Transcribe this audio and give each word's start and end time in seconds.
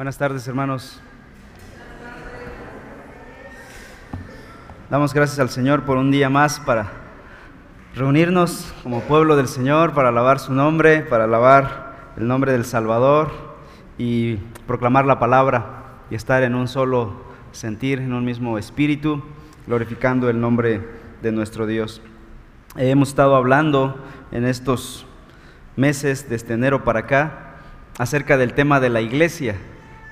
Buenas 0.00 0.16
tardes, 0.16 0.48
hermanos. 0.48 0.98
Damos 4.88 5.12
gracias 5.12 5.38
al 5.40 5.50
Señor 5.50 5.84
por 5.84 5.98
un 5.98 6.10
día 6.10 6.30
más 6.30 6.58
para 6.58 6.90
reunirnos 7.94 8.72
como 8.82 9.02
pueblo 9.02 9.36
del 9.36 9.46
Señor, 9.46 9.92
para 9.92 10.08
alabar 10.08 10.38
su 10.38 10.54
nombre, 10.54 11.02
para 11.02 11.24
alabar 11.24 12.12
el 12.16 12.26
nombre 12.26 12.52
del 12.52 12.64
Salvador 12.64 13.30
y 13.98 14.36
proclamar 14.66 15.04
la 15.04 15.18
palabra 15.18 15.98
y 16.10 16.14
estar 16.14 16.44
en 16.44 16.54
un 16.54 16.66
solo 16.66 17.22
sentir, 17.52 17.98
en 17.98 18.14
un 18.14 18.24
mismo 18.24 18.56
espíritu, 18.56 19.22
glorificando 19.66 20.30
el 20.30 20.40
nombre 20.40 20.80
de 21.20 21.30
nuestro 21.30 21.66
Dios. 21.66 22.00
Hemos 22.74 23.10
estado 23.10 23.36
hablando 23.36 24.02
en 24.32 24.46
estos 24.46 25.04
meses, 25.76 26.30
desde 26.30 26.54
enero 26.54 26.84
para 26.84 27.00
acá, 27.00 27.56
acerca 27.98 28.38
del 28.38 28.54
tema 28.54 28.80
de 28.80 28.88
la 28.88 29.02
iglesia 29.02 29.56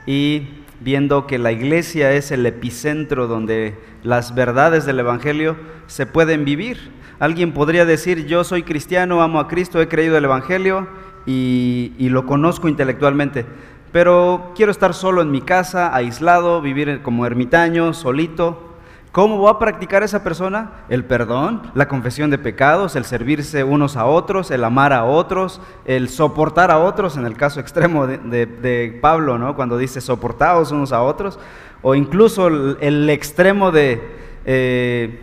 y 0.08 0.48
viendo 0.80 1.26
que 1.26 1.38
la 1.38 1.52
iglesia 1.52 2.12
es 2.12 2.30
el 2.30 2.46
epicentro 2.46 3.26
donde 3.26 3.76
las 4.02 4.34
verdades 4.34 4.86
del 4.86 5.00
Evangelio 5.00 5.54
se 5.86 6.06
pueden 6.06 6.46
vivir. 6.46 6.78
Alguien 7.18 7.52
podría 7.52 7.84
decir, 7.84 8.24
yo 8.24 8.42
soy 8.42 8.62
cristiano, 8.62 9.20
amo 9.20 9.38
a 9.38 9.48
Cristo, 9.48 9.82
he 9.82 9.88
creído 9.88 10.16
el 10.16 10.24
Evangelio 10.24 10.88
y, 11.26 11.92
lo 11.98 12.24
conozco 12.24 12.68
intelectualmente, 12.68 13.44
pero 13.92 14.54
quiero 14.56 14.72
estar 14.72 14.94
solo 14.94 15.20
en 15.20 15.30
mi 15.30 15.42
casa, 15.42 15.94
aislado, 15.94 16.62
vivir 16.62 17.02
como 17.02 17.26
ermitaño, 17.26 17.92
solito, 17.92 18.67
¿Cómo 19.12 19.40
va 19.40 19.52
a 19.52 19.58
practicar 19.58 20.02
esa 20.02 20.22
persona? 20.22 20.70
El 20.88 21.04
perdón, 21.04 21.62
la 21.74 21.88
confesión 21.88 22.30
de 22.30 22.36
pecados, 22.38 22.94
el 22.94 23.04
servirse 23.04 23.64
unos 23.64 23.96
a 23.96 24.04
otros, 24.04 24.50
el 24.50 24.62
amar 24.64 24.92
a 24.92 25.04
otros, 25.04 25.60
el 25.86 26.10
soportar 26.10 26.70
a 26.70 26.78
otros, 26.78 27.16
en 27.16 27.24
el 27.24 27.34
caso 27.34 27.58
extremo 27.58 28.06
de, 28.06 28.98
Pablo, 29.00 29.38
¿no? 29.38 29.56
cuando 29.56 29.78
dice 29.78 30.00
soportaos 30.02 30.72
unos 30.72 30.92
a 30.92 31.02
otros, 31.02 31.38
o 31.80 31.94
incluso 31.94 32.48
el, 32.48 33.08
extremo 33.08 33.72
de, 33.72 34.02
eh, 34.44 35.20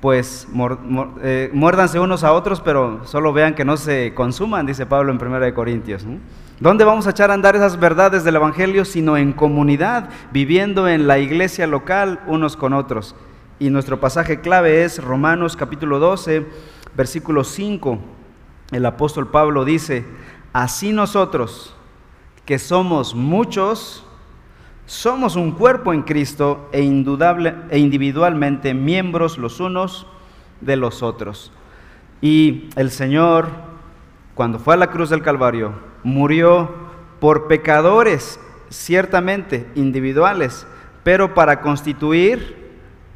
pues, 0.00 0.48
eh, 1.22 1.50
muérdanse 1.52 2.00
unos 2.00 2.24
a 2.24 2.32
otros, 2.32 2.60
pero 2.60 3.04
solo 3.04 3.32
vean 3.32 3.54
que 3.54 3.64
no 3.64 3.76
se 3.76 4.14
consuman, 4.14 4.66
dice 4.66 4.84
Pablo 4.84 5.12
en 5.12 5.24
1 5.24 5.54
Corintios. 5.54 6.04
¿Dónde 6.58 6.84
vamos 6.84 7.06
a 7.06 7.10
echar 7.10 7.30
a 7.30 7.34
andar 7.34 7.54
esas 7.54 7.78
verdades 7.78 8.24
del 8.24 8.34
Evangelio 8.34 8.84
sino 8.84 9.16
en 9.16 9.32
comunidad, 9.32 10.08
viviendo 10.32 10.88
en 10.88 11.06
la 11.06 11.20
iglesia 11.20 11.68
local 11.68 12.20
unos 12.26 12.56
con 12.56 12.72
otros? 12.72 13.14
Y 13.60 13.70
nuestro 13.70 13.98
pasaje 13.98 14.40
clave 14.40 14.84
es 14.84 15.02
Romanos 15.02 15.56
capítulo 15.56 15.98
12, 15.98 16.46
versículo 16.96 17.42
5. 17.42 17.98
El 18.70 18.86
apóstol 18.86 19.28
Pablo 19.32 19.64
dice, 19.64 20.04
así 20.52 20.92
nosotros, 20.92 21.74
que 22.44 22.60
somos 22.60 23.16
muchos, 23.16 24.06
somos 24.86 25.34
un 25.34 25.50
cuerpo 25.50 25.92
en 25.92 26.02
Cristo 26.02 26.68
e, 26.70 26.82
indudable, 26.82 27.56
e 27.70 27.80
individualmente 27.80 28.74
miembros 28.74 29.38
los 29.38 29.58
unos 29.58 30.06
de 30.60 30.76
los 30.76 31.02
otros. 31.02 31.50
Y 32.20 32.70
el 32.76 32.92
Señor, 32.92 33.48
cuando 34.36 34.60
fue 34.60 34.74
a 34.74 34.78
la 34.78 34.90
cruz 34.92 35.10
del 35.10 35.22
Calvario, 35.22 35.72
murió 36.04 36.72
por 37.18 37.48
pecadores, 37.48 38.38
ciertamente 38.70 39.68
individuales, 39.74 40.64
pero 41.02 41.34
para 41.34 41.60
constituir 41.60 42.57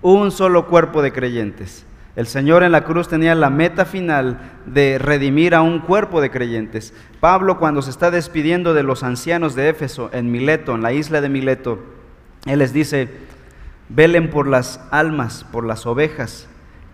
un 0.03 0.33
solo 0.33 0.67
cuerpo 0.67 1.00
de 1.00 1.12
creyentes. 1.12 1.86
El 2.14 2.27
Señor 2.27 2.62
en 2.62 2.72
la 2.72 2.84
cruz 2.84 3.08
tenía 3.08 3.34
la 3.34 3.48
meta 3.48 3.86
final 3.86 4.39
de 4.67 4.98
redimir 4.98 5.55
a 5.55 5.62
un 5.62 5.78
cuerpo 5.78 6.20
de 6.20 6.31
creyentes. 6.31 6.92
Pablo 7.20 7.58
cuando 7.58 7.81
se 7.81 7.89
está 7.89 8.11
despidiendo 8.11 8.75
de 8.75 8.83
los 8.83 9.03
ancianos 9.03 9.55
de 9.55 9.70
Éfeso 9.70 10.11
en 10.12 10.30
Mileto, 10.30 10.75
en 10.75 10.83
la 10.83 10.92
isla 10.92 11.23
de 11.23 11.30
Mileto, 11.30 11.78
él 12.45 12.58
les 12.58 12.75
dice, 12.75 13.08
velen 13.89 14.28
por 14.28 14.47
las 14.47 14.80
almas, 14.91 15.47
por 15.50 15.64
las 15.64 15.86
ovejas, 15.86 16.48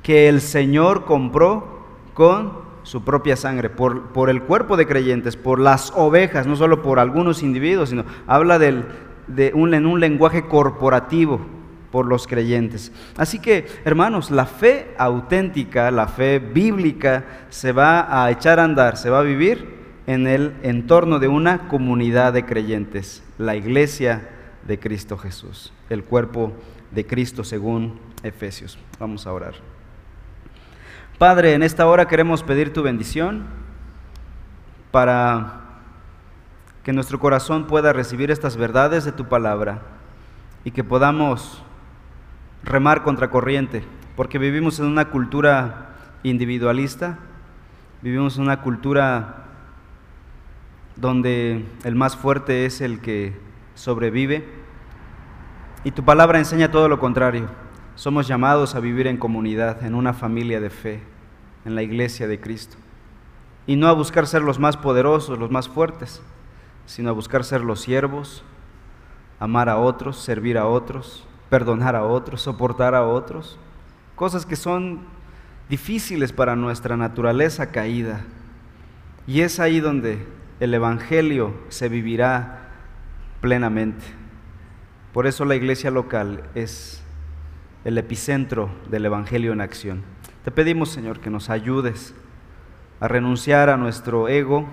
que 0.04 0.28
el 0.28 0.40
Señor 0.40 1.04
compró 1.04 1.84
con 2.14 2.68
su 2.84 3.02
propia 3.02 3.36
sangre, 3.36 3.70
por, 3.70 4.12
por 4.12 4.30
el 4.30 4.42
cuerpo 4.42 4.76
de 4.76 4.86
creyentes, 4.86 5.36
por 5.36 5.58
las 5.58 5.92
ovejas, 5.96 6.46
no 6.46 6.54
solo 6.54 6.80
por 6.80 7.00
algunos 7.00 7.42
individuos, 7.42 7.88
sino 7.88 8.04
habla 8.28 8.60
de 8.60 9.52
un, 9.54 9.74
en 9.74 9.84
un 9.84 9.98
lenguaje 9.98 10.46
corporativo 10.46 11.57
por 11.90 12.06
los 12.06 12.26
creyentes. 12.26 12.92
Así 13.16 13.38
que, 13.38 13.66
hermanos, 13.84 14.30
la 14.30 14.46
fe 14.46 14.94
auténtica, 14.98 15.90
la 15.90 16.06
fe 16.06 16.38
bíblica, 16.38 17.24
se 17.50 17.72
va 17.72 18.22
a 18.24 18.30
echar 18.30 18.60
a 18.60 18.64
andar, 18.64 18.96
se 18.96 19.10
va 19.10 19.20
a 19.20 19.22
vivir 19.22 19.78
en 20.06 20.26
el 20.26 20.54
entorno 20.62 21.18
de 21.18 21.28
una 21.28 21.68
comunidad 21.68 22.32
de 22.32 22.44
creyentes, 22.44 23.22
la 23.36 23.56
iglesia 23.56 24.28
de 24.66 24.78
Cristo 24.78 25.18
Jesús, 25.18 25.72
el 25.90 26.04
cuerpo 26.04 26.52
de 26.90 27.06
Cristo 27.06 27.44
según 27.44 27.98
Efesios. 28.22 28.78
Vamos 28.98 29.26
a 29.26 29.32
orar. 29.32 29.54
Padre, 31.18 31.54
en 31.54 31.62
esta 31.62 31.86
hora 31.86 32.06
queremos 32.06 32.42
pedir 32.42 32.72
tu 32.72 32.82
bendición 32.82 33.44
para 34.90 35.62
que 36.84 36.92
nuestro 36.92 37.18
corazón 37.18 37.66
pueda 37.66 37.92
recibir 37.92 38.30
estas 38.30 38.56
verdades 38.56 39.04
de 39.04 39.12
tu 39.12 39.26
palabra 39.26 39.82
y 40.64 40.70
que 40.70 40.84
podamos 40.84 41.62
remar 42.62 43.02
contra 43.02 43.30
corriente, 43.30 43.84
porque 44.16 44.38
vivimos 44.38 44.80
en 44.80 44.86
una 44.86 45.10
cultura 45.10 45.94
individualista, 46.22 47.18
vivimos 48.02 48.36
en 48.36 48.44
una 48.44 48.60
cultura 48.62 49.44
donde 50.96 51.64
el 51.84 51.94
más 51.94 52.16
fuerte 52.16 52.66
es 52.66 52.80
el 52.80 53.00
que 53.00 53.38
sobrevive, 53.74 54.44
y 55.84 55.92
tu 55.92 56.04
palabra 56.04 56.38
enseña 56.38 56.70
todo 56.70 56.88
lo 56.88 56.98
contrario. 56.98 57.46
Somos 57.94 58.26
llamados 58.26 58.74
a 58.74 58.80
vivir 58.80 59.06
en 59.06 59.16
comunidad, 59.16 59.84
en 59.84 59.94
una 59.94 60.12
familia 60.12 60.60
de 60.60 60.70
fe, 60.70 61.00
en 61.64 61.74
la 61.74 61.82
iglesia 61.82 62.26
de 62.26 62.40
Cristo, 62.40 62.76
y 63.66 63.76
no 63.76 63.86
a 63.86 63.92
buscar 63.92 64.26
ser 64.26 64.42
los 64.42 64.58
más 64.58 64.76
poderosos, 64.76 65.38
los 65.38 65.50
más 65.50 65.68
fuertes, 65.68 66.22
sino 66.86 67.10
a 67.10 67.12
buscar 67.12 67.44
ser 67.44 67.60
los 67.60 67.80
siervos, 67.80 68.42
amar 69.38 69.68
a 69.68 69.76
otros, 69.76 70.18
servir 70.18 70.58
a 70.58 70.66
otros, 70.66 71.27
perdonar 71.50 71.96
a 71.96 72.04
otros, 72.04 72.42
soportar 72.42 72.94
a 72.94 73.06
otros, 73.06 73.58
cosas 74.14 74.46
que 74.46 74.56
son 74.56 75.00
difíciles 75.68 76.32
para 76.32 76.56
nuestra 76.56 76.96
naturaleza 76.96 77.70
caída. 77.70 78.20
Y 79.26 79.42
es 79.42 79.60
ahí 79.60 79.80
donde 79.80 80.26
el 80.60 80.74
Evangelio 80.74 81.54
se 81.68 81.88
vivirá 81.88 82.68
plenamente. 83.40 84.04
Por 85.12 85.26
eso 85.26 85.44
la 85.44 85.54
iglesia 85.54 85.90
local 85.90 86.44
es 86.54 87.02
el 87.84 87.98
epicentro 87.98 88.70
del 88.90 89.06
Evangelio 89.06 89.52
en 89.52 89.60
acción. 89.60 90.02
Te 90.44 90.50
pedimos, 90.50 90.90
Señor, 90.90 91.20
que 91.20 91.30
nos 91.30 91.50
ayudes 91.50 92.14
a 93.00 93.08
renunciar 93.08 93.70
a 93.70 93.76
nuestro 93.76 94.28
ego, 94.28 94.66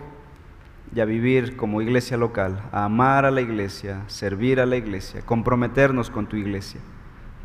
y 0.94 1.00
a 1.00 1.06
vivir 1.06 1.56
como 1.56 1.82
iglesia 1.82 2.18
local, 2.18 2.62
a 2.72 2.86
amar 2.86 3.26
a 3.26 3.32
la 3.32 3.42
iglesia, 3.42 4.04
servir 4.08 4.60
a 4.60 4.66
la 4.66 4.76
iglesia, 4.76 5.22
comprometernos 5.22 6.10
con 6.10 6.28
tu 6.28 6.36
iglesia. 6.36 6.82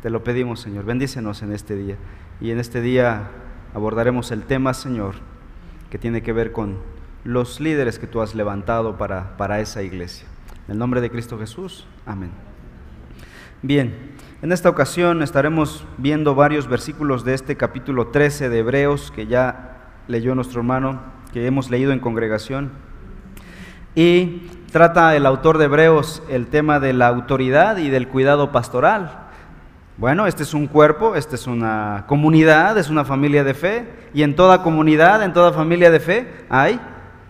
Te 0.01 0.09
lo 0.09 0.23
pedimos, 0.23 0.59
Señor. 0.59 0.85
Bendícenos 0.85 1.41
en 1.43 1.53
este 1.53 1.75
día. 1.75 1.95
Y 2.39 2.51
en 2.51 2.59
este 2.59 2.81
día 2.81 3.29
abordaremos 3.73 4.31
el 4.31 4.43
tema, 4.43 4.73
Señor, 4.73 5.15
que 5.89 5.97
tiene 5.97 6.23
que 6.23 6.33
ver 6.33 6.51
con 6.51 6.79
los 7.23 7.59
líderes 7.59 7.99
que 7.99 8.07
tú 8.07 8.21
has 8.21 8.33
levantado 8.33 8.97
para, 8.97 9.37
para 9.37 9.59
esa 9.59 9.83
iglesia. 9.83 10.27
En 10.67 10.73
el 10.73 10.77
nombre 10.79 11.01
de 11.01 11.11
Cristo 11.11 11.37
Jesús. 11.37 11.85
Amén. 12.05 12.31
Bien, 13.61 13.95
en 14.41 14.51
esta 14.51 14.69
ocasión 14.69 15.21
estaremos 15.21 15.85
viendo 15.99 16.33
varios 16.33 16.67
versículos 16.67 17.23
de 17.23 17.35
este 17.35 17.57
capítulo 17.57 18.07
13 18.07 18.49
de 18.49 18.57
Hebreos 18.57 19.11
que 19.15 19.27
ya 19.27 19.91
leyó 20.07 20.33
nuestro 20.33 20.61
hermano, 20.61 20.99
que 21.31 21.45
hemos 21.45 21.69
leído 21.69 21.91
en 21.91 21.99
congregación. 21.99 22.71
Y 23.93 24.47
trata 24.71 25.15
el 25.15 25.25
autor 25.25 25.57
de 25.57 25.65
Hebreos 25.65 26.23
el 26.29 26.47
tema 26.47 26.79
de 26.79 26.93
la 26.93 27.07
autoridad 27.07 27.77
y 27.77 27.89
del 27.89 28.07
cuidado 28.07 28.51
pastoral. 28.51 29.27
Bueno, 29.97 30.25
este 30.27 30.43
es 30.43 30.53
un 30.53 30.67
cuerpo, 30.67 31.15
esta 31.15 31.35
es 31.35 31.45
una 31.45 32.05
comunidad, 32.07 32.77
es 32.77 32.89
una 32.89 33.03
familia 33.03 33.43
de 33.43 33.53
fe, 33.53 33.87
y 34.13 34.23
en 34.23 34.35
toda 34.35 34.63
comunidad, 34.63 35.21
en 35.23 35.33
toda 35.33 35.51
familia 35.51 35.91
de 35.91 35.99
fe, 35.99 36.45
hay 36.49 36.79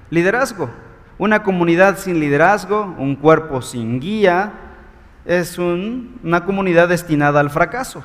liderazgo. 0.09 0.69
Una 1.17 1.43
comunidad 1.43 1.97
sin 1.97 2.19
liderazgo, 2.19 2.95
un 2.97 3.15
cuerpo 3.15 3.61
sin 3.61 3.99
guía, 3.99 4.53
es 5.25 5.57
una 5.57 6.45
comunidad 6.45 6.89
destinada 6.89 7.39
al 7.39 7.49
fracaso. 7.49 8.03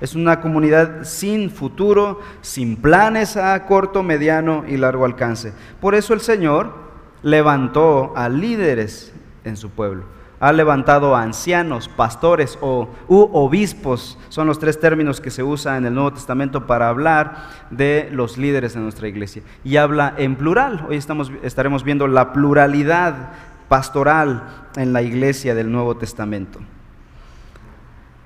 Es 0.00 0.14
una 0.14 0.40
comunidad 0.42 1.04
sin 1.04 1.50
futuro, 1.50 2.20
sin 2.42 2.76
planes 2.76 3.38
a 3.38 3.64
corto, 3.64 4.02
mediano 4.02 4.64
y 4.68 4.76
largo 4.76 5.06
alcance. 5.06 5.54
Por 5.80 5.94
eso 5.94 6.12
el 6.12 6.20
Señor 6.20 6.85
levantó 7.26 8.12
a 8.14 8.28
líderes 8.28 9.12
en 9.42 9.56
su 9.56 9.70
pueblo. 9.70 10.04
Ha 10.38 10.52
levantado 10.52 11.16
a 11.16 11.22
ancianos, 11.22 11.88
pastores 11.88 12.56
o 12.60 12.88
u 13.08 13.28
obispos, 13.32 14.16
son 14.28 14.46
los 14.46 14.60
tres 14.60 14.78
términos 14.78 15.20
que 15.20 15.32
se 15.32 15.42
usan 15.42 15.78
en 15.78 15.86
el 15.86 15.94
Nuevo 15.94 16.12
Testamento 16.12 16.68
para 16.68 16.88
hablar 16.88 17.48
de 17.70 18.08
los 18.12 18.38
líderes 18.38 18.74
de 18.74 18.80
nuestra 18.80 19.08
iglesia. 19.08 19.42
Y 19.64 19.76
habla 19.76 20.14
en 20.16 20.36
plural. 20.36 20.86
Hoy 20.88 20.98
estamos, 20.98 21.32
estaremos 21.42 21.82
viendo 21.82 22.06
la 22.06 22.32
pluralidad 22.32 23.30
pastoral 23.68 24.44
en 24.76 24.92
la 24.92 25.02
iglesia 25.02 25.56
del 25.56 25.72
Nuevo 25.72 25.96
Testamento. 25.96 26.60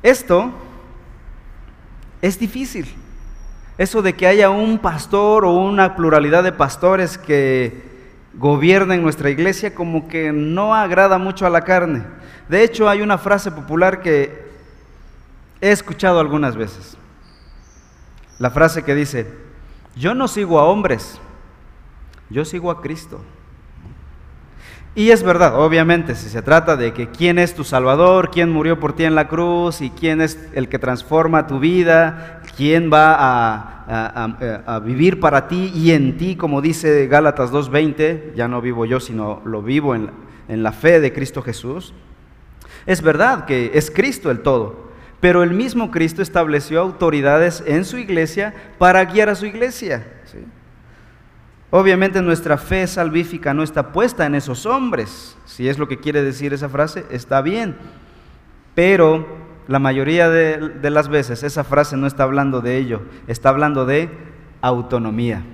Esto 0.03 0.51
es 2.21 2.39
difícil. 2.39 2.87
Eso 3.79 4.03
de 4.03 4.13
que 4.13 4.27
haya 4.27 4.51
un 4.51 4.79
pastor 4.79 5.47
o 5.47 5.53
una 5.55 5.97
pluralidad 5.97 6.45
de 6.45 6.53
pastores 6.53 7.17
que 7.17 7.90
gobiernen 8.35 9.03
nuestra 9.03 9.31
iglesia 9.31 9.75
como 9.75 10.09
que 10.09 10.33
no 10.33 10.75
agrada 10.75 11.19
mucho 11.19 11.47
a 11.47 11.51
la 11.51 11.63
carne. 11.63 12.05
De 12.49 12.63
hecho, 12.63 12.89
hay 12.89 13.03
una 13.03 13.19
frase 13.19 13.51
popular 13.51 14.01
que 14.01 14.51
he 15.61 15.71
escuchado 15.71 16.21
algunas 16.21 16.57
veces. 16.57 16.97
La 18.39 18.51
frase 18.51 18.83
que 18.83 18.95
dice, 18.95 19.27
yo 19.97 20.15
no 20.15 20.29
sigo 20.29 20.59
a 20.59 20.65
hombres, 20.65 21.21
yo 22.31 22.45
sigo 22.45 22.71
a 22.71 22.81
Cristo. 22.81 23.21
Y 24.95 25.11
es 25.11 25.23
verdad, 25.23 25.61
obviamente, 25.61 26.17
si 26.17 26.29
se 26.29 26.43
trata 26.43 26.77
de 26.77 26.93
que 26.93 27.09
quién 27.09 27.39
es 27.39 27.55
tu 27.55 27.63
Salvador, 27.63 28.31
quién 28.31 28.51
murió 28.51 28.81
por 28.81 28.95
ti 28.95 29.05
en 29.05 29.15
la 29.15 29.29
cruz 29.29 29.81
y 29.83 29.91
quién 29.91 30.21
es 30.21 30.39
el 30.53 30.69
que 30.69 30.81
transforma 30.81 31.47
tu 31.47 31.61
vida, 31.61 32.40
quién 32.61 32.91
va 32.93 33.17
a, 33.89 34.81
vivir 34.85 35.19
para 35.19 35.49
ti 35.49 35.73
y 35.75 35.93
en 35.93 36.19
ti, 36.19 36.37
como 36.37 36.61
dice 36.61 37.07
Gálatas 37.07 37.51
2.20, 37.51 38.35
ya 38.35 38.49
no 38.49 38.61
vivo 38.61 38.85
yo, 38.85 39.01
sino 39.01 39.41
lo 39.47 39.63
vivo 39.63 39.95
en, 39.95 40.11
en 40.47 40.63
la 40.63 40.71
fe 40.71 41.01
de 41.01 41.11
Cristo 41.11 41.41
Jesús. 41.41 41.95
Es 42.85 43.01
verdad 43.01 43.47
que 43.47 43.71
es 43.73 43.91
Cristo 43.91 44.31
el 44.31 44.41
todo, 44.41 44.91
pero 45.21 45.43
el 45.43 45.55
mismo 45.55 45.91
Cristo 45.91 46.21
estableció 46.21 46.83
autoridades 46.83 47.65
en 47.67 47.87
su 47.87 47.97
iglesia 47.97 48.53
para 48.77 49.07
guiar 49.07 49.31
a 49.31 49.35
su 49.35 49.47
iglesia. 49.47 50.07
Obviamente 51.71 52.21
nuestra 52.21 52.59
fe 52.59 52.87
salvífica 52.87 53.55
no 53.55 53.63
está 53.63 53.91
puesta 53.91 54.27
en 54.27 54.35
esos 54.35 54.67
hombres, 54.67 55.35
si 55.47 55.67
es 55.67 55.79
lo 55.79 55.89
que 55.89 55.99
quiere 55.99 56.23
decir 56.23 56.53
esa 56.53 56.69
frase, 56.69 57.07
está 57.11 57.41
bien, 57.41 57.75
pero 58.75 59.50
la 59.71 59.79
mayoría 59.79 60.29
de, 60.29 60.91
las 60.91 61.09
veces 61.09 61.45
esa 61.45 61.63
frase 61.63 61.97
no 61.97 62.09
está 62.09 62.25
hablando 62.25 62.61
de 62.61 62.77
ello, 62.77 63.03
está 63.29 63.51
hablando 63.51 63.87
de 63.87 64.11
autonomía. 64.63 65.45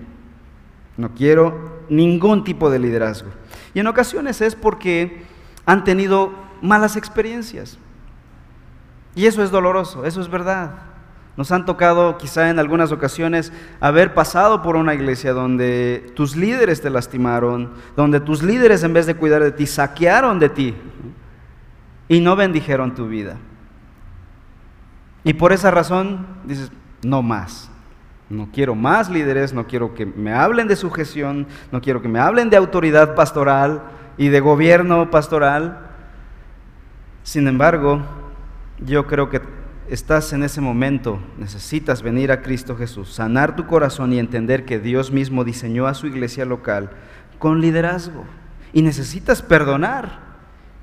No 0.96 1.10
quiero 1.14 1.82
ningún 1.90 2.42
tipo 2.42 2.70
de 2.70 2.78
liderazgo. 2.78 3.28
Y 3.74 3.80
en 3.80 3.86
ocasiones 3.88 4.40
es 4.40 4.56
porque 4.56 5.22
han 5.66 5.84
tenido 5.84 6.32
malas 6.62 6.96
experiencias. 6.96 7.76
Y 9.14 9.26
eso 9.26 9.42
es 9.42 9.50
doloroso, 9.50 10.06
eso 10.06 10.22
es 10.22 10.30
verdad. 10.30 10.76
Nos 11.36 11.52
han 11.52 11.66
tocado 11.66 12.16
quizá 12.16 12.48
en 12.48 12.58
algunas 12.58 12.92
ocasiones 12.92 13.52
haber 13.80 14.14
pasado 14.14 14.62
por 14.62 14.76
una 14.76 14.94
iglesia 14.94 15.34
donde 15.34 16.10
tus 16.16 16.36
líderes 16.36 16.80
te 16.80 16.88
lastimaron, 16.88 17.74
donde 17.94 18.20
tus 18.20 18.42
líderes 18.42 18.82
en 18.82 18.94
vez 18.94 19.04
de 19.04 19.16
cuidar 19.16 19.42
de 19.42 19.52
ti 19.52 19.66
saquearon 19.66 20.38
de 20.38 20.48
ti 20.48 20.74
y 22.08 22.20
no 22.20 22.34
bendijeron 22.34 22.94
tu 22.94 23.08
vida. 23.08 23.36
Y 25.26 25.34
por 25.34 25.52
esa 25.52 25.72
razón 25.72 26.24
dices, 26.44 26.70
no 27.02 27.20
más. 27.20 27.68
No 28.30 28.48
quiero 28.52 28.76
más 28.76 29.10
líderes, 29.10 29.52
no 29.52 29.66
quiero 29.66 29.92
que 29.92 30.06
me 30.06 30.32
hablen 30.32 30.68
de 30.68 30.76
sujeción, 30.76 31.48
no 31.72 31.80
quiero 31.80 32.00
que 32.00 32.06
me 32.06 32.20
hablen 32.20 32.48
de 32.48 32.56
autoridad 32.56 33.16
pastoral 33.16 33.82
y 34.16 34.28
de 34.28 34.38
gobierno 34.38 35.10
pastoral. 35.10 35.80
Sin 37.24 37.48
embargo, 37.48 38.02
yo 38.78 39.08
creo 39.08 39.28
que 39.28 39.42
estás 39.88 40.32
en 40.32 40.44
ese 40.44 40.60
momento, 40.60 41.18
necesitas 41.38 42.02
venir 42.02 42.30
a 42.30 42.40
Cristo 42.40 42.76
Jesús, 42.76 43.12
sanar 43.12 43.56
tu 43.56 43.66
corazón 43.66 44.12
y 44.12 44.20
entender 44.20 44.64
que 44.64 44.78
Dios 44.78 45.10
mismo 45.10 45.42
diseñó 45.42 45.88
a 45.88 45.94
su 45.94 46.06
iglesia 46.06 46.44
local 46.44 46.90
con 47.40 47.60
liderazgo. 47.60 48.24
Y 48.72 48.82
necesitas 48.82 49.42
perdonar. 49.42 50.20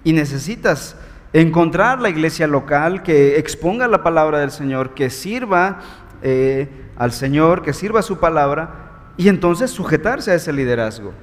Y 0.03 0.11
necesitas 0.11 0.97
encontrar 1.33 1.99
la 1.99 2.09
iglesia 2.09 2.47
local 2.47 3.03
que 3.03 3.37
exponga 3.39 3.87
la 3.87 4.03
palabra 4.03 4.39
del 4.39 4.51
Señor, 4.51 4.93
que 4.93 5.09
sirva 5.09 5.79
eh, 6.21 6.69
al 6.95 7.11
Señor, 7.11 7.63
que 7.63 7.73
sirva 7.73 8.01
su 8.01 8.19
palabra, 8.19 9.11
y 9.17 9.27
entonces 9.27 9.71
sujetarse 9.71 10.31
a 10.31 10.35
ese 10.35 10.53
liderazgo. 10.53 11.13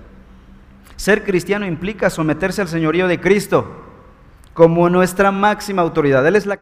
Ser 0.97 1.25
cristiano 1.25 1.65
implica 1.65 2.11
someterse 2.11 2.61
al 2.61 2.69
señorío 2.69 3.09
de 3.09 3.21
Cristo 3.21 3.85
como 4.53 4.91
nuestra 4.91 5.31
máxima 5.31 5.83
autoridad. 5.83 6.27
Él 6.27 6.37
es 6.37 6.45
la 6.45 6.61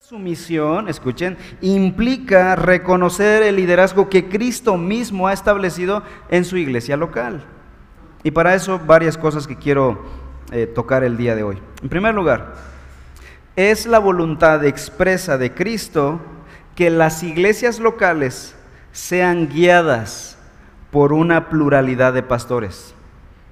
su 0.00 0.18
misión, 0.18 0.90
escuchen, 0.90 1.38
implica 1.62 2.56
reconocer 2.56 3.42
el 3.42 3.56
liderazgo 3.56 4.10
que 4.10 4.28
Cristo 4.28 4.76
mismo 4.76 5.28
ha 5.28 5.32
establecido 5.32 6.02
en 6.28 6.44
su 6.44 6.58
iglesia 6.58 6.98
local. 6.98 7.42
Y 8.22 8.30
para 8.30 8.54
eso 8.54 8.78
varias 8.78 9.16
cosas 9.16 9.46
que 9.46 9.56
quiero 9.56 10.04
eh, 10.52 10.66
tocar 10.66 11.04
el 11.04 11.16
día 11.16 11.34
de 11.34 11.42
hoy. 11.42 11.58
En 11.82 11.88
primer 11.88 12.14
lugar, 12.14 12.54
es 13.56 13.86
la 13.86 13.98
voluntad 13.98 14.64
expresa 14.64 15.38
de 15.38 15.52
Cristo 15.52 16.20
que 16.74 16.90
las 16.90 17.22
iglesias 17.22 17.78
locales 17.78 18.54
sean 18.92 19.48
guiadas 19.48 20.36
por 20.90 21.12
una 21.12 21.48
pluralidad 21.48 22.12
de 22.12 22.22
pastores 22.22 22.94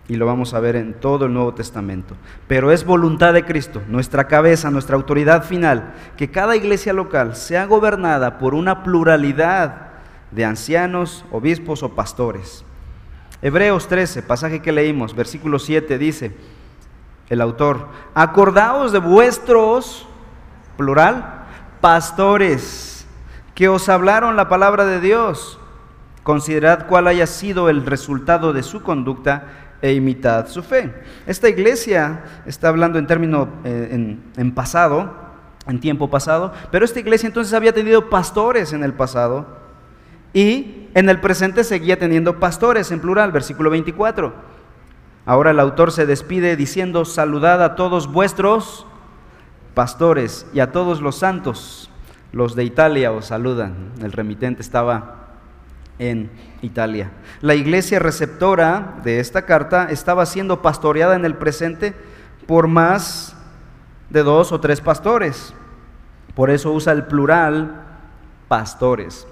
y 0.09 0.17
lo 0.17 0.27
vamos 0.27 0.53
a 0.53 0.61
ver 0.61 0.77
en 0.77 0.95
todo 0.95 1.27
el 1.27 1.33
Nuevo 1.33 1.55
Testamento. 1.55 2.17
Pero 2.49 2.73
es 2.73 2.85
voluntad 2.85 3.33
de 3.33 3.45
Cristo, 3.45 3.81
nuestra 3.89 4.27
cabeza, 4.27 4.71
nuestra 4.71 4.97
autoridad 4.97 5.45
final, 5.45 5.95
que 6.17 6.31
cada 6.31 6.57
iglesia 6.57 6.93
local 6.93 7.37
sea 7.37 7.67
gobernada 7.67 8.39
por 8.39 8.55
una 8.55 8.83
pluralidad 8.83 9.93
de 10.31 10.45
ancianos, 10.45 11.25
obispos 11.31 11.83
o 11.83 11.95
pastores. 11.95 12.65
Hebreos 13.41 13.89
13, 13.89 14.23
pasaje 14.23 14.61
que 14.61 14.73
leímos, 14.73 15.15
versículo 15.15 15.59
7, 15.59 15.99
dice 15.99 16.33
el 17.33 17.41
autor, 17.41 17.89
acordaos 18.13 18.93
de 18.93 18.99
vuestros, 18.99 20.07
plural, 20.77 21.47
pastores, 21.81 23.07
que 23.55 23.71
os 23.71 23.89
hablaron 23.89 24.37
la 24.37 24.51
palabra 24.51 24.85
de 24.85 25.01
Dios. 25.01 25.59
Considerad 26.25 26.87
cuál 26.87 27.07
haya 27.07 27.27
sido 27.27 27.71
el 27.71 27.87
resultado 27.87 28.53
de 28.53 28.63
su 28.63 28.83
conducta 28.83 29.47
e 29.81 29.95
imitad 29.95 30.47
su 30.49 30.63
fe. 30.63 30.93
Esta 31.27 31.49
iglesia 31.49 32.23
está 32.45 32.69
hablando 32.69 32.99
en 32.99 33.07
término 33.07 33.49
eh, 33.65 34.19
en, 34.37 34.55
pasado, 34.55 35.15
en 35.67 35.81
tiempo 35.81 36.11
pasado, 36.11 36.53
pero 36.71 36.85
esta 36.85 37.01
iglesia 37.01 37.29
entonces 37.29 37.55
había 37.55 37.73
tenido 37.73 38.11
pastores 38.11 38.75
en 38.75 38.85
el 38.85 38.93
pasado 38.93 39.47
y 40.35 40.91
en 40.93 41.09
el 41.09 41.19
presente 41.19 41.65
seguía 41.65 41.99
teniendo 41.99 42.39
pastores 42.39 42.93
en 42.93 43.01
plural, 43.01 43.33
versículo 43.33 43.71
24. 43.71 44.52
Ahora 45.25 45.53
el 45.53 45.61
autor 45.61 45.93
se 45.93 46.07
despide 46.07 46.57
diciendo, 46.57 47.05
saludad 47.05 47.63
a 47.63 47.77
todos 47.77 48.11
vuestros 48.11 48.87
pastores 49.75 50.47
y 50.53 50.61
a 50.61 50.73
todos 50.73 51.01
los 51.01 51.17
santos. 51.17 51.91
Los 52.33 52.57
de 52.57 52.65
Italia 52.65 53.13
os 53.13 53.27
saludan. 53.27 53.93
El 54.03 54.13
remitente 54.13 54.63
estaba 54.63 55.29
en 55.99 56.31
Italia. 56.63 57.13
La 57.41 57.55
iglesia 57.55 57.99
receptora 57.99 58.99
de 59.05 59.21
esta 59.21 59.43
carta 59.43 59.89
estaba 59.91 60.27
siendo 60.27 60.63
pastoreada 60.63 61.15
en 61.15 61.25
el 61.25 61.37
presente 61.37 61.95
por 62.47 62.67
más 62.67 63.37
de 64.11 64.23
dos 64.23 64.51
o 64.51 64.61
tres 64.61 64.81
pastores. 64.81 65.55
Por 66.35 66.51
eso 66.51 66.73
usa 66.73 66.93
el 66.93 67.05
plural 67.05 67.83
pastores. 68.49 69.27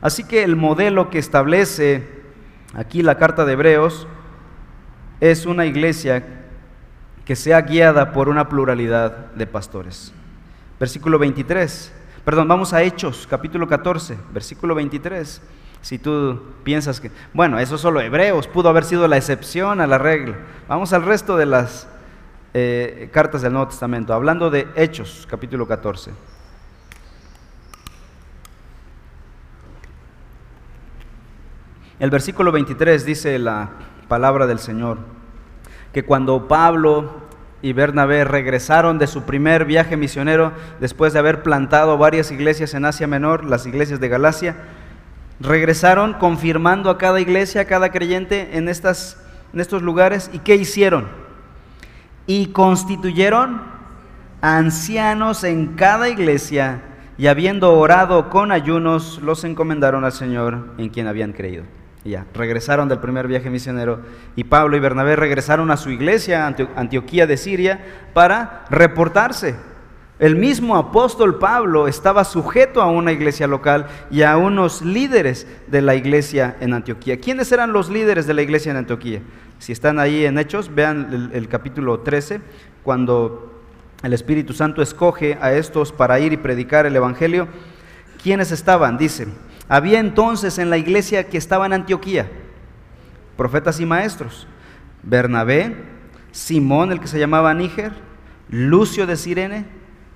Así 0.00 0.24
que 0.24 0.42
el 0.42 0.56
modelo 0.56 1.10
que 1.10 1.18
establece 1.18 2.08
aquí 2.74 3.02
la 3.02 3.18
carta 3.18 3.44
de 3.44 3.52
Hebreos 3.52 4.06
es 5.20 5.46
una 5.46 5.66
iglesia 5.66 6.24
que 7.24 7.36
sea 7.36 7.62
guiada 7.62 8.12
por 8.12 8.28
una 8.28 8.48
pluralidad 8.48 9.32
de 9.34 9.46
pastores. 9.46 10.12
Versículo 10.78 11.18
23. 11.18 11.92
Perdón, 12.24 12.48
vamos 12.48 12.72
a 12.72 12.82
Hechos, 12.82 13.26
capítulo 13.28 13.66
14, 13.66 14.16
versículo 14.32 14.74
23. 14.74 15.40
Si 15.80 15.98
tú 15.98 16.40
piensas 16.64 17.00
que, 17.00 17.10
bueno, 17.32 17.58
eso 17.58 17.78
solo 17.78 18.00
hebreos, 18.00 18.48
pudo 18.48 18.68
haber 18.68 18.84
sido 18.84 19.06
la 19.06 19.16
excepción 19.16 19.80
a 19.80 19.86
la 19.86 19.98
regla. 19.98 20.36
Vamos 20.68 20.92
al 20.92 21.04
resto 21.04 21.36
de 21.36 21.46
las 21.46 21.88
eh, 22.54 23.08
cartas 23.12 23.42
del 23.42 23.52
Nuevo 23.52 23.68
Testamento, 23.68 24.12
hablando 24.12 24.50
de 24.50 24.66
Hechos, 24.74 25.26
capítulo 25.30 25.66
14. 25.66 26.10
El 31.98 32.10
versículo 32.10 32.52
23 32.52 33.06
dice 33.06 33.38
la 33.38 33.70
palabra 34.08 34.46
del 34.46 34.58
Señor, 34.58 34.98
que 35.92 36.04
cuando 36.04 36.48
Pablo 36.48 37.26
y 37.62 37.72
Bernabé 37.72 38.24
regresaron 38.24 38.98
de 38.98 39.06
su 39.06 39.22
primer 39.22 39.64
viaje 39.64 39.96
misionero, 39.96 40.52
después 40.80 41.12
de 41.12 41.18
haber 41.18 41.42
plantado 41.42 41.98
varias 41.98 42.30
iglesias 42.30 42.74
en 42.74 42.84
Asia 42.84 43.06
Menor, 43.06 43.44
las 43.44 43.66
iglesias 43.66 44.00
de 44.00 44.08
Galacia, 44.08 44.56
regresaron 45.40 46.14
confirmando 46.14 46.90
a 46.90 46.98
cada 46.98 47.20
iglesia, 47.20 47.62
a 47.62 47.64
cada 47.66 47.90
creyente 47.90 48.56
en, 48.56 48.68
estas, 48.68 49.22
en 49.52 49.60
estos 49.60 49.82
lugares. 49.82 50.30
¿Y 50.32 50.38
qué 50.40 50.56
hicieron? 50.56 51.08
Y 52.26 52.46
constituyeron 52.48 53.62
ancianos 54.40 55.44
en 55.44 55.74
cada 55.74 56.08
iglesia 56.08 56.82
y 57.18 57.28
habiendo 57.28 57.72
orado 57.72 58.28
con 58.28 58.52
ayunos, 58.52 59.20
los 59.22 59.44
encomendaron 59.44 60.04
al 60.04 60.12
Señor 60.12 60.74
en 60.76 60.90
quien 60.90 61.06
habían 61.06 61.32
creído. 61.32 61.64
Y 62.06 62.10
ya, 62.10 62.24
regresaron 62.34 62.88
del 62.88 63.00
primer 63.00 63.26
viaje 63.26 63.50
misionero 63.50 63.98
y 64.36 64.44
Pablo 64.44 64.76
y 64.76 64.80
Bernabé 64.80 65.16
regresaron 65.16 65.72
a 65.72 65.76
su 65.76 65.90
iglesia, 65.90 66.46
Antioquía 66.46 67.26
de 67.26 67.36
Siria, 67.36 67.84
para 68.14 68.64
reportarse. 68.70 69.56
El 70.20 70.36
mismo 70.36 70.76
apóstol 70.76 71.40
Pablo 71.40 71.88
estaba 71.88 72.22
sujeto 72.22 72.80
a 72.80 72.86
una 72.86 73.10
iglesia 73.10 73.48
local 73.48 73.88
y 74.08 74.22
a 74.22 74.36
unos 74.36 74.82
líderes 74.82 75.48
de 75.66 75.82
la 75.82 75.96
iglesia 75.96 76.56
en 76.60 76.74
Antioquía. 76.74 77.18
¿Quiénes 77.18 77.50
eran 77.50 77.72
los 77.72 77.90
líderes 77.90 78.28
de 78.28 78.34
la 78.34 78.42
iglesia 78.42 78.70
en 78.70 78.76
Antioquía? 78.76 79.20
Si 79.58 79.72
están 79.72 79.98
ahí 79.98 80.24
en 80.26 80.38
Hechos, 80.38 80.72
vean 80.72 81.08
el, 81.12 81.30
el 81.32 81.48
capítulo 81.48 82.00
13, 82.00 82.40
cuando 82.84 83.64
el 84.04 84.12
Espíritu 84.12 84.52
Santo 84.52 84.80
escoge 84.80 85.38
a 85.40 85.52
estos 85.54 85.90
para 85.90 86.20
ir 86.20 86.32
y 86.32 86.36
predicar 86.36 86.86
el 86.86 86.94
Evangelio. 86.94 87.48
¿Quiénes 88.22 88.52
estaban? 88.52 88.96
Dice, 88.96 89.26
había 89.68 89.98
entonces 89.98 90.58
en 90.58 90.70
la 90.70 90.78
iglesia 90.78 91.28
que 91.28 91.38
estaba 91.38 91.66
en 91.66 91.72
Antioquía 91.72 92.28
profetas 93.36 93.78
y 93.80 93.86
maestros. 93.86 94.46
Bernabé, 95.02 95.76
Simón, 96.32 96.90
el 96.90 97.00
que 97.00 97.06
se 97.06 97.18
llamaba 97.18 97.54
Níger, 97.54 97.92
Lucio 98.48 99.06
de 99.06 99.16
Sirene, 99.16 99.66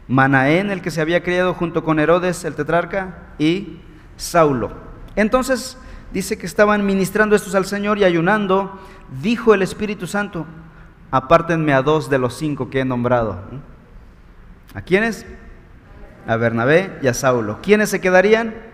Manaén, 0.09 0.71
el 0.71 0.83
que 0.83 0.90
se 0.90 1.00
había 1.00 1.23
criado 1.23 1.54
junto 1.54 1.85
con 1.85 2.00
Herodes, 2.00 2.45
el 2.45 2.54
tetrarca, 2.54 3.35
y 3.38 3.80
Saulo. 4.16 4.73
Entonces 5.16 5.78
dice 6.12 6.37
que 6.37 6.47
estaban 6.47 6.85
ministrando 6.85 7.37
estos 7.37 7.54
al 7.54 7.66
Señor 7.66 7.99
y 7.99 8.04
ayunando. 8.04 8.80
Dijo 9.23 9.54
el 9.54 9.62
Espíritu 9.62 10.07
Santo, 10.07 10.47
apártenme 11.11 11.73
a 11.73 11.83
dos 11.83 12.11
de 12.11 12.19
los 12.19 12.35
cinco 12.35 12.71
que 12.71 12.80
he 12.80 12.85
nombrado. 12.85 13.40
¿A 14.75 14.83
quiénes? 14.83 15.26
A 16.26 16.37
Bernabé 16.37 16.99
y 17.02 17.07
a 17.07 17.14
Saulo. 17.14 17.61
¿Quiénes 17.62 17.90
se 17.90 18.00
quedarían? 18.00 18.69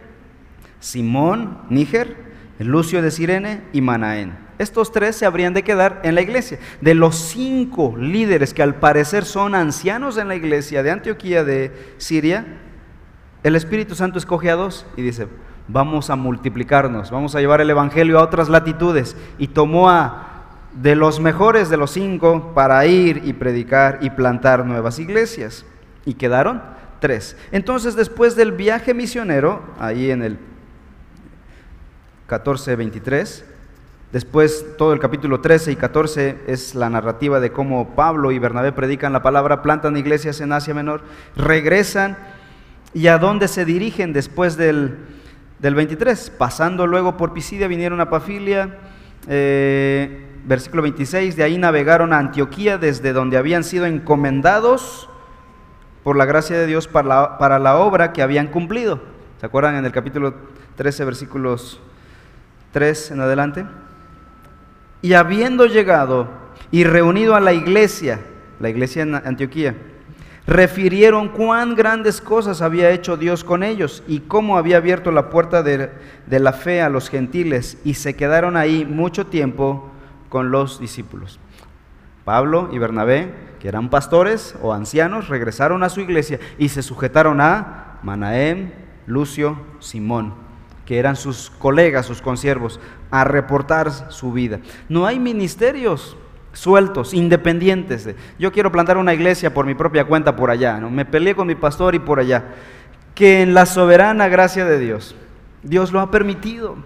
Simón, 0.86 1.58
Níger, 1.68 2.16
Lucio 2.60 3.02
de 3.02 3.10
Sirene 3.10 3.62
y 3.72 3.80
Manaén. 3.80 4.38
Estos 4.60 4.92
tres 4.92 5.16
se 5.16 5.26
habrían 5.26 5.52
de 5.52 5.64
quedar 5.64 6.00
en 6.04 6.14
la 6.14 6.22
iglesia. 6.22 6.60
De 6.80 6.94
los 6.94 7.16
cinco 7.16 7.96
líderes 7.98 8.54
que 8.54 8.62
al 8.62 8.76
parecer 8.76 9.24
son 9.24 9.56
ancianos 9.56 10.16
en 10.16 10.28
la 10.28 10.36
iglesia 10.36 10.84
de 10.84 10.92
Antioquía 10.92 11.42
de 11.42 11.72
Siria, 11.98 12.46
el 13.42 13.56
Espíritu 13.56 13.96
Santo 13.96 14.16
escoge 14.16 14.48
a 14.48 14.54
dos 14.54 14.86
y 14.96 15.02
dice, 15.02 15.26
vamos 15.66 16.08
a 16.08 16.14
multiplicarnos, 16.14 17.10
vamos 17.10 17.34
a 17.34 17.40
llevar 17.40 17.60
el 17.60 17.70
Evangelio 17.70 18.20
a 18.20 18.22
otras 18.22 18.48
latitudes. 18.48 19.16
Y 19.38 19.48
tomó 19.48 19.90
a 19.90 20.44
de 20.72 20.94
los 20.94 21.18
mejores 21.18 21.68
de 21.68 21.78
los 21.78 21.90
cinco 21.90 22.52
para 22.54 22.86
ir 22.86 23.22
y 23.24 23.32
predicar 23.32 23.98
y 24.02 24.10
plantar 24.10 24.64
nuevas 24.64 25.00
iglesias. 25.00 25.66
Y 26.04 26.14
quedaron 26.14 26.62
tres. 27.00 27.36
Entonces, 27.50 27.96
después 27.96 28.36
del 28.36 28.52
viaje 28.52 28.94
misionero, 28.94 29.62
ahí 29.80 30.12
en 30.12 30.22
el 30.22 30.38
14-23, 32.28 33.44
después 34.12 34.66
todo 34.76 34.92
el 34.92 34.98
capítulo 34.98 35.40
13 35.40 35.72
y 35.72 35.76
14 35.76 36.38
es 36.46 36.74
la 36.74 36.90
narrativa 36.90 37.40
de 37.40 37.52
cómo 37.52 37.94
Pablo 37.94 38.32
y 38.32 38.38
Bernabé 38.38 38.72
predican 38.72 39.12
la 39.12 39.22
palabra, 39.22 39.62
plantan 39.62 39.96
iglesias 39.96 40.40
en 40.40 40.52
Asia 40.52 40.74
Menor, 40.74 41.02
regresan 41.36 42.16
y 42.94 43.06
a 43.08 43.18
dónde 43.18 43.48
se 43.48 43.64
dirigen 43.64 44.12
después 44.12 44.56
del, 44.56 44.96
del 45.58 45.74
23. 45.74 46.30
Pasando 46.30 46.86
luego 46.86 47.16
por 47.16 47.32
Pisidia 47.32 47.68
vinieron 47.68 48.00
a 48.00 48.10
Pafilia. 48.10 48.78
Eh, 49.28 50.22
versículo 50.44 50.82
26, 50.82 51.36
de 51.36 51.42
ahí 51.42 51.58
navegaron 51.58 52.12
a 52.12 52.18
Antioquía 52.18 52.78
desde 52.78 53.12
donde 53.12 53.36
habían 53.36 53.64
sido 53.64 53.84
encomendados 53.84 55.08
por 56.04 56.16
la 56.16 56.24
gracia 56.24 56.56
de 56.56 56.66
Dios 56.66 56.86
para 56.86 57.36
para 57.36 57.58
la 57.58 57.76
obra 57.76 58.12
que 58.12 58.22
habían 58.22 58.46
cumplido. 58.46 59.00
¿Se 59.40 59.46
acuerdan 59.46 59.74
en 59.74 59.84
el 59.84 59.92
capítulo 59.92 60.34
13, 60.76 61.04
versículos 61.04 61.80
3 62.72 63.10
en 63.12 63.20
adelante? 63.20 63.66
Y 65.02 65.12
habiendo 65.12 65.66
llegado 65.66 66.28
y 66.70 66.84
reunido 66.84 67.34
a 67.34 67.40
la 67.40 67.52
iglesia, 67.52 68.20
la 68.60 68.68
iglesia 68.68 69.02
en 69.02 69.14
Antioquía, 69.14 69.74
refirieron 70.46 71.28
cuán 71.28 71.74
grandes 71.74 72.20
cosas 72.20 72.62
había 72.62 72.90
hecho 72.90 73.16
Dios 73.16 73.42
con 73.42 73.62
ellos 73.62 74.02
y 74.06 74.20
cómo 74.20 74.56
había 74.56 74.76
abierto 74.76 75.10
la 75.10 75.28
puerta 75.28 75.62
de, 75.62 75.90
la 76.28 76.52
fe 76.52 76.80
a 76.80 76.88
los 76.88 77.08
gentiles 77.08 77.78
y 77.84 77.94
se 77.94 78.14
quedaron 78.14 78.56
ahí 78.56 78.84
mucho 78.84 79.26
tiempo 79.26 79.90
con 80.28 80.50
los 80.50 80.80
discípulos. 80.80 81.40
Pablo 82.24 82.70
y 82.72 82.78
Bernabé, 82.78 83.32
que 83.60 83.68
eran 83.68 83.90
pastores 83.90 84.56
o 84.62 84.72
ancianos, 84.72 85.28
regresaron 85.28 85.82
a 85.82 85.88
su 85.88 86.00
iglesia 86.00 86.38
y 86.58 86.68
se 86.68 86.82
sujetaron 86.82 87.40
a 87.40 87.98
Manahem, 88.02 88.70
Lucio, 89.06 89.58
Simón, 89.80 90.45
que 90.86 90.98
eran 90.98 91.16
sus 91.16 91.50
colegas, 91.50 92.06
sus 92.06 92.22
consiervos, 92.22 92.80
a 93.10 93.24
reportar 93.24 93.90
su 93.90 94.32
vida. 94.32 94.60
No 94.88 95.04
hay 95.04 95.18
ministerios 95.18 96.16
sueltos, 96.52 97.12
independientes. 97.12 98.08
yo 98.38 98.52
quiero 98.52 98.72
plantar 98.72 98.96
una 98.96 99.12
iglesia 99.12 99.52
por 99.52 99.66
mi 99.66 99.74
propia 99.74 100.06
cuenta 100.06 100.36
por 100.36 100.50
allá, 100.50 100.78
¿no? 100.80 100.88
me 100.88 101.04
peleé 101.04 101.34
con 101.34 101.46
mi 101.46 101.54
pastor 101.54 101.94
y 101.94 101.98
por 101.98 102.20
allá. 102.20 102.44
Que 103.14 103.42
en 103.42 103.52
la 103.52 103.66
soberana 103.66 104.28
gracia 104.28 104.64
de 104.64 104.78
Dios, 104.78 105.14
Dios 105.62 105.92
lo 105.92 106.00
ha 106.00 106.10
permitido. 106.10 106.76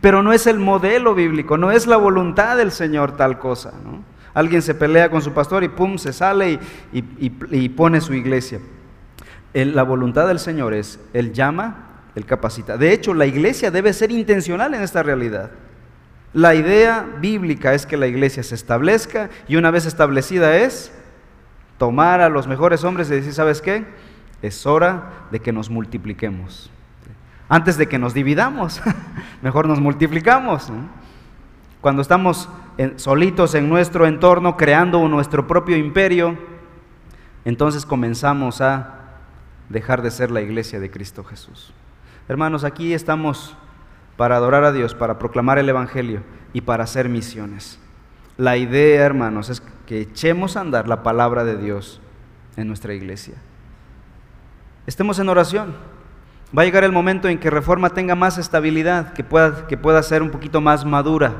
Pero 0.00 0.22
no 0.22 0.32
es 0.32 0.46
el 0.46 0.58
modelo 0.58 1.14
bíblico, 1.14 1.58
no 1.58 1.70
es 1.70 1.86
la 1.86 1.96
voluntad 1.96 2.56
del 2.56 2.72
Señor 2.72 3.16
tal 3.16 3.38
cosa. 3.38 3.72
Alguien 4.34 4.62
se 4.62 4.74
pelea 4.74 5.10
con 5.10 5.22
su 5.22 5.32
pastor 5.32 5.64
y 5.64 5.68
pum, 5.68 5.98
se 5.98 6.12
sale 6.12 6.60
y, 6.92 7.68
pone 7.70 8.00
su 8.00 8.14
iglesia. 8.14 8.60
la 9.52 9.82
voluntad 9.82 10.28
del 10.28 10.38
Señor 10.38 10.74
es, 10.74 11.00
Él 11.12 11.32
llama, 11.32 11.87
Él 12.18 12.26
capacita. 12.26 12.76
De 12.76 12.92
hecho, 12.92 13.14
la 13.14 13.24
iglesia 13.24 13.70
debe 13.70 13.92
ser 13.92 14.10
intencional 14.10 14.74
en 14.74 14.82
esta 14.82 15.02
realidad. 15.02 15.50
La 16.34 16.54
idea 16.54 17.06
bíblica 17.20 17.72
es 17.72 17.86
que 17.86 17.96
la 17.96 18.06
iglesia 18.06 18.42
se 18.42 18.54
establezca 18.54 19.30
y 19.48 19.56
una 19.56 19.70
vez 19.70 19.86
establecida 19.86 20.58
es 20.58 20.92
tomar 21.78 22.20
a 22.20 22.28
los 22.28 22.46
mejores 22.46 22.84
hombres 22.84 23.10
y 23.10 23.14
decir, 23.14 23.32
¿sabes 23.32 23.62
qué? 23.62 23.86
Es 24.42 24.66
hora 24.66 25.10
de 25.30 25.40
que 25.40 25.52
nos 25.52 25.70
multipliquemos 25.70 26.70
antes 27.48 27.78
de 27.78 27.88
que 27.88 27.98
nos 27.98 28.14
dividamos. 28.14 28.80
Mejor 29.42 29.66
nos 29.66 29.80
multiplicamos. 29.80 30.70
Cuando 31.80 32.02
estamos 32.02 32.48
solitos 32.96 33.54
en 33.54 33.68
nuestro 33.68 34.06
entorno, 34.06 34.56
creando 34.56 35.06
nuestro 35.08 35.46
propio 35.46 35.76
imperio, 35.76 36.36
entonces 37.44 37.86
comenzamos 37.86 38.60
a 38.60 38.94
dejar 39.68 40.02
de 40.02 40.10
ser 40.10 40.30
la 40.30 40.40
iglesia 40.40 40.80
de 40.80 40.90
Cristo 40.90 41.24
Jesús. 41.24 41.72
Hermanos, 42.28 42.64
aquí 42.64 42.92
estamos 42.92 43.56
para 44.18 44.36
adorar 44.36 44.62
a 44.64 44.72
Dios, 44.72 44.94
para 44.94 45.18
proclamar 45.18 45.58
el 45.58 45.68
Evangelio 45.68 46.22
y 46.52 46.60
para 46.60 46.84
hacer 46.84 47.08
misiones. 47.08 47.78
La 48.36 48.58
idea, 48.58 49.06
hermanos, 49.06 49.48
es 49.48 49.62
que 49.86 50.02
echemos 50.02 50.56
a 50.56 50.60
andar 50.60 50.88
la 50.88 51.02
palabra 51.02 51.44
de 51.44 51.56
Dios 51.56 52.02
en 52.56 52.68
nuestra 52.68 52.92
iglesia. 52.92 53.36
Estemos 54.86 55.18
en 55.18 55.30
oración. 55.30 55.74
Va 56.56 56.62
a 56.62 56.64
llegar 56.66 56.84
el 56.84 56.92
momento 56.92 57.28
en 57.28 57.38
que 57.38 57.48
Reforma 57.48 57.90
tenga 57.90 58.14
más 58.14 58.36
estabilidad, 58.36 59.14
que 59.14 59.24
pueda, 59.24 59.66
que 59.66 59.78
pueda 59.78 60.02
ser 60.02 60.22
un 60.22 60.30
poquito 60.30 60.60
más 60.60 60.84
madura. 60.84 61.32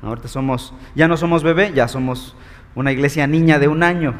Ahorita 0.00 0.28
somos, 0.28 0.72
ya 0.94 1.08
no 1.08 1.16
somos 1.16 1.42
bebé, 1.42 1.72
ya 1.72 1.88
somos 1.88 2.36
una 2.76 2.92
iglesia 2.92 3.26
niña 3.26 3.58
de 3.58 3.66
un 3.66 3.82
año. 3.82 4.14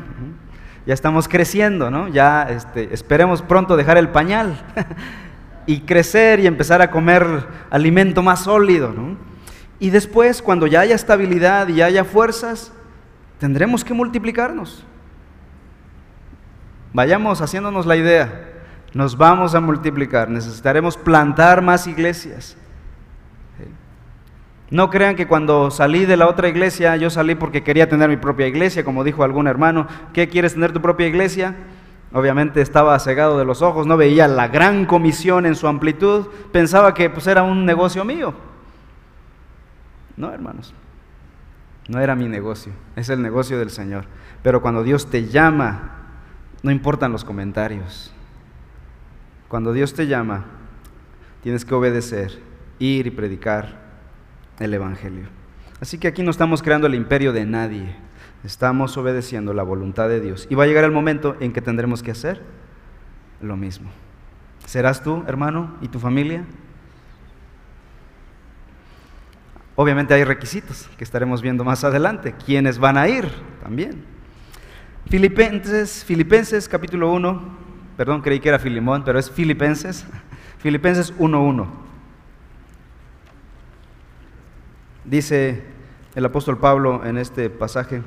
Ya 0.86 0.94
estamos 0.94 1.28
creciendo, 1.28 1.90
¿no? 1.90 2.08
Ya 2.08 2.44
este, 2.44 2.92
esperemos 2.92 3.42
pronto 3.42 3.76
dejar 3.76 3.96
el 3.96 4.08
pañal 4.08 4.60
y 5.66 5.80
crecer 5.80 6.40
y 6.40 6.46
empezar 6.46 6.80
a 6.80 6.90
comer 6.90 7.26
alimento 7.70 8.22
más 8.22 8.44
sólido, 8.44 8.92
¿no? 8.92 9.16
Y 9.78 9.90
después, 9.90 10.40
cuando 10.40 10.66
ya 10.66 10.80
haya 10.80 10.94
estabilidad 10.94 11.68
y 11.68 11.82
haya 11.82 12.04
fuerzas, 12.04 12.72
tendremos 13.38 13.84
que 13.84 13.92
multiplicarnos. 13.92 14.84
Vayamos 16.92 17.42
haciéndonos 17.42 17.84
la 17.84 17.96
idea 17.96 18.46
nos 18.96 19.18
vamos 19.18 19.54
a 19.54 19.60
multiplicar, 19.60 20.30
necesitaremos 20.30 20.96
plantar 20.96 21.60
más 21.60 21.86
iglesias. 21.86 22.56
No 24.70 24.88
crean 24.88 25.14
que 25.14 25.28
cuando 25.28 25.70
salí 25.70 26.06
de 26.06 26.16
la 26.16 26.26
otra 26.26 26.48
iglesia, 26.48 26.96
yo 26.96 27.10
salí 27.10 27.34
porque 27.34 27.62
quería 27.62 27.90
tener 27.90 28.08
mi 28.08 28.16
propia 28.16 28.46
iglesia, 28.46 28.84
como 28.84 29.04
dijo 29.04 29.22
algún 29.22 29.46
hermano, 29.48 29.86
¿qué 30.14 30.30
quieres 30.30 30.54
tener 30.54 30.72
tu 30.72 30.80
propia 30.80 31.06
iglesia? 31.06 31.54
Obviamente 32.16 32.62
estaba 32.62 32.98
cegado 32.98 33.38
de 33.38 33.44
los 33.44 33.60
ojos, 33.60 33.86
no 33.86 33.98
veía 33.98 34.26
la 34.26 34.48
gran 34.48 34.86
comisión 34.86 35.44
en 35.44 35.54
su 35.54 35.68
amplitud, 35.68 36.28
pensaba 36.50 36.94
que 36.94 37.10
pues 37.10 37.26
era 37.26 37.42
un 37.42 37.66
negocio 37.66 38.06
mío. 38.06 38.32
No, 40.16 40.32
hermanos, 40.32 40.72
no 41.88 42.00
era 42.00 42.16
mi 42.16 42.26
negocio, 42.26 42.72
es 42.96 43.10
el 43.10 43.20
negocio 43.20 43.58
del 43.58 43.68
Señor. 43.68 44.06
Pero 44.42 44.62
cuando 44.62 44.82
Dios 44.82 45.10
te 45.10 45.28
llama, 45.28 45.90
no 46.62 46.70
importan 46.70 47.12
los 47.12 47.22
comentarios, 47.22 48.14
cuando 49.48 49.74
Dios 49.74 49.92
te 49.92 50.06
llama, 50.06 50.46
tienes 51.42 51.66
que 51.66 51.74
obedecer, 51.74 52.40
ir 52.78 53.08
y 53.08 53.10
predicar 53.10 53.76
el 54.58 54.72
Evangelio. 54.72 55.26
Así 55.82 55.98
que 55.98 56.08
aquí 56.08 56.22
no 56.22 56.30
estamos 56.30 56.62
creando 56.62 56.86
el 56.86 56.94
imperio 56.94 57.34
de 57.34 57.44
nadie, 57.44 57.94
estamos 58.46 58.96
obedeciendo 58.96 59.52
la 59.52 59.62
voluntad 59.62 60.08
de 60.08 60.20
Dios. 60.20 60.46
Y 60.48 60.54
va 60.54 60.64
a 60.64 60.66
llegar 60.66 60.84
el 60.84 60.92
momento 60.92 61.36
en 61.40 61.52
que 61.52 61.60
tendremos 61.60 62.02
que 62.02 62.12
hacer 62.12 62.40
lo 63.42 63.56
mismo. 63.56 63.90
¿Serás 64.64 65.02
tú, 65.02 65.22
hermano, 65.26 65.76
y 65.82 65.88
tu 65.88 65.98
familia? 65.98 66.44
obviamente 69.76 70.14
hay 70.14 70.24
requisitos 70.24 70.88
que 70.96 71.04
estaremos 71.04 71.42
viendo 71.42 71.62
más 71.62 71.84
adelante. 71.84 72.34
¿Quiénes 72.44 72.78
van 72.78 72.96
a 72.96 73.06
ir? 73.06 73.28
También. 73.62 74.04
Filipenses, 75.08 76.02
Filipenses 76.04 76.68
capítulo 76.68 77.12
1, 77.12 77.42
perdón, 77.96 78.22
creí 78.22 78.40
que 78.40 78.48
era 78.48 78.58
Filimón, 78.58 79.04
pero 79.04 79.18
es 79.18 79.30
Filipenses, 79.30 80.04
Filipenses 80.58 81.16
1.1. 81.18 81.66
Dice 85.04 85.62
el 86.16 86.24
apóstol 86.24 86.58
Pablo 86.58 87.04
en 87.04 87.18
este 87.18 87.50
pasaje, 87.50 88.02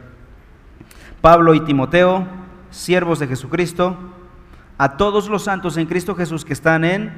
Pablo 1.21 1.53
y 1.53 1.59
Timoteo, 1.61 2.25
siervos 2.71 3.19
de 3.19 3.27
Jesucristo, 3.27 3.97
a 4.77 4.97
todos 4.97 5.27
los 5.27 5.43
santos 5.43 5.77
en 5.77 5.87
Cristo 5.87 6.15
Jesús 6.15 6.45
que 6.45 6.53
están 6.53 6.85
en 6.85 7.11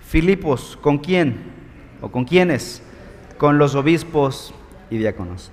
Filipos, 0.00 0.78
¿con 0.80 0.98
quién? 0.98 1.52
¿O 2.00 2.10
con 2.10 2.24
quiénes? 2.24 2.82
Con 3.38 3.58
los 3.58 3.74
obispos 3.74 4.54
y 4.90 4.98
diáconos. 4.98 5.50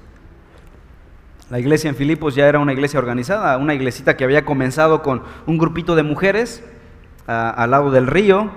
La 1.49 1.57
iglesia 1.57 1.89
en 1.89 1.95
Filipos 1.95 2.35
ya 2.35 2.47
era 2.47 2.59
una 2.59 2.73
iglesia 2.73 2.99
organizada, 2.99 3.57
una 3.57 3.73
iglesita 3.73 4.15
que 4.15 4.23
había 4.23 4.45
comenzado 4.45 5.01
con 5.01 5.23
un 5.47 5.57
grupito 5.57 5.95
de 5.95 6.03
mujeres 6.03 6.63
al 7.25 7.71
lado 7.71 7.89
del 7.89 8.05
río. 8.05 8.51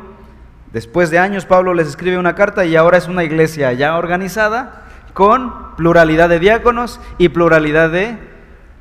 Después 0.73 1.11
de 1.11 1.19
años 1.19 1.47
Pablo 1.47 1.73
les 1.73 1.89
escribe 1.89 2.19
una 2.19 2.35
carta 2.35 2.67
y 2.67 2.77
ahora 2.77 2.99
es 2.99 3.09
una 3.09 3.25
iglesia 3.25 3.73
ya 3.73 3.97
organizada 3.97 4.83
con 5.15 5.75
pluralidad 5.77 6.29
de 6.29 6.39
diáconos 6.39 7.01
y 7.17 7.31
pluralidad 7.31 7.91
de 7.91 8.19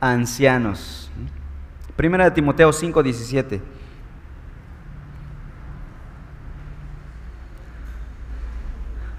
ancianos. 0.01 1.10
Primera 1.96 2.25
de 2.25 2.31
Timoteo 2.31 2.74
5, 2.74 3.03
17. 3.03 3.62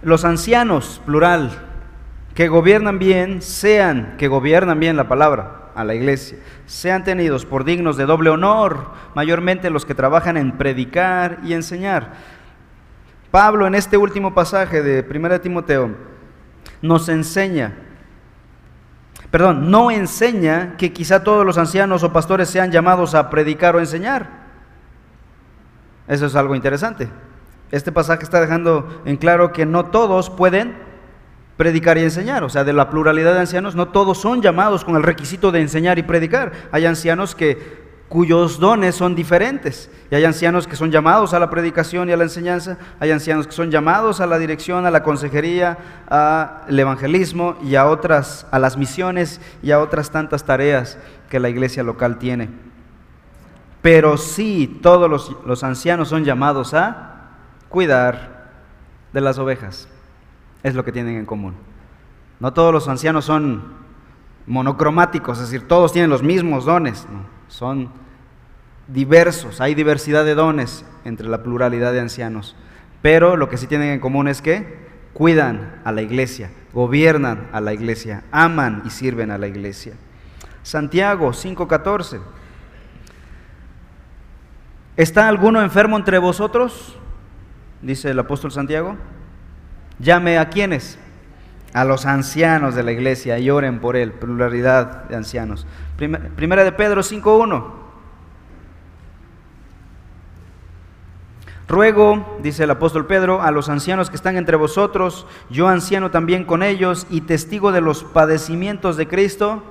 Los 0.02 0.24
ancianos, 0.24 1.00
plural, 1.06 1.52
que 2.34 2.48
gobiernan 2.48 2.98
bien, 2.98 3.40
sean, 3.40 4.16
que 4.18 4.26
gobiernan 4.26 4.80
bien 4.80 4.96
la 4.96 5.06
palabra 5.06 5.70
a 5.76 5.84
la 5.84 5.94
iglesia, 5.94 6.38
sean 6.66 7.04
tenidos 7.04 7.46
por 7.46 7.64
dignos 7.64 7.96
de 7.96 8.04
doble 8.04 8.30
honor, 8.30 8.90
mayormente 9.14 9.70
los 9.70 9.86
que 9.86 9.94
trabajan 9.94 10.36
en 10.36 10.58
predicar 10.58 11.38
y 11.44 11.52
enseñar. 11.52 12.14
Pablo 13.30 13.66
en 13.66 13.76
este 13.76 13.96
último 13.96 14.34
pasaje 14.34 14.82
de 14.82 15.06
1 15.08 15.40
Timoteo 15.40 15.94
nos 16.82 17.08
enseña, 17.08 17.72
perdón, 19.32 19.70
no 19.70 19.90
enseña 19.90 20.76
que 20.76 20.92
quizá 20.92 21.24
todos 21.24 21.44
los 21.44 21.56
ancianos 21.56 22.04
o 22.04 22.12
pastores 22.12 22.50
sean 22.50 22.70
llamados 22.70 23.14
a 23.14 23.30
predicar 23.30 23.74
o 23.74 23.80
enseñar. 23.80 24.28
Eso 26.06 26.26
es 26.26 26.36
algo 26.36 26.54
interesante. 26.54 27.08
Este 27.70 27.90
pasaje 27.90 28.24
está 28.24 28.42
dejando 28.42 29.02
en 29.06 29.16
claro 29.16 29.50
que 29.50 29.64
no 29.64 29.86
todos 29.86 30.28
pueden 30.28 30.76
predicar 31.56 31.96
y 31.96 32.02
enseñar. 32.02 32.44
O 32.44 32.50
sea, 32.50 32.62
de 32.62 32.74
la 32.74 32.90
pluralidad 32.90 33.32
de 33.32 33.40
ancianos, 33.40 33.74
no 33.74 33.88
todos 33.88 34.20
son 34.20 34.42
llamados 34.42 34.84
con 34.84 34.96
el 34.96 35.02
requisito 35.02 35.50
de 35.50 35.62
enseñar 35.62 35.98
y 35.98 36.02
predicar. 36.02 36.52
Hay 36.70 36.84
ancianos 36.84 37.34
que 37.34 37.81
cuyos 38.12 38.60
dones 38.60 38.94
son 38.94 39.14
diferentes. 39.14 39.90
Y 40.10 40.14
hay 40.14 40.26
ancianos 40.26 40.66
que 40.66 40.76
son 40.76 40.90
llamados 40.90 41.32
a 41.32 41.38
la 41.38 41.48
predicación 41.48 42.10
y 42.10 42.12
a 42.12 42.16
la 42.18 42.24
enseñanza, 42.24 42.76
hay 43.00 43.10
ancianos 43.10 43.46
que 43.46 43.54
son 43.54 43.70
llamados 43.70 44.20
a 44.20 44.26
la 44.26 44.38
dirección, 44.38 44.84
a 44.84 44.90
la 44.90 45.02
consejería, 45.02 45.78
al 46.10 46.78
evangelismo 46.78 47.56
y 47.62 47.74
a 47.74 47.86
otras, 47.86 48.46
a 48.50 48.58
las 48.58 48.76
misiones 48.76 49.40
y 49.62 49.70
a 49.70 49.80
otras 49.80 50.10
tantas 50.10 50.44
tareas 50.44 50.98
que 51.30 51.40
la 51.40 51.48
iglesia 51.48 51.82
local 51.82 52.18
tiene. 52.18 52.50
Pero 53.80 54.18
sí, 54.18 54.78
todos 54.82 55.08
los, 55.08 55.34
los 55.46 55.64
ancianos 55.64 56.10
son 56.10 56.26
llamados 56.26 56.74
a 56.74 57.30
cuidar 57.70 58.50
de 59.14 59.22
las 59.22 59.38
ovejas. 59.38 59.88
Es 60.62 60.74
lo 60.74 60.84
que 60.84 60.92
tienen 60.92 61.16
en 61.16 61.24
común. 61.24 61.54
No 62.40 62.52
todos 62.52 62.74
los 62.74 62.88
ancianos 62.88 63.24
son 63.24 63.72
monocromáticos, 64.46 65.38
es 65.38 65.50
decir, 65.50 65.66
todos 65.66 65.94
tienen 65.94 66.10
los 66.10 66.22
mismos 66.22 66.66
dones. 66.66 67.06
Son 67.52 67.90
diversos, 68.88 69.60
hay 69.60 69.74
diversidad 69.74 70.24
de 70.24 70.34
dones 70.34 70.86
entre 71.04 71.28
la 71.28 71.42
pluralidad 71.42 71.92
de 71.92 72.00
ancianos. 72.00 72.56
Pero 73.02 73.36
lo 73.36 73.50
que 73.50 73.58
sí 73.58 73.66
tienen 73.66 73.90
en 73.90 74.00
común 74.00 74.26
es 74.26 74.40
que 74.40 74.78
cuidan 75.12 75.82
a 75.84 75.92
la 75.92 76.00
iglesia, 76.00 76.50
gobiernan 76.72 77.50
a 77.52 77.60
la 77.60 77.74
iglesia, 77.74 78.24
aman 78.32 78.82
y 78.86 78.90
sirven 78.90 79.30
a 79.30 79.36
la 79.36 79.48
iglesia. 79.48 79.92
Santiago 80.62 81.34
5:14. 81.34 82.22
¿Está 84.96 85.28
alguno 85.28 85.60
enfermo 85.60 85.98
entre 85.98 86.16
vosotros? 86.16 86.96
dice 87.82 88.12
el 88.12 88.18
apóstol 88.18 88.50
Santiago. 88.50 88.96
Llame 89.98 90.38
a 90.38 90.48
quienes? 90.48 90.98
A 91.74 91.84
los 91.84 92.06
ancianos 92.06 92.74
de 92.74 92.82
la 92.82 92.92
iglesia 92.92 93.38
y 93.38 93.50
oren 93.50 93.80
por 93.80 93.96
él, 93.96 94.12
pluralidad 94.12 95.04
de 95.04 95.16
ancianos. 95.16 95.66
Primera 95.96 96.64
de 96.64 96.72
Pedro 96.72 97.02
5.1. 97.02 97.82
Ruego, 101.68 102.38
dice 102.42 102.64
el 102.64 102.70
apóstol 102.70 103.06
Pedro, 103.06 103.40
a 103.40 103.50
los 103.50 103.70
ancianos 103.70 104.10
que 104.10 104.16
están 104.16 104.36
entre 104.36 104.56
vosotros, 104.56 105.26
yo 105.48 105.68
anciano 105.68 106.10
también 106.10 106.44
con 106.44 106.62
ellos 106.62 107.06
y 107.08 107.22
testigo 107.22 107.72
de 107.72 107.80
los 107.80 108.04
padecimientos 108.04 108.98
de 108.98 109.08
Cristo, 109.08 109.62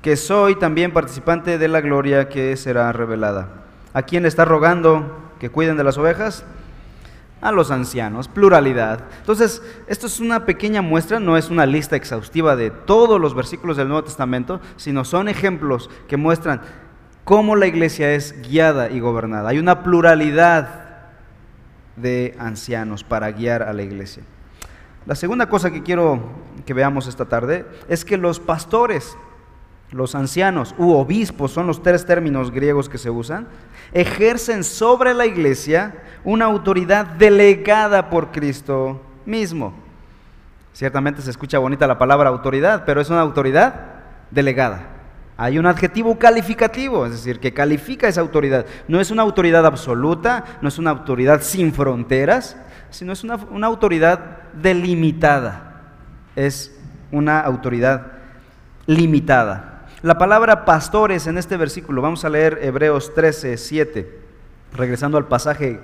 que 0.00 0.16
soy 0.16 0.54
también 0.54 0.92
participante 0.92 1.58
de 1.58 1.66
la 1.66 1.80
gloria 1.80 2.28
que 2.28 2.56
será 2.56 2.92
revelada. 2.92 3.48
¿A 3.94 4.02
quién 4.02 4.26
está 4.26 4.44
rogando 4.44 5.32
que 5.40 5.50
cuiden 5.50 5.76
de 5.76 5.82
las 5.82 5.98
ovejas? 5.98 6.44
A 7.40 7.52
los 7.52 7.70
ancianos, 7.70 8.28
pluralidad. 8.28 9.04
Entonces, 9.20 9.62
esto 9.86 10.06
es 10.06 10.20
una 10.20 10.44
pequeña 10.44 10.82
muestra, 10.82 11.20
no 11.20 11.36
es 11.36 11.50
una 11.50 11.66
lista 11.66 11.96
exhaustiva 11.96 12.56
de 12.56 12.70
todos 12.70 13.20
los 13.20 13.34
versículos 13.34 13.76
del 13.76 13.88
Nuevo 13.88 14.04
Testamento, 14.04 14.60
sino 14.76 15.04
son 15.04 15.28
ejemplos 15.28 15.88
que 16.08 16.16
muestran 16.16 16.62
cómo 17.24 17.56
la 17.56 17.66
iglesia 17.66 18.12
es 18.14 18.40
guiada 18.42 18.90
y 18.90 19.00
gobernada. 19.00 19.50
Hay 19.50 19.58
una 19.58 19.82
pluralidad 19.82 20.86
de 21.96 22.34
ancianos 22.38 23.04
para 23.04 23.30
guiar 23.30 23.62
a 23.62 23.72
la 23.72 23.82
iglesia. 23.82 24.22
La 25.06 25.14
segunda 25.14 25.48
cosa 25.48 25.70
que 25.70 25.82
quiero 25.82 26.20
que 26.66 26.74
veamos 26.74 27.06
esta 27.06 27.26
tarde 27.26 27.66
es 27.88 28.04
que 28.04 28.16
los 28.16 28.40
pastores, 28.40 29.16
los 29.90 30.14
ancianos 30.14 30.74
u 30.78 30.92
obispos, 30.92 31.52
son 31.52 31.66
los 31.66 31.82
tres 31.82 32.04
términos 32.04 32.50
griegos 32.50 32.88
que 32.88 32.98
se 32.98 33.10
usan, 33.10 33.48
ejercen 33.92 34.64
sobre 34.64 35.14
la 35.14 35.26
iglesia 35.26 35.94
una 36.24 36.44
autoridad 36.44 37.06
delegada 37.06 38.10
por 38.10 38.30
Cristo 38.30 39.00
mismo. 39.24 39.74
Ciertamente 40.72 41.22
se 41.22 41.30
escucha 41.30 41.58
bonita 41.58 41.86
la 41.86 41.98
palabra 41.98 42.28
autoridad, 42.28 42.84
pero 42.84 43.00
es 43.00 43.10
una 43.10 43.20
autoridad 43.20 43.74
delegada. 44.30 44.98
Hay 45.36 45.58
un 45.58 45.66
adjetivo 45.66 46.18
calificativo, 46.18 47.06
es 47.06 47.12
decir, 47.12 47.38
que 47.40 47.54
califica 47.54 48.08
esa 48.08 48.20
autoridad. 48.20 48.66
No 48.88 49.00
es 49.00 49.10
una 49.10 49.22
autoridad 49.22 49.64
absoluta, 49.64 50.44
no 50.60 50.68
es 50.68 50.78
una 50.78 50.90
autoridad 50.90 51.42
sin 51.42 51.72
fronteras, 51.72 52.56
sino 52.90 53.12
es 53.12 53.22
una, 53.22 53.36
una 53.50 53.68
autoridad 53.68 54.18
delimitada. 54.52 55.92
Es 56.34 56.76
una 57.12 57.40
autoridad 57.40 58.18
limitada. 58.86 59.77
La 60.00 60.16
palabra 60.16 60.64
pastores 60.64 61.26
en 61.26 61.38
este 61.38 61.56
versículo, 61.56 62.00
vamos 62.00 62.24
a 62.24 62.28
leer 62.28 62.60
Hebreos 62.62 63.12
13, 63.14 63.56
7, 63.56 64.18
regresando 64.72 65.18
al 65.18 65.26
pasaje 65.26 65.80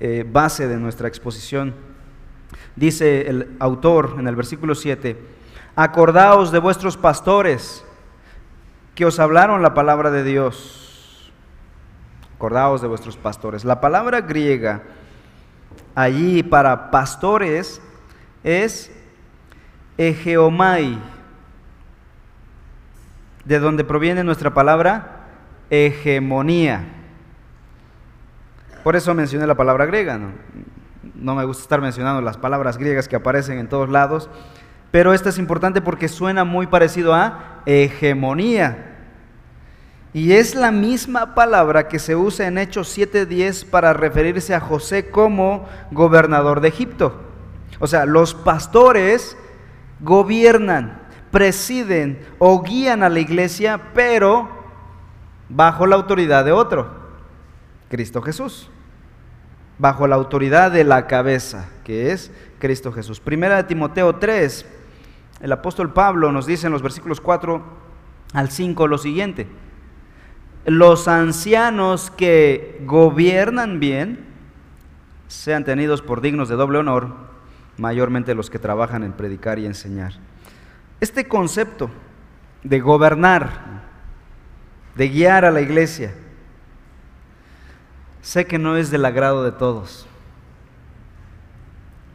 eh, 0.00 0.22
base 0.30 0.68
de 0.68 0.76
nuestra 0.76 1.08
exposición. 1.08 1.74
Dice 2.76 3.26
el 3.26 3.56
autor 3.60 4.16
en 4.18 4.28
el 4.28 4.36
versículo 4.36 4.74
7, 4.74 5.16
acordaos 5.76 6.52
de 6.52 6.58
vuestros 6.58 6.98
pastores 6.98 7.82
que 8.94 9.06
os 9.06 9.18
hablaron 9.18 9.62
la 9.62 9.72
palabra 9.72 10.10
de 10.10 10.24
Dios. 10.24 11.32
Acordaos 12.36 12.82
de 12.82 12.88
vuestros 12.88 13.16
pastores. 13.16 13.64
La 13.64 13.80
palabra 13.80 14.20
griega 14.20 14.82
allí 15.94 16.42
para 16.42 16.90
pastores 16.90 17.80
es 18.42 18.92
egeomai 19.96 21.13
de 23.44 23.58
donde 23.58 23.84
proviene 23.84 24.24
nuestra 24.24 24.54
palabra 24.54 25.26
hegemonía. 25.70 26.84
Por 28.82 28.96
eso 28.96 29.14
mencioné 29.14 29.46
la 29.46 29.54
palabra 29.54 29.86
griega. 29.86 30.18
¿no? 30.18 31.34
me 31.34 31.44
gusta 31.44 31.62
estar 31.62 31.80
mencionando 31.80 32.20
las 32.20 32.36
palabras 32.36 32.78
griegas 32.78 33.08
que 33.08 33.16
aparecen 33.16 33.58
en 33.58 33.68
todos 33.68 33.88
lados, 33.88 34.28
pero 34.90 35.14
esta 35.14 35.30
es 35.30 35.38
importante 35.38 35.80
porque 35.80 36.08
suena 36.08 36.44
muy 36.44 36.66
parecido 36.66 37.14
a 37.14 37.62
hegemonía. 37.66 38.90
Y 40.12 40.32
es 40.32 40.54
la 40.54 40.70
misma 40.70 41.34
palabra 41.34 41.88
que 41.88 41.98
se 41.98 42.14
usa 42.14 42.46
en 42.46 42.58
Hechos 42.58 42.96
7:10 42.96 43.64
para 43.64 43.92
referirse 43.92 44.54
a 44.54 44.60
José 44.60 45.10
como 45.10 45.68
gobernador 45.90 46.60
de 46.60 46.68
Egipto. 46.68 47.20
O 47.80 47.88
sea, 47.88 48.06
los 48.06 48.34
pastores 48.34 49.36
gobiernan 49.98 51.02
presiden 51.34 52.20
o 52.38 52.62
guían 52.62 53.02
a 53.02 53.08
la 53.08 53.18
iglesia, 53.18 53.90
pero 53.92 54.48
bajo 55.48 55.84
la 55.84 55.96
autoridad 55.96 56.44
de 56.44 56.52
otro, 56.52 56.88
Cristo 57.88 58.22
Jesús. 58.22 58.70
Bajo 59.76 60.06
la 60.06 60.14
autoridad 60.14 60.70
de 60.70 60.84
la 60.84 61.08
cabeza, 61.08 61.68
que 61.82 62.12
es 62.12 62.30
Cristo 62.60 62.92
Jesús. 62.92 63.18
Primera 63.18 63.56
de 63.56 63.64
Timoteo 63.64 64.14
3, 64.14 64.64
el 65.40 65.50
apóstol 65.50 65.92
Pablo 65.92 66.30
nos 66.30 66.46
dice 66.46 66.68
en 66.68 66.72
los 66.72 66.82
versículos 66.82 67.20
4 67.20 67.64
al 68.32 68.50
5 68.52 68.86
lo 68.86 68.98
siguiente. 68.98 69.48
Los 70.66 71.08
ancianos 71.08 72.12
que 72.12 72.80
gobiernan 72.86 73.80
bien 73.80 74.24
sean 75.26 75.64
tenidos 75.64 76.00
por 76.00 76.20
dignos 76.20 76.48
de 76.48 76.54
doble 76.54 76.78
honor, 76.78 77.08
mayormente 77.76 78.36
los 78.36 78.50
que 78.50 78.60
trabajan 78.60 79.02
en 79.02 79.14
predicar 79.14 79.58
y 79.58 79.66
enseñar. 79.66 80.12
Este 81.04 81.28
concepto 81.28 81.90
de 82.62 82.80
gobernar, 82.80 83.82
de 84.94 85.10
guiar 85.10 85.44
a 85.44 85.50
la 85.50 85.60
iglesia, 85.60 86.14
sé 88.22 88.46
que 88.46 88.58
no 88.58 88.78
es 88.78 88.90
del 88.90 89.04
agrado 89.04 89.44
de 89.44 89.52
todos. 89.52 90.06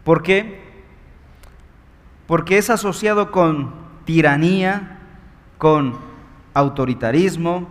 ¿Por 0.04 0.24
qué? 0.24 0.60
Porque 2.26 2.58
es 2.58 2.72
asociado 2.72 3.30
con 3.30 3.76
tiranía, 4.06 4.98
con 5.60 6.00
autoritarismo. 6.56 7.70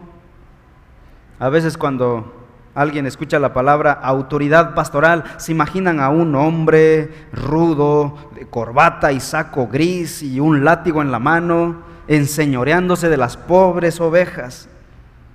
A 1.40 1.48
veces 1.48 1.76
cuando 1.76 2.37
alguien 2.78 3.06
escucha 3.06 3.40
la 3.40 3.52
palabra 3.52 3.90
autoridad 3.90 4.72
pastoral, 4.72 5.24
se 5.36 5.50
imaginan 5.50 5.98
a 5.98 6.10
un 6.10 6.36
hombre 6.36 7.10
rudo, 7.32 8.30
de 8.36 8.46
corbata 8.46 9.10
y 9.10 9.18
saco 9.18 9.66
gris 9.66 10.22
y 10.22 10.38
un 10.38 10.64
látigo 10.64 11.02
en 11.02 11.10
la 11.10 11.18
mano, 11.18 11.82
enseñoreándose 12.06 13.08
de 13.08 13.16
las 13.16 13.36
pobres 13.36 14.00
ovejas, 14.00 14.68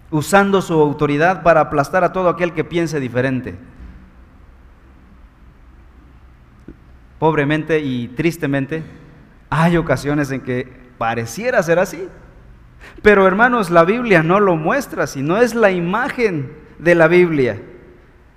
usando 0.10 0.62
su 0.62 0.74
autoridad 0.74 1.44
para 1.44 1.60
aplastar 1.60 2.06
a 2.06 2.14
todo 2.14 2.30
aquel 2.30 2.54
que 2.54 2.64
piense 2.64 3.02
diferente. 3.02 3.56
Pobremente 7.20 7.80
y 7.80 8.08
tristemente, 8.08 8.84
hay 9.50 9.76
ocasiones 9.76 10.32
en 10.32 10.40
que 10.40 10.72
pareciera 10.98 11.62
ser 11.62 11.80
así. 11.80 12.08
Pero 13.02 13.28
hermanos, 13.28 13.70
la 13.70 13.84
Biblia 13.84 14.24
no 14.24 14.40
lo 14.40 14.56
muestra, 14.56 15.08
sino 15.08 15.36
es 15.38 15.54
la 15.54 15.72
imagen 15.72 16.63
de 16.84 16.96
la 16.96 17.08
Biblia. 17.08 17.62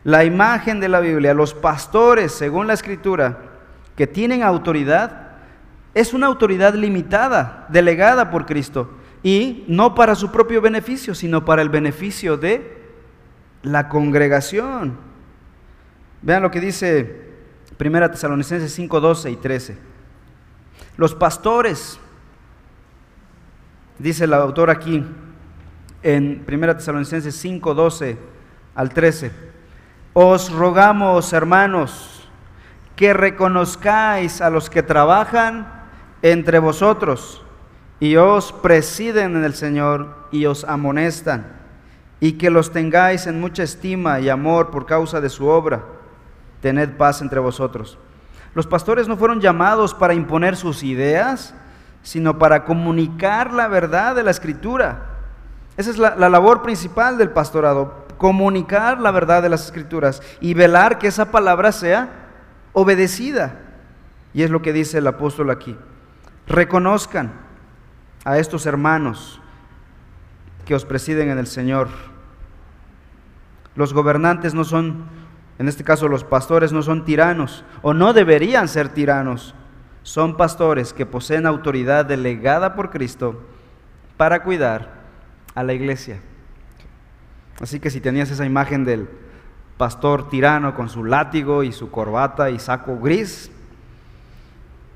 La 0.05 0.25
imagen 0.25 0.79
de 0.79 0.89
la 0.89 1.01
Biblia, 1.01 1.35
los 1.35 1.53
pastores, 1.53 2.33
según 2.33 2.69
la 2.69 2.75
escritura, 2.75 3.39
que 3.97 4.07
tienen 4.07 4.43
autoridad, 4.43 5.31
es 5.95 6.15
una 6.15 6.27
autoridad 6.27 6.75
limitada, 6.75 7.67
delegada 7.71 8.31
por 8.31 8.47
Cristo, 8.47 8.91
y 9.23 9.65
no 9.67 9.95
para 9.95 10.15
su 10.15 10.31
propio 10.31 10.61
beneficio, 10.61 11.15
sino 11.15 11.45
para 11.45 11.63
el 11.63 11.71
beneficio 11.71 12.37
de 12.37 12.77
la 13.63 13.89
congregación. 13.89 14.97
Vean 16.23 16.43
lo 16.43 16.51
que 16.51 16.61
dice 16.61 17.25
1 17.81 18.11
Tesalonicenses 18.11 18.73
5, 18.73 19.01
12 19.01 19.31
y 19.31 19.37
13. 19.37 19.77
Los 20.97 21.15
pastores, 21.15 21.99
dice 23.99 24.25
el 24.25 24.35
autor 24.35 24.71
aquí, 24.71 25.05
en 26.03 26.45
1 26.47 26.77
Tesalonicenses 26.77 27.35
5, 27.35 27.75
12 27.75 28.36
al 28.77 28.91
13. 28.91 29.33
Os 30.13 30.53
rogamos, 30.53 31.33
hermanos, 31.33 32.29
que 32.95 33.13
reconozcáis 33.13 34.41
a 34.41 34.51
los 34.51 34.71
que 34.71 34.83
trabajan 34.83 35.67
entre 36.23 36.59
vosotros 36.59 37.43
y 38.01 38.17
os 38.17 38.53
presiden 38.53 39.37
en 39.37 39.45
el 39.45 39.55
Señor 39.55 40.15
y 40.31 40.47
os 40.47 40.65
amonestan, 40.65 41.47
y 42.21 42.33
que 42.33 42.51
los 42.51 42.73
tengáis 42.73 43.27
en 43.27 43.41
mucha 43.41 43.63
estima 43.63 44.21
y 44.21 44.29
amor 44.29 44.71
por 44.71 44.87
causa 44.87 45.21
de 45.21 45.29
su 45.29 45.47
obra. 45.47 45.83
Tened 46.61 46.97
paz 46.97 47.21
entre 47.21 47.41
vosotros. 47.41 47.99
Los 48.55 48.67
pastores 48.67 49.09
no 49.09 49.17
fueron 49.17 49.41
llamados 49.41 49.93
para 49.93 50.15
imponer 50.15 50.57
sus 50.57 50.83
ideas, 50.83 51.55
sino 52.03 52.39
para 52.39 52.65
comunicar 52.65 53.53
la 53.53 53.69
verdad 53.69 54.15
de 54.15 54.23
la 54.23 54.31
escritura. 54.31 55.03
Esa 55.77 55.91
es 55.91 55.99
la, 55.99 56.17
la 56.17 56.31
labor 56.31 56.63
principal 56.63 57.19
del 57.19 57.31
pastorado, 57.31 58.06
comunicar 58.19 59.01
la 59.01 59.11
verdad 59.11 59.43
de 59.43 59.49
las 59.49 59.65
escrituras 59.67 60.23
y 60.41 60.55
velar 60.55 60.99
que 60.99 61.09
esa 61.09 61.31
palabra 61.31 61.73
sea 61.73 62.09
obedecida. 62.73 63.61
Y 64.33 64.43
es 64.43 64.51
lo 64.51 64.63
que 64.63 64.73
dice 64.73 64.99
el 64.99 65.07
apóstol 65.07 65.51
aquí. 65.51 65.77
Reconozcan 66.47 67.33
a 68.25 68.39
estos 68.39 68.67
hermanos 68.67 69.41
que 70.65 70.75
os 70.75 70.85
presiden 70.85 71.31
en 71.31 71.39
el 71.39 71.47
Señor. 71.47 71.89
Los 73.75 73.95
gobernantes 73.95 74.55
no 74.55 74.65
son, 74.65 75.07
en 75.59 75.69
este 75.69 75.85
caso 75.85 76.09
los 76.09 76.25
pastores 76.25 76.73
no 76.73 76.83
son 76.83 77.05
tiranos 77.05 77.65
o 77.83 77.95
no 77.95 78.13
deberían 78.13 78.69
ser 78.69 78.89
tiranos. 78.89 79.55
Son 80.03 80.37
pastores 80.37 80.93
que 80.93 81.07
poseen 81.07 81.47
autoridad 81.47 82.05
delegada 82.05 82.75
por 82.75 82.91
Cristo 82.91 83.43
para 84.17 84.43
cuidar 84.43 85.03
a 85.55 85.63
la 85.63 85.73
iglesia. 85.73 86.21
Así 87.61 87.81
que 87.81 87.91
si 87.91 88.01
tenías 88.01 88.31
esa 88.31 88.45
imagen 88.45 88.85
del 88.85 89.09
pastor 89.77 90.29
tirano 90.29 90.75
con 90.75 90.89
su 90.89 91.05
látigo 91.05 91.63
y 91.63 91.73
su 91.73 91.91
corbata 91.91 92.51
y 92.51 92.59
saco 92.59 92.99
gris, 92.99 93.51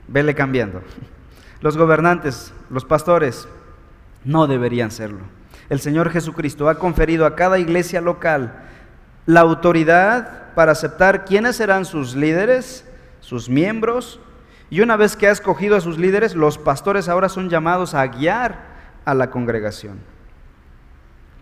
vele 0.08 0.34
cambiando. 0.34 0.82
Los 1.60 1.76
gobernantes, 1.76 2.52
los 2.70 2.84
pastores, 2.84 3.48
no 4.24 4.46
deberían 4.46 4.90
serlo. 4.90 5.20
El 5.68 5.80
Señor 5.80 6.10
Jesucristo 6.10 6.68
ha 6.68 6.78
conferido 6.78 7.26
a 7.26 7.36
cada 7.36 7.58
iglesia 7.58 8.00
local 8.00 8.64
la 9.26 9.40
autoridad 9.40 10.52
para 10.54 10.72
aceptar 10.72 11.24
quiénes 11.24 11.56
serán 11.56 11.84
sus 11.84 12.16
líderes, 12.16 12.84
sus 13.20 13.48
miembros, 13.48 14.20
y 14.70 14.80
una 14.80 14.96
vez 14.96 15.16
que 15.16 15.26
ha 15.26 15.32
escogido 15.32 15.76
a 15.76 15.80
sus 15.80 15.98
líderes, 15.98 16.34
los 16.34 16.58
pastores 16.58 17.08
ahora 17.08 17.28
son 17.28 17.48
llamados 17.50 17.94
a 17.94 18.06
guiar 18.06 18.64
a 19.04 19.14
la 19.14 19.30
congregación. 19.30 19.98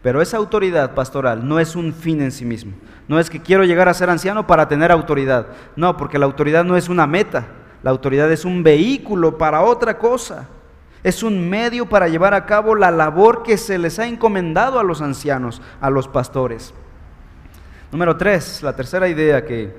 Pero 0.02 0.22
esa 0.22 0.36
autoridad 0.36 0.94
pastoral 0.94 1.46
no 1.46 1.58
es 1.58 1.74
un 1.74 1.92
fin 1.92 2.22
en 2.22 2.30
sí 2.30 2.44
mismo. 2.44 2.72
No 3.08 3.18
es 3.18 3.28
que 3.30 3.40
quiero 3.40 3.64
llegar 3.64 3.88
a 3.88 3.94
ser 3.94 4.10
anciano 4.10 4.46
para 4.46 4.68
tener 4.68 4.92
autoridad. 4.92 5.48
No, 5.76 5.96
porque 5.96 6.18
la 6.18 6.26
autoridad 6.26 6.64
no 6.64 6.76
es 6.76 6.88
una 6.88 7.06
meta. 7.06 7.46
La 7.82 7.90
autoridad 7.90 8.30
es 8.30 8.44
un 8.44 8.62
vehículo 8.62 9.38
para 9.38 9.62
otra 9.62 9.98
cosa. 9.98 10.48
Es 11.02 11.22
un 11.22 11.48
medio 11.48 11.88
para 11.88 12.08
llevar 12.08 12.34
a 12.34 12.46
cabo 12.46 12.74
la 12.74 12.90
labor 12.90 13.42
que 13.42 13.56
se 13.56 13.78
les 13.78 13.98
ha 13.98 14.06
encomendado 14.06 14.78
a 14.78 14.84
los 14.84 15.00
ancianos, 15.00 15.62
a 15.80 15.90
los 15.90 16.08
pastores. 16.08 16.74
Número 17.90 18.16
tres, 18.16 18.62
la 18.62 18.76
tercera 18.76 19.08
idea 19.08 19.44
que 19.44 19.74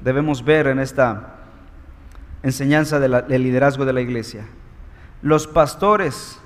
debemos 0.00 0.44
ver 0.44 0.68
en 0.68 0.78
esta 0.78 1.36
enseñanza 2.42 3.00
del 3.00 3.42
liderazgo 3.42 3.84
de 3.84 3.92
la 3.92 4.00
iglesia. 4.00 4.46
Los 5.22 5.46
pastores 5.46 6.38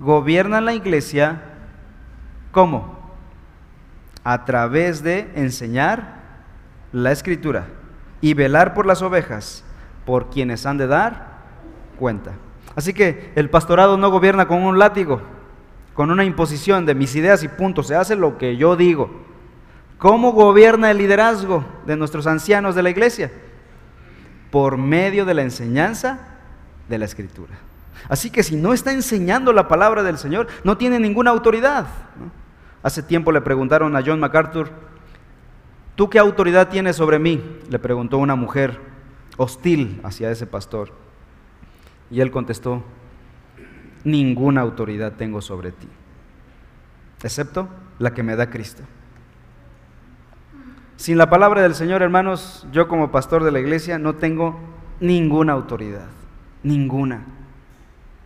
gobiernan 0.00 0.64
la 0.64 0.74
iglesia 0.74 1.53
¿Cómo? 2.54 2.94
A 4.22 4.44
través 4.44 5.02
de 5.02 5.30
enseñar 5.34 6.22
la 6.92 7.10
escritura 7.10 7.66
y 8.20 8.32
velar 8.32 8.72
por 8.74 8.86
las 8.86 9.02
ovejas, 9.02 9.64
por 10.06 10.30
quienes 10.30 10.64
han 10.64 10.78
de 10.78 10.86
dar 10.86 11.34
cuenta. 11.98 12.30
Así 12.76 12.94
que 12.94 13.32
el 13.34 13.50
pastorado 13.50 13.96
no 13.96 14.08
gobierna 14.10 14.46
con 14.46 14.62
un 14.62 14.78
látigo, 14.78 15.20
con 15.94 16.12
una 16.12 16.24
imposición 16.24 16.86
de 16.86 16.94
mis 16.94 17.16
ideas 17.16 17.42
y 17.42 17.48
puntos, 17.48 17.88
se 17.88 17.96
hace 17.96 18.14
lo 18.14 18.38
que 18.38 18.56
yo 18.56 18.76
digo. 18.76 19.10
¿Cómo 19.98 20.30
gobierna 20.30 20.92
el 20.92 20.98
liderazgo 20.98 21.64
de 21.86 21.96
nuestros 21.96 22.28
ancianos 22.28 22.76
de 22.76 22.84
la 22.84 22.90
iglesia? 22.90 23.32
Por 24.52 24.76
medio 24.76 25.24
de 25.24 25.34
la 25.34 25.42
enseñanza 25.42 26.20
de 26.88 26.98
la 26.98 27.04
escritura. 27.04 27.54
Así 28.08 28.30
que 28.30 28.42
si 28.42 28.54
no 28.54 28.72
está 28.72 28.92
enseñando 28.92 29.52
la 29.52 29.66
palabra 29.66 30.02
del 30.02 30.18
Señor, 30.18 30.46
no 30.62 30.76
tiene 30.76 31.00
ninguna 31.00 31.30
autoridad. 31.30 31.86
Hace 32.84 33.02
tiempo 33.02 33.32
le 33.32 33.40
preguntaron 33.40 33.96
a 33.96 34.02
John 34.04 34.20
MacArthur, 34.20 34.68
¿tú 35.94 36.10
qué 36.10 36.18
autoridad 36.18 36.68
tienes 36.68 36.96
sobre 36.96 37.18
mí? 37.18 37.42
Le 37.70 37.78
preguntó 37.78 38.18
una 38.18 38.34
mujer 38.34 38.78
hostil 39.38 40.02
hacia 40.04 40.30
ese 40.30 40.46
pastor. 40.46 40.92
Y 42.10 42.20
él 42.20 42.30
contestó, 42.30 42.84
ninguna 44.04 44.60
autoridad 44.60 45.14
tengo 45.14 45.40
sobre 45.40 45.72
ti, 45.72 45.88
excepto 47.22 47.70
la 47.98 48.12
que 48.12 48.22
me 48.22 48.36
da 48.36 48.50
Cristo. 48.50 48.82
Sin 50.96 51.16
la 51.16 51.30
palabra 51.30 51.62
del 51.62 51.74
Señor, 51.74 52.02
hermanos, 52.02 52.66
yo 52.70 52.86
como 52.86 53.10
pastor 53.10 53.44
de 53.44 53.50
la 53.50 53.60
iglesia 53.60 53.98
no 53.98 54.16
tengo 54.16 54.60
ninguna 55.00 55.54
autoridad, 55.54 56.08
ninguna, 56.62 57.24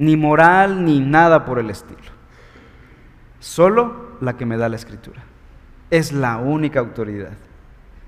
ni 0.01 0.17
moral, 0.17 0.85
ni 0.85 0.99
nada 0.99 1.45
por 1.45 1.61
el 1.61 1.71
estilo. 1.71 2.11
Solo 3.39 4.08
la 4.21 4.37
que 4.37 4.47
me 4.47 4.57
da 4.57 4.69
la 4.69 4.77
escritura. 4.77 5.23
Es 5.91 6.13
la 6.13 6.39
única 6.39 6.81
autoridad. 6.81 7.33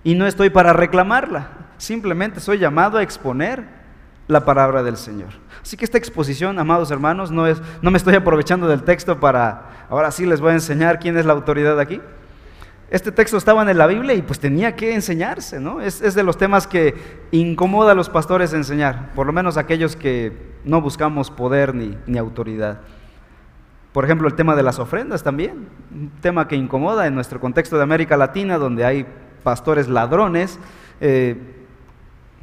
Y 0.02 0.14
no 0.14 0.26
estoy 0.26 0.50
para 0.50 0.72
reclamarla, 0.72 1.48
simplemente 1.76 2.40
soy 2.40 2.58
llamado 2.58 2.98
a 2.98 3.02
exponer 3.02 3.64
la 4.28 4.44
palabra 4.44 4.82
del 4.82 4.96
Señor. 4.96 5.28
Así 5.62 5.76
que 5.76 5.84
esta 5.84 5.98
exposición, 5.98 6.58
amados 6.58 6.90
hermanos, 6.90 7.30
no, 7.30 7.46
es, 7.46 7.60
no 7.82 7.90
me 7.90 7.98
estoy 7.98 8.14
aprovechando 8.14 8.68
del 8.68 8.82
texto 8.82 9.20
para, 9.20 9.86
ahora 9.90 10.10
sí 10.10 10.24
les 10.24 10.40
voy 10.40 10.52
a 10.52 10.54
enseñar 10.54 10.98
quién 10.98 11.18
es 11.18 11.26
la 11.26 11.32
autoridad 11.32 11.78
aquí. 11.78 12.00
este 12.90 13.12
texto 13.12 13.36
estaba 13.36 13.68
en 13.68 13.76
la 13.76 13.86
Biblia 13.86 14.14
y 14.14 14.22
pues 14.22 14.40
tenía 14.40 14.74
que 14.74 14.94
enseñarse, 14.94 15.60
¿no? 15.60 15.80
Es, 15.80 16.00
es, 16.00 16.14
de 16.14 16.22
los 16.22 16.38
temas 16.38 16.66
que 16.66 16.94
incomoda 17.30 17.92
a 17.92 17.94
los 17.94 18.08
pastores 18.08 18.54
enseñar, 18.54 19.12
por 19.14 19.26
lo 19.26 19.32
menos 19.32 19.56
aquellos 19.56 19.96
que 19.96 20.32
no 20.64 20.80
buscamos 20.80 21.30
poder 21.30 21.74
ni, 21.74 21.98
ni 22.06 22.16
autoridad. 22.16 22.80
Por 23.92 24.05
ejemplo, 24.05 24.29
el 24.29 24.35
tema 24.35 24.55
de 24.55 24.62
las 24.62 24.79
ofrendas 24.79 25.22
también, 25.22 25.68
un 25.92 26.11
tema 26.20 26.46
que 26.46 26.57
incomoda 26.57 27.07
en 27.07 27.14
nuestro 27.14 27.40
contexto 27.40 27.76
de 27.76 27.83
América 27.83 28.16
Latina, 28.16 28.59
donde 28.59 28.85
hay 28.85 29.07
pastores 29.42 29.88
ladrones, 29.88 30.59
eh, 31.00 31.66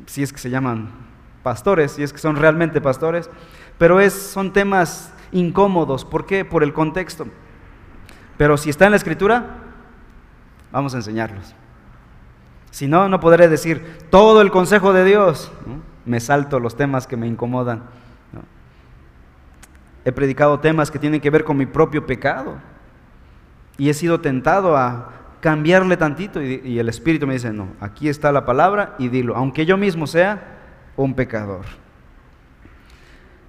si 0.05 0.23
es 0.23 0.33
que 0.33 0.39
se 0.39 0.49
llaman 0.49 0.89
pastores, 1.43 1.93
si 1.93 2.03
es 2.03 2.11
que 2.11 2.19
son 2.19 2.35
realmente 2.35 2.81
pastores, 2.81 3.29
pero 3.77 3.99
es, 3.99 4.13
son 4.13 4.51
temas 4.51 5.13
incómodos. 5.31 6.03
¿Por 6.03 6.25
qué? 6.25 6.43
Por 6.43 6.63
el 6.63 6.73
contexto. 6.73 7.27
Pero 8.37 8.57
si 8.57 8.69
está 8.69 8.85
en 8.85 8.91
la 8.91 8.97
escritura, 8.97 9.63
Vamos 10.71 10.93
a 10.93 10.97
enseñarlos. 10.97 11.53
Si 12.71 12.87
no, 12.87 13.07
no 13.09 13.19
podré 13.19 13.47
decir 13.47 13.97
todo 14.09 14.41
el 14.41 14.51
consejo 14.51 14.93
de 14.93 15.05
Dios. 15.05 15.51
Me 16.05 16.19
salto 16.19 16.59
los 16.59 16.75
temas 16.75 17.07
que 17.07 17.17
me 17.17 17.27
incomodan. 17.27 17.83
He 20.07 20.13
predicado 20.13 20.61
temas 20.61 20.89
que 20.89 20.99
tienen 20.99 21.19
que 21.19 21.29
ver 21.29 21.43
con 21.43 21.57
mi 21.57 21.65
propio 21.65 22.05
pecado. 22.05 22.55
Y 23.77 23.89
he 23.89 23.93
sido 23.93 24.21
tentado 24.21 24.77
a 24.77 25.11
cambiarle 25.41 25.97
tantito. 25.97 26.41
Y, 26.41 26.79
el 26.79 26.87
Espíritu 26.87 27.27
me 27.27 27.33
dice, 27.33 27.51
no, 27.51 27.67
aquí 27.81 28.07
está 28.07 28.31
la 28.31 28.45
palabra 28.45 28.95
y 28.99 29.09
dilo, 29.09 29.35
aunque 29.35 29.65
yo 29.65 29.75
mismo 29.75 30.07
sea 30.07 30.59
un 30.95 31.13
pecador. 31.13 31.65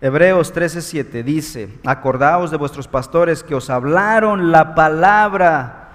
Hebreos 0.01 0.53
13:7 0.53 1.23
dice, 1.23 1.79
acordaos 1.85 2.51
de 2.51 2.57
vuestros 2.57 2.89
pastores 2.89 3.45
que 3.45 3.55
os 3.55 3.71
hablaron 3.71 4.51
la 4.51 4.75
palabra 4.75 5.91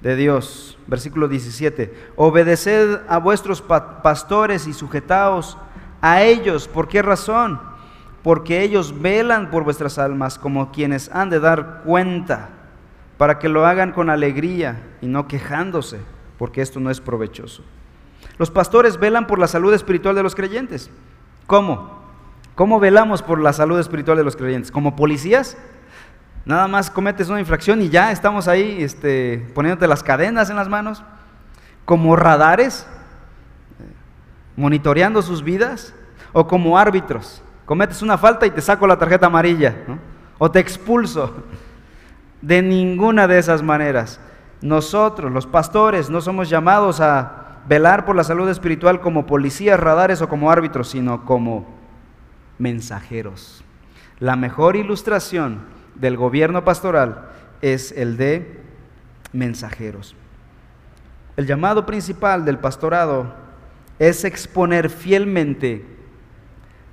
de 0.00 0.16
Dios. 0.16 0.78
Versículo 0.86 1.28
17. 1.28 2.12
Obedeced 2.16 3.00
a 3.08 3.18
vuestros 3.18 3.60
pastores 3.60 4.66
y 4.68 4.72
sujetaos 4.72 5.58
a 6.00 6.22
ellos. 6.22 6.66
¿Por 6.66 6.88
qué 6.88 7.02
razón? 7.02 7.67
Porque 8.22 8.62
ellos 8.62 9.00
velan 9.00 9.50
por 9.50 9.64
vuestras 9.64 9.98
almas 9.98 10.38
como 10.38 10.72
quienes 10.72 11.10
han 11.12 11.30
de 11.30 11.40
dar 11.40 11.82
cuenta, 11.84 12.50
para 13.16 13.38
que 13.38 13.48
lo 13.48 13.66
hagan 13.66 13.92
con 13.92 14.10
alegría 14.10 14.80
y 15.00 15.06
no 15.06 15.26
quejándose, 15.26 16.00
porque 16.38 16.62
esto 16.62 16.80
no 16.80 16.90
es 16.90 17.00
provechoso. 17.00 17.62
Los 18.38 18.50
pastores 18.50 18.98
velan 18.98 19.26
por 19.26 19.38
la 19.38 19.48
salud 19.48 19.74
espiritual 19.74 20.14
de 20.14 20.22
los 20.22 20.34
creyentes. 20.34 20.90
¿Cómo? 21.46 21.98
¿Cómo 22.54 22.80
velamos 22.80 23.22
por 23.22 23.40
la 23.40 23.52
salud 23.52 23.78
espiritual 23.78 24.16
de 24.16 24.24
los 24.24 24.36
creyentes? 24.36 24.70
¿Como 24.70 24.96
policías? 24.96 25.56
Nada 26.44 26.66
más 26.66 26.90
cometes 26.90 27.28
una 27.28 27.40
infracción 27.40 27.82
y 27.82 27.88
ya 27.88 28.10
estamos 28.10 28.48
ahí 28.48 28.82
este, 28.82 29.50
poniéndote 29.54 29.86
las 29.86 30.02
cadenas 30.02 30.50
en 30.50 30.56
las 30.56 30.68
manos, 30.68 31.02
como 31.84 32.16
radares, 32.16 32.86
monitoreando 34.56 35.22
sus 35.22 35.42
vidas, 35.42 35.94
o 36.32 36.46
como 36.46 36.78
árbitros. 36.78 37.42
Cometes 37.68 38.00
una 38.00 38.16
falta 38.16 38.46
y 38.46 38.50
te 38.50 38.62
saco 38.62 38.86
la 38.86 38.96
tarjeta 38.96 39.26
amarilla, 39.26 39.76
o 40.38 40.50
te 40.50 40.58
expulso. 40.58 41.34
De 42.40 42.62
ninguna 42.62 43.28
de 43.28 43.38
esas 43.38 43.62
maneras. 43.62 44.18
Nosotros, 44.62 45.30
los 45.30 45.46
pastores, 45.46 46.08
no 46.08 46.22
somos 46.22 46.48
llamados 46.48 47.02
a 47.02 47.58
velar 47.68 48.06
por 48.06 48.16
la 48.16 48.24
salud 48.24 48.48
espiritual 48.48 49.02
como 49.02 49.26
policías, 49.26 49.78
radares 49.78 50.22
o 50.22 50.30
como 50.30 50.50
árbitros, 50.50 50.88
sino 50.88 51.26
como 51.26 51.66
mensajeros. 52.56 53.62
La 54.18 54.34
mejor 54.34 54.74
ilustración 54.74 55.60
del 55.94 56.16
gobierno 56.16 56.64
pastoral 56.64 57.28
es 57.60 57.92
el 57.92 58.16
de 58.16 58.62
mensajeros. 59.34 60.16
El 61.36 61.46
llamado 61.46 61.84
principal 61.84 62.46
del 62.46 62.60
pastorado 62.60 63.34
es 63.98 64.24
exponer 64.24 64.88
fielmente 64.88 65.97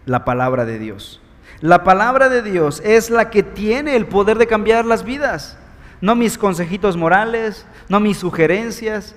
la 0.06 0.26
palabra 0.26 0.65
de 0.65 0.80
Dios. 0.80 1.22
La 1.62 1.84
palabra 1.84 2.30
de 2.30 2.41
Dios 2.41 2.82
es 2.84 3.10
la 3.10 3.30
que 3.30 3.44
tiene 3.44 3.96
el 3.96 4.08
poder 4.08 4.38
de 4.38 4.48
cambiar 4.48 4.86
las 4.86 5.04
vidas, 5.04 5.58
no 6.02 6.15
mis 6.15 6.38
consejitos 6.38 6.98
morales, 6.98 7.65
no 7.89 8.00
mis 8.00 8.18
sugerencias. 8.18 9.15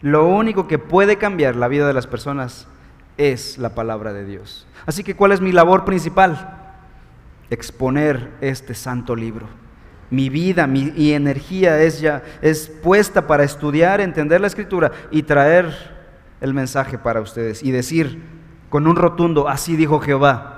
Lo 0.00 0.26
único 0.26 0.68
que 0.68 0.78
puede 0.78 1.16
cambiar 1.16 1.56
la 1.56 1.68
vida 1.68 1.86
de 1.86 1.94
las 1.94 2.06
personas 2.06 2.68
es 3.16 3.58
la 3.58 3.74
palabra 3.74 4.12
de 4.12 4.24
Dios. 4.24 4.66
Así 4.86 5.02
que, 5.02 5.16
¿cuál 5.16 5.32
es 5.32 5.40
mi 5.40 5.50
labor 5.50 5.84
principal? 5.84 6.58
exponer 7.50 8.28
este 8.40 8.74
santo 8.74 9.16
libro. 9.16 9.46
Mi 10.10 10.30
vida, 10.30 10.66
mi 10.66 11.12
energía 11.12 11.80
es 11.82 12.00
ya 12.00 12.22
es 12.40 12.68
puesta 12.82 13.26
para 13.26 13.44
estudiar, 13.44 14.00
entender 14.00 14.40
la 14.40 14.46
escritura 14.46 14.90
y 15.10 15.22
traer 15.22 15.74
el 16.40 16.54
mensaje 16.54 16.96
para 16.96 17.20
ustedes 17.20 17.62
y 17.62 17.70
decir 17.70 18.22
con 18.70 18.86
un 18.86 18.96
rotundo, 18.96 19.48
así 19.48 19.76
dijo 19.76 20.00
Jehová. 20.00 20.54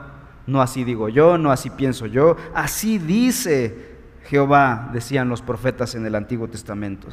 No 0.46 0.62
así 0.62 0.84
digo 0.84 1.08
yo, 1.08 1.38
no 1.38 1.52
así 1.52 1.70
pienso 1.70 2.06
yo, 2.06 2.36
así 2.54 2.98
dice 2.98 3.90
Jehová, 4.24 4.90
decían 4.92 5.28
los 5.28 5.42
profetas 5.42 5.94
en 5.94 6.04
el 6.06 6.14
Antiguo 6.14 6.48
Testamento. 6.48 7.08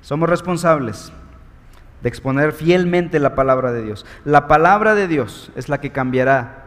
Somos 0.00 0.28
responsables 0.28 1.12
de 2.02 2.08
exponer 2.08 2.52
fielmente 2.52 3.18
la 3.18 3.34
palabra 3.34 3.72
de 3.72 3.82
Dios. 3.82 4.06
La 4.24 4.48
palabra 4.48 4.94
de 4.94 5.08
Dios 5.08 5.52
es 5.54 5.68
la 5.68 5.80
que 5.80 5.90
cambiará 5.90 6.64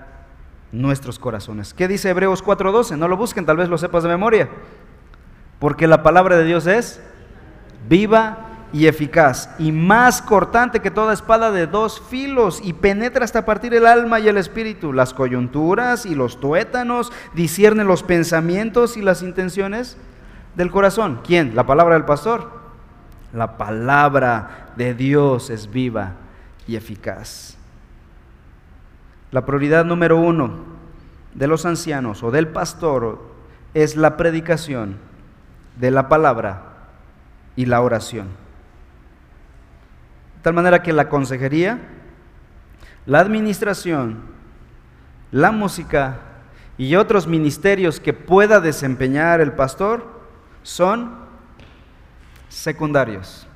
nuestros 0.71 1.19
corazones. 1.19 1.73
¿Qué 1.73 1.87
dice 1.87 2.09
Hebreos 2.09 2.43
4:12? 2.43 2.97
No 2.97 3.07
lo 3.07 3.17
busquen, 3.17 3.45
tal 3.45 3.57
vez 3.57 3.69
lo 3.69 3.77
sepas 3.77 4.03
de 4.03 4.09
memoria. 4.09 4.49
Porque 5.59 5.87
la 5.87 6.03
palabra 6.03 6.37
de 6.37 6.45
Dios 6.45 6.67
es 6.67 7.01
viva 7.89 8.50
y 8.73 8.87
eficaz 8.87 9.49
y 9.59 9.71
más 9.71 10.21
cortante 10.21 10.79
que 10.79 10.91
toda 10.91 11.13
espada 11.13 11.51
de 11.51 11.67
dos 11.67 12.01
filos 12.09 12.61
y 12.63 12.73
penetra 12.73 13.25
hasta 13.25 13.45
partir 13.45 13.73
el 13.73 13.85
alma 13.85 14.19
y 14.19 14.27
el 14.27 14.37
espíritu, 14.37 14.93
las 14.93 15.13
coyunturas 15.13 16.05
y 16.05 16.15
los 16.15 16.39
tuétanos, 16.39 17.11
discierne 17.33 17.83
los 17.83 18.03
pensamientos 18.03 18.97
y 18.97 19.01
las 19.01 19.21
intenciones 19.21 19.97
del 20.55 20.71
corazón. 20.71 21.19
¿Quién? 21.25 21.55
La 21.55 21.65
palabra 21.65 21.95
del 21.95 22.05
pastor. 22.05 22.61
La 23.33 23.57
palabra 23.57 24.71
de 24.75 24.93
Dios 24.93 25.49
es 25.49 25.71
viva 25.71 26.13
y 26.67 26.75
eficaz. 26.75 27.57
La 29.31 29.45
prioridad 29.45 29.85
número 29.85 30.17
uno 30.17 30.71
de 31.33 31.47
los 31.47 31.65
ancianos 31.65 32.23
o 32.23 32.31
del 32.31 32.49
pastor 32.49 33.21
es 33.73 33.95
la 33.95 34.17
predicación 34.17 34.97
de 35.79 35.91
la 35.91 36.09
palabra 36.09 36.63
y 37.55 37.65
la 37.65 37.81
oración. 37.81 38.40
Tal 40.41 40.53
manera 40.53 40.81
que 40.81 40.93
la 40.93 41.09
consejería, 41.09 41.79
la 43.05 43.19
administración, 43.19 44.19
la 45.31 45.51
música 45.51 46.19
y 46.77 46.95
otros 46.95 47.27
ministerios 47.27 47.99
que 47.99 48.13
pueda 48.13 48.59
desempeñar 48.59 49.41
el 49.41 49.53
pastor 49.53 50.05
son 50.63 51.11
secundarios. 52.49 53.47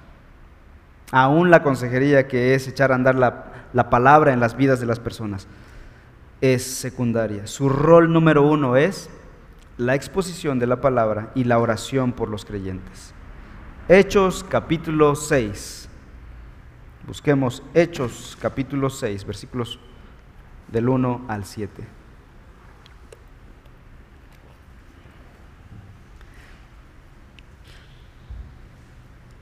Aún 1.12 1.50
la 1.50 1.64
consejería 1.64 2.28
que 2.28 2.56
es 2.56 2.68
echar 2.68 2.92
a 2.92 2.96
andar 2.96 3.16
la, 3.16 3.46
la 3.74 3.90
palabra 3.90 4.34
en 4.34 4.40
las 4.40 4.56
vidas 4.56 4.80
de 4.80 4.86
las 4.86 5.00
personas 5.00 5.48
es 6.42 6.64
secundaria. 6.64 7.48
Su 7.48 7.70
rol 7.70 8.12
número 8.12 8.44
uno 8.44 8.76
es 8.76 9.10
la 9.78 9.96
exposición 9.96 10.60
de 10.60 10.68
la 10.68 10.82
palabra 10.82 11.32
y 11.36 11.44
la 11.44 11.60
oración 11.60 12.14
por 12.14 12.30
los 12.30 12.46
creyentes. 12.46 13.14
Hechos 13.88 14.46
capítulo 14.48 15.16
6. 15.16 15.85
Busquemos 17.08 17.62
Hechos 17.76 18.36
capítulo 18.42 18.90
6, 18.90 19.26
versículos 19.26 19.80
del 20.68 20.90
1 20.90 21.26
al 21.28 21.46
7. 21.46 21.84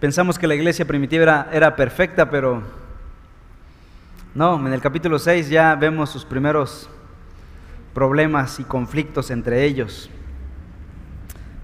Pensamos 0.01 0.37
que 0.37 0.45
la 0.45 0.55
iglesia 0.55 0.85
primitiva 0.85 1.47
era, 1.53 1.77
perfecta, 1.77 2.29
pero 2.29 2.63
no, 4.35 4.67
en 4.67 4.73
el 4.73 4.81
capítulo 4.81 5.17
6 5.17 5.47
ya 5.47 5.73
vemos 5.75 6.09
sus 6.09 6.25
primeros 6.25 6.89
problemas 7.93 8.59
y 8.59 8.65
conflictos 8.65 9.31
entre 9.31 9.63
ellos. 9.63 10.09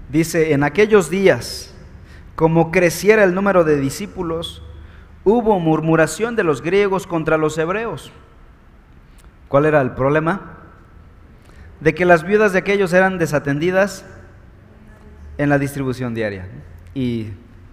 Dice, 0.08 0.54
en 0.54 0.62
aquellos 0.62 1.10
días, 1.10 1.74
como 2.36 2.70
creciera 2.70 3.22
el 3.22 3.34
número 3.34 3.64
de 3.64 3.78
discípulos, 3.78 4.62
hubo 5.24 5.58
murmuración 5.58 6.36
de 6.36 6.44
los 6.44 6.62
griegos 6.62 7.06
contra 7.06 7.36
los 7.36 7.56
hebreos. 7.58 8.12
¿Cuál 9.48 9.66
era 9.66 9.80
el 9.80 9.92
problema? 9.92 10.58
De 11.80 11.94
que 11.94 12.04
las 12.04 12.24
viudas 12.24 12.52
de 12.52 12.58
aquellos 12.58 12.92
eran 12.92 13.18
desatendidas 13.18 14.04
en 15.38 15.48
la 15.48 15.58
distribución 15.58 16.14
diaria. 16.14 16.48
Y 16.94 17.28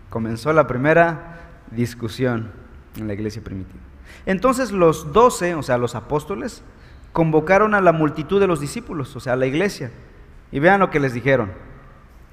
comenzó 0.10 0.54
la 0.54 0.68
primera 0.68 1.40
discusión 1.72 2.52
en 2.98 3.08
la 3.08 3.14
iglesia 3.14 3.44
primitiva. 3.44 3.80
Entonces 4.26 4.72
los 4.72 5.14
doce, 5.14 5.56
o 5.56 5.64
sea, 5.64 5.78
los 5.78 5.96
apóstoles, 5.96 6.64
convocaron 7.14 7.74
a 7.74 7.82
la 7.82 7.92
multitud 7.92 8.40
de 8.40 8.48
los 8.48 8.60
discípulos, 8.60 9.16
o 9.16 9.20
sea, 9.20 9.34
a 9.34 9.38
la 9.38 9.46
iglesia. 9.46 9.92
Y 10.52 10.60
vean 10.60 10.80
lo 10.80 10.90
que 10.90 11.00
les 11.00 11.14
dijeron. 11.14 11.52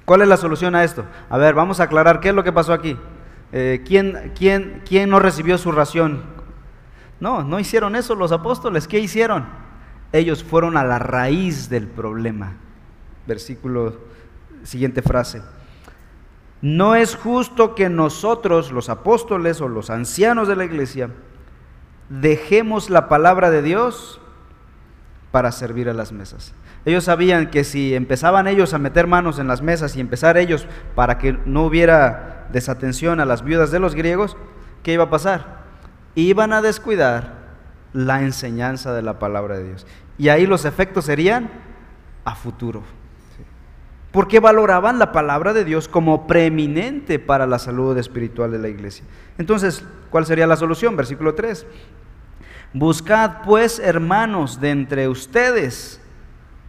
¿Cuál 0.05 0.21
es 0.21 0.27
la 0.27 0.37
solución 0.37 0.75
a 0.75 0.83
esto? 0.83 1.05
A 1.29 1.37
ver, 1.37 1.53
vamos 1.55 1.79
a 1.79 1.83
aclarar 1.83 2.19
qué 2.19 2.29
es 2.29 2.35
lo 2.35 2.43
que 2.43 2.51
pasó 2.51 2.73
aquí. 2.73 2.97
Eh, 3.57 3.83
¿quién, 3.85 4.33
quién, 4.37 4.81
¿quién 4.85 5.09
no 5.09 5.19
recibió 5.19 5.57
su 5.57 5.71
ración? 5.71 6.23
No, 7.21 7.41
no 7.41 7.57
hicieron 7.57 7.95
eso 7.95 8.13
los 8.13 8.33
apóstoles. 8.33 8.85
¿Qué 8.85 8.99
hicieron? 8.99 9.45
Ellos 10.11 10.43
fueron 10.43 10.75
a 10.75 10.83
la 10.83 10.99
raíz 10.99 11.69
del 11.69 11.87
problema. 11.87 12.57
Versículo, 13.25 13.97
siguiente 14.63 15.01
frase. 15.01 15.41
No 16.61 16.95
es 16.95 17.15
justo 17.15 17.75
que 17.75 17.87
nosotros, 17.87 18.73
los 18.73 18.89
apóstoles 18.89 19.61
o 19.61 19.69
los 19.69 19.89
ancianos 19.89 20.49
de 20.49 20.57
la 20.57 20.65
iglesia, 20.65 21.11
dejemos 22.09 22.89
la 22.89 23.07
palabra 23.07 23.51
de 23.51 23.61
Dios 23.61 24.19
para 25.31 25.53
servir 25.53 25.87
a 25.87 25.93
las 25.93 26.11
mesas. 26.11 26.53
Ellos 26.83 27.05
sabían 27.05 27.49
que 27.51 27.63
si 27.63 27.95
empezaban 27.95 28.49
ellos 28.49 28.73
a 28.73 28.79
meter 28.79 29.07
manos 29.07 29.39
en 29.39 29.47
las 29.47 29.61
mesas 29.61 29.95
y 29.95 30.01
empezar 30.01 30.35
ellos 30.35 30.67
para 30.93 31.17
que 31.19 31.37
no 31.45 31.63
hubiera 31.63 32.34
desatención 32.51 33.19
a 33.19 33.25
las 33.25 33.43
viudas 33.43 33.71
de 33.71 33.79
los 33.79 33.95
griegos, 33.95 34.37
¿qué 34.83 34.93
iba 34.93 35.05
a 35.05 35.09
pasar? 35.09 35.63
Iban 36.15 36.53
a 36.53 36.61
descuidar 36.61 37.45
la 37.93 38.21
enseñanza 38.21 38.93
de 38.93 39.01
la 39.01 39.19
palabra 39.19 39.57
de 39.57 39.65
Dios. 39.65 39.87
Y 40.17 40.29
ahí 40.29 40.45
los 40.45 40.65
efectos 40.65 41.05
serían 41.05 41.49
a 42.23 42.35
futuro. 42.35 42.83
Porque 44.11 44.39
valoraban 44.39 44.97
la 44.99 45.11
palabra 45.11 45.53
de 45.53 45.65
Dios 45.65 45.87
como 45.87 46.25
preeminente 46.27 47.19
para 47.19 47.45
la 47.45 47.59
salud 47.59 47.97
espiritual 47.97 48.51
de 48.51 48.59
la 48.59 48.69
iglesia. 48.69 49.05
Entonces, 49.37 49.83
¿cuál 50.09 50.25
sería 50.25 50.47
la 50.47 50.55
solución? 50.55 50.95
Versículo 50.95 51.35
3. 51.35 51.65
Buscad 52.73 53.41
pues, 53.43 53.79
hermanos, 53.79 54.59
de 54.59 54.69
entre 54.71 55.07
ustedes 55.07 56.01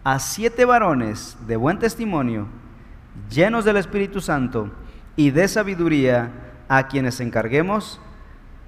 a 0.04 0.20
siete 0.20 0.64
varones 0.64 1.36
de 1.48 1.56
buen 1.56 1.80
testimonio, 1.80 2.46
llenos 3.28 3.64
del 3.64 3.76
Espíritu 3.76 4.20
Santo 4.20 4.70
y 5.16 5.31
de 5.31 5.48
sabiduría, 5.48 6.31
a 6.68 6.88
quienes 6.88 7.20
encarguemos 7.20 8.00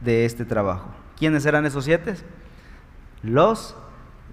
de 0.00 0.24
este 0.24 0.44
trabajo. 0.44 0.88
¿Quiénes 1.18 1.44
eran 1.46 1.66
esos 1.66 1.84
siete? 1.84 2.14
Los 3.22 3.76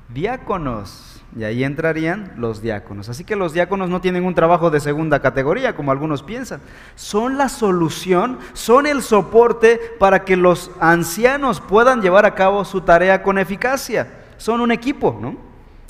diáconos. 0.09 1.11
Y 1.37 1.43
ahí 1.43 1.65
entrarían 1.65 2.31
los 2.37 2.61
diáconos. 2.61 3.09
Así 3.09 3.25
que 3.25 3.35
los 3.35 3.51
diáconos 3.51 3.89
no 3.89 3.99
tienen 3.99 4.25
un 4.25 4.35
trabajo 4.35 4.69
de 4.69 4.79
segunda 4.79 5.19
categoría, 5.19 5.75
como 5.75 5.91
algunos 5.91 6.23
piensan. 6.23 6.61
Son 6.95 7.37
la 7.37 7.49
solución, 7.49 8.39
son 8.53 8.85
el 8.85 9.01
soporte 9.01 9.81
para 9.99 10.23
que 10.23 10.37
los 10.37 10.71
ancianos 10.79 11.59
puedan 11.59 12.01
llevar 12.01 12.25
a 12.25 12.35
cabo 12.35 12.63
su 12.63 12.81
tarea 12.81 13.21
con 13.21 13.37
eficacia. 13.37 14.07
Son 14.37 14.61
un 14.61 14.71
equipo, 14.71 15.17
¿no? 15.19 15.35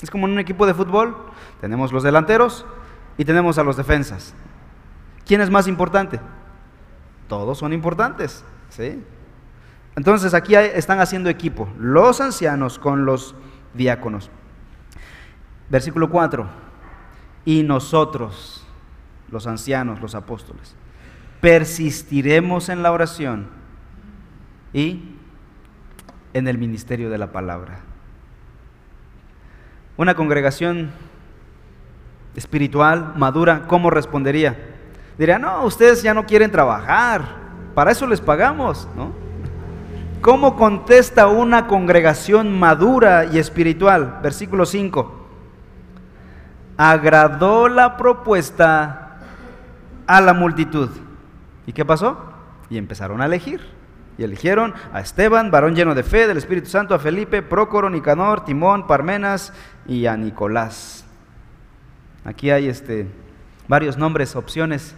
Es 0.00 0.10
como 0.10 0.26
en 0.26 0.32
un 0.32 0.40
equipo 0.40 0.66
de 0.66 0.74
fútbol. 0.74 1.16
Tenemos 1.60 1.92
los 1.92 2.02
delanteros 2.02 2.66
y 3.16 3.24
tenemos 3.24 3.58
a 3.58 3.62
los 3.62 3.76
defensas. 3.76 4.34
¿Quién 5.26 5.40
es 5.40 5.50
más 5.50 5.66
importante? 5.66 6.20
Todos 7.28 7.58
son 7.58 7.72
importantes, 7.72 8.44
¿sí? 8.68 9.02
Entonces 9.96 10.34
aquí 10.34 10.54
están 10.54 11.00
haciendo 11.00 11.28
equipo, 11.28 11.68
los 11.78 12.20
ancianos 12.20 12.78
con 12.78 13.04
los 13.04 13.34
diáconos. 13.74 14.30
Versículo 15.68 16.10
4. 16.10 16.46
Y 17.44 17.64
nosotros, 17.64 18.64
los 19.30 19.46
ancianos, 19.48 20.00
los 20.00 20.14
apóstoles, 20.14 20.76
persistiremos 21.40 22.68
en 22.68 22.82
la 22.82 22.92
oración 22.92 23.48
y 24.72 25.16
en 26.34 26.46
el 26.46 26.58
ministerio 26.58 27.10
de 27.10 27.18
la 27.18 27.32
palabra. 27.32 27.80
Una 29.96 30.14
congregación 30.14 30.90
espiritual, 32.36 33.14
madura, 33.16 33.66
¿cómo 33.66 33.90
respondería? 33.90 34.75
Diría, 35.18 35.38
no, 35.38 35.64
ustedes 35.64 36.02
ya 36.02 36.12
no 36.12 36.26
quieren 36.26 36.50
trabajar, 36.50 37.22
para 37.74 37.90
eso 37.90 38.06
les 38.06 38.20
pagamos, 38.20 38.88
¿no? 38.96 39.12
¿Cómo 40.20 40.56
contesta 40.56 41.28
una 41.28 41.66
congregación 41.66 42.58
madura 42.58 43.26
y 43.26 43.38
espiritual? 43.38 44.18
Versículo 44.22 44.66
5 44.66 45.26
agradó 46.76 47.68
la 47.68 47.96
propuesta 47.96 49.18
a 50.06 50.20
la 50.20 50.34
multitud. 50.34 50.90
¿Y 51.66 51.72
qué 51.72 51.84
pasó? 51.84 52.18
Y 52.68 52.78
empezaron 52.78 53.20
a 53.20 53.26
elegir. 53.26 53.60
Y 54.18 54.24
eligieron 54.24 54.74
a 54.92 55.00
Esteban, 55.00 55.50
varón 55.50 55.74
lleno 55.74 55.94
de 55.94 56.02
fe, 56.02 56.26
del 56.26 56.38
Espíritu 56.38 56.68
Santo, 56.68 56.94
a 56.94 56.98
Felipe, 56.98 57.42
Prócoro, 57.42 57.90
Nicanor, 57.90 58.44
Timón, 58.44 58.86
Parmenas 58.86 59.52
y 59.86 60.06
a 60.06 60.16
Nicolás. 60.16 61.04
Aquí 62.24 62.50
hay 62.50 62.68
este, 62.68 63.08
varios 63.68 63.98
nombres, 63.98 64.34
opciones 64.34 64.94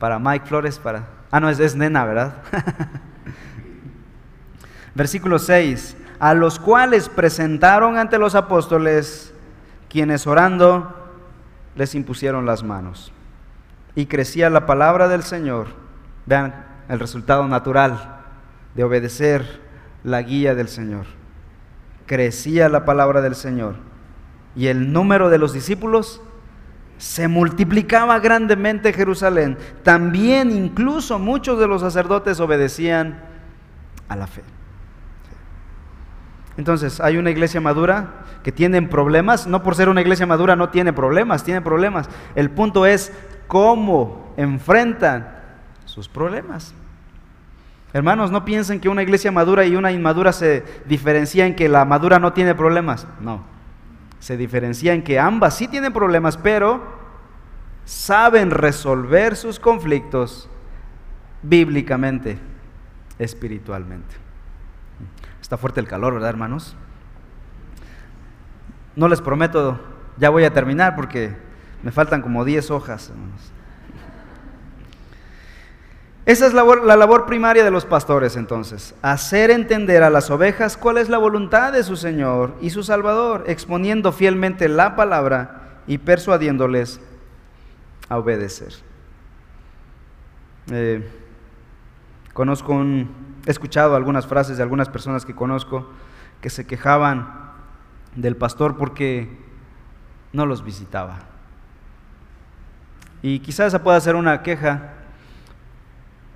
para 0.00 0.18
Mike 0.18 0.46
Flores, 0.46 0.80
para... 0.80 1.06
Ah, 1.30 1.38
no, 1.38 1.48
es, 1.48 1.60
es 1.60 1.76
nena, 1.76 2.04
¿verdad? 2.04 2.34
Versículo 4.96 5.38
6. 5.38 5.96
A 6.18 6.34
los 6.34 6.58
cuales 6.58 7.08
presentaron 7.08 7.96
ante 7.96 8.18
los 8.18 8.34
apóstoles, 8.34 9.32
quienes 9.88 10.26
orando 10.26 10.96
les 11.76 11.94
impusieron 11.94 12.46
las 12.46 12.64
manos. 12.64 13.12
Y 13.94 14.06
crecía 14.06 14.50
la 14.50 14.66
palabra 14.66 15.06
del 15.06 15.22
Señor. 15.22 15.68
Vean 16.26 16.66
el 16.88 16.98
resultado 16.98 17.46
natural 17.46 18.22
de 18.74 18.84
obedecer 18.84 19.60
la 20.02 20.22
guía 20.22 20.54
del 20.54 20.68
Señor. 20.68 21.04
Crecía 22.06 22.70
la 22.70 22.86
palabra 22.86 23.20
del 23.20 23.34
Señor. 23.34 23.74
Y 24.56 24.68
el 24.68 24.92
número 24.92 25.28
de 25.28 25.38
los 25.38 25.52
discípulos 25.52 26.22
se 27.00 27.28
multiplicaba 27.28 28.18
grandemente 28.18 28.90
en 28.90 28.94
Jerusalén. 28.94 29.58
También 29.82 30.50
incluso 30.50 31.18
muchos 31.18 31.58
de 31.58 31.66
los 31.66 31.80
sacerdotes 31.80 32.40
obedecían 32.40 33.22
a 34.06 34.16
la 34.16 34.26
fe. 34.26 34.42
Entonces, 36.58 37.00
hay 37.00 37.16
una 37.16 37.30
iglesia 37.30 37.58
madura 37.58 38.26
que 38.42 38.52
tiene 38.52 38.82
problemas, 38.82 39.46
no 39.46 39.62
por 39.62 39.76
ser 39.76 39.88
una 39.88 40.02
iglesia 40.02 40.26
madura 40.26 40.56
no 40.56 40.68
tiene 40.68 40.92
problemas, 40.92 41.42
tiene 41.42 41.62
problemas. 41.62 42.06
El 42.34 42.50
punto 42.50 42.84
es 42.84 43.14
cómo 43.46 44.34
enfrentan 44.36 45.38
sus 45.86 46.06
problemas. 46.06 46.74
Hermanos, 47.94 48.30
no 48.30 48.44
piensen 48.44 48.78
que 48.78 48.90
una 48.90 49.02
iglesia 49.02 49.32
madura 49.32 49.64
y 49.64 49.74
una 49.74 49.90
inmadura 49.90 50.34
se 50.34 50.64
diferencia 50.84 51.46
en 51.46 51.56
que 51.56 51.70
la 51.70 51.86
madura 51.86 52.18
no 52.18 52.34
tiene 52.34 52.54
problemas. 52.54 53.06
No, 53.22 53.42
se 54.20 54.36
diferencia 54.36 54.92
en 54.92 55.02
que 55.02 55.18
ambas 55.18 55.56
sí 55.56 55.66
tienen 55.66 55.92
problemas, 55.92 56.36
pero 56.36 57.00
saben 57.84 58.50
resolver 58.50 59.34
sus 59.34 59.58
conflictos 59.58 60.48
bíblicamente, 61.42 62.38
espiritualmente. 63.18 64.14
Está 65.40 65.56
fuerte 65.56 65.80
el 65.80 65.88
calor, 65.88 66.14
¿verdad, 66.14 66.28
hermanos? 66.28 66.76
No 68.94 69.08
les 69.08 69.20
prometo, 69.20 69.80
ya 70.18 70.30
voy 70.30 70.44
a 70.44 70.52
terminar 70.52 70.94
porque 70.94 71.34
me 71.82 71.90
faltan 71.90 72.20
como 72.22 72.44
10 72.44 72.70
hojas, 72.70 73.08
hermanos. 73.08 73.52
Esa 76.30 76.46
es 76.46 76.52
la 76.52 76.58
labor, 76.58 76.84
la 76.84 76.96
labor 76.96 77.26
primaria 77.26 77.64
de 77.64 77.72
los 77.72 77.84
pastores 77.84 78.36
entonces, 78.36 78.94
hacer 79.02 79.50
entender 79.50 80.04
a 80.04 80.10
las 80.10 80.30
ovejas 80.30 80.76
cuál 80.76 80.98
es 80.98 81.08
la 81.08 81.18
voluntad 81.18 81.72
de 81.72 81.82
su 81.82 81.96
Señor 81.96 82.54
y 82.60 82.70
su 82.70 82.84
Salvador, 82.84 83.42
exponiendo 83.48 84.12
fielmente 84.12 84.68
la 84.68 84.94
palabra 84.94 85.80
y 85.88 85.98
persuadiéndoles 85.98 87.00
a 88.08 88.16
obedecer. 88.18 88.74
Eh, 90.70 91.10
conozco 92.32 92.74
un, 92.74 93.10
He 93.44 93.50
escuchado 93.50 93.96
algunas 93.96 94.28
frases 94.28 94.56
de 94.56 94.62
algunas 94.62 94.88
personas 94.88 95.26
que 95.26 95.34
conozco 95.34 95.90
que 96.40 96.48
se 96.48 96.64
quejaban 96.64 97.50
del 98.14 98.36
pastor 98.36 98.76
porque 98.76 99.36
no 100.32 100.46
los 100.46 100.62
visitaba. 100.62 101.18
Y 103.20 103.40
quizás 103.40 103.66
esa 103.66 103.82
pueda 103.82 104.00
ser 104.00 104.14
una 104.14 104.44
queja 104.44 104.99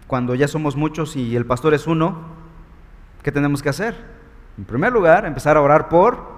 cuando 0.06 0.34
ya 0.34 0.48
somos 0.48 0.76
muchos 0.76 1.16
y 1.16 1.36
el 1.36 1.46
pastor 1.46 1.74
es 1.74 1.86
uno. 1.86 2.18
¿Qué 3.22 3.32
tenemos 3.32 3.62
que 3.62 3.70
hacer? 3.70 3.94
En 4.58 4.64
primer 4.64 4.92
lugar, 4.92 5.24
empezar 5.24 5.56
a 5.56 5.62
orar 5.62 5.88
por 5.88 6.34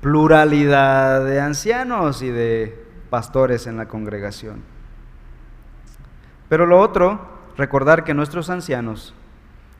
pluralidad 0.00 1.24
de 1.24 1.40
ancianos 1.40 2.22
y 2.22 2.30
de 2.30 2.86
pastores 3.10 3.66
en 3.66 3.76
la 3.76 3.88
congregación. 3.88 4.62
Pero 6.48 6.66
lo 6.66 6.80
otro, 6.80 7.20
recordar 7.56 8.04
que 8.04 8.14
nuestros 8.14 8.50
ancianos 8.50 9.14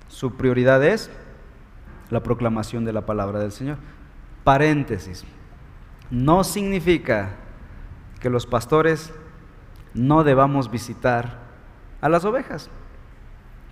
su 0.09 0.37
prioridad 0.37 0.83
es 0.85 1.11
la 2.11 2.23
proclamación 2.23 2.85
de 2.85 2.93
la 2.93 3.07
palabra 3.07 3.39
del 3.39 3.53
Señor. 3.53 3.79
Paréntesis. 4.45 5.25
No 6.11 6.45
significa 6.45 7.31
que 8.21 8.31
los 8.31 8.47
pastores 8.47 9.13
no 9.95 10.25
debamos 10.25 10.71
visitar 10.71 11.39
a 12.01 12.09
las 12.09 12.25
ovejas, 12.25 12.71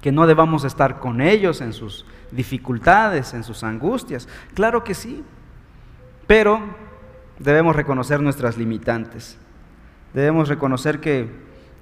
que 0.03 0.13
no 0.13 0.27
debamos 0.27 0.65
estar 0.65 0.99
con 0.99 1.23
ellos 1.23 1.63
en 1.63 1.73
sus 1.73 2.05
dificultades, 2.33 3.33
en 3.33 3.45
sus 3.45 3.63
angustias. 3.63 4.29
Claro 4.53 4.85
que 4.85 4.95
sí, 4.95 5.25
pero 6.27 6.61
debemos 7.39 7.77
reconocer 7.77 8.21
nuestras 8.21 8.59
limitantes. 8.59 9.39
Debemos 10.13 10.49
reconocer 10.49 11.01
que 11.01 11.31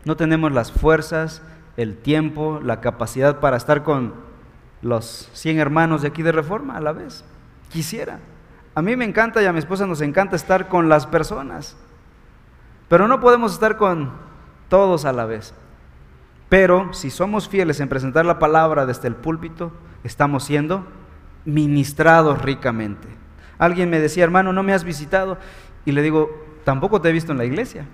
no 0.05 0.17
tenemos 0.17 0.53
las 0.53 0.71
fuerzas 0.71 1.43
el 1.77 1.97
tiempo, 1.97 2.61
la 2.63 2.81
capacidad 2.81 3.41
para 3.41 3.57
estar 3.57 3.83
con 3.83 4.15
los 4.83 5.31
100 5.33 5.59
hermanos 5.59 6.03
de 6.03 6.09
aquí 6.09 6.23
de 6.23 6.33
Reforma 6.33 6.77
a 6.77 6.81
la 6.81 6.93
vez. 6.93 7.25
Quisiera. 7.71 8.21
A 8.75 8.83
mí 8.83 8.97
me 8.97 9.05
encanta 9.05 9.43
y 9.43 9.47
a 9.47 9.53
mi 9.53 9.59
esposa 9.59 9.87
nos 9.87 10.03
encanta 10.03 10.37
estar 10.37 10.69
con 10.69 10.89
las 10.89 11.07
personas, 11.07 11.77
pero 12.89 13.09
no 13.09 13.21
podemos 13.21 13.53
estar 13.53 13.77
con 13.77 14.13
todos 14.69 15.05
a 15.05 15.13
la 15.13 15.25
vez. 15.25 15.55
Pero 16.51 16.93
si 16.93 17.11
somos 17.11 17.49
fieles 17.49 17.79
en 17.79 17.89
presentar 17.89 18.27
la 18.27 18.41
palabra 18.41 18.85
desde 18.85 19.07
el 19.07 19.15
púlpito, 19.15 19.73
estamos 20.03 20.45
siendo 20.45 20.85
ministrados 21.45 22.43
ricamente. 22.43 23.07
Alguien 23.57 23.89
me 23.89 24.01
decía, 24.01 24.25
hermano, 24.25 24.53
no 24.53 24.65
me 24.65 24.75
has 24.75 24.83
visitado. 24.83 25.39
Y 25.85 25.93
le 25.93 26.03
digo, 26.03 26.45
tampoco 26.65 27.01
te 27.01 27.09
he 27.09 27.13
visto 27.13 27.31
en 27.31 27.39
la 27.39 27.45
iglesia. 27.45 27.87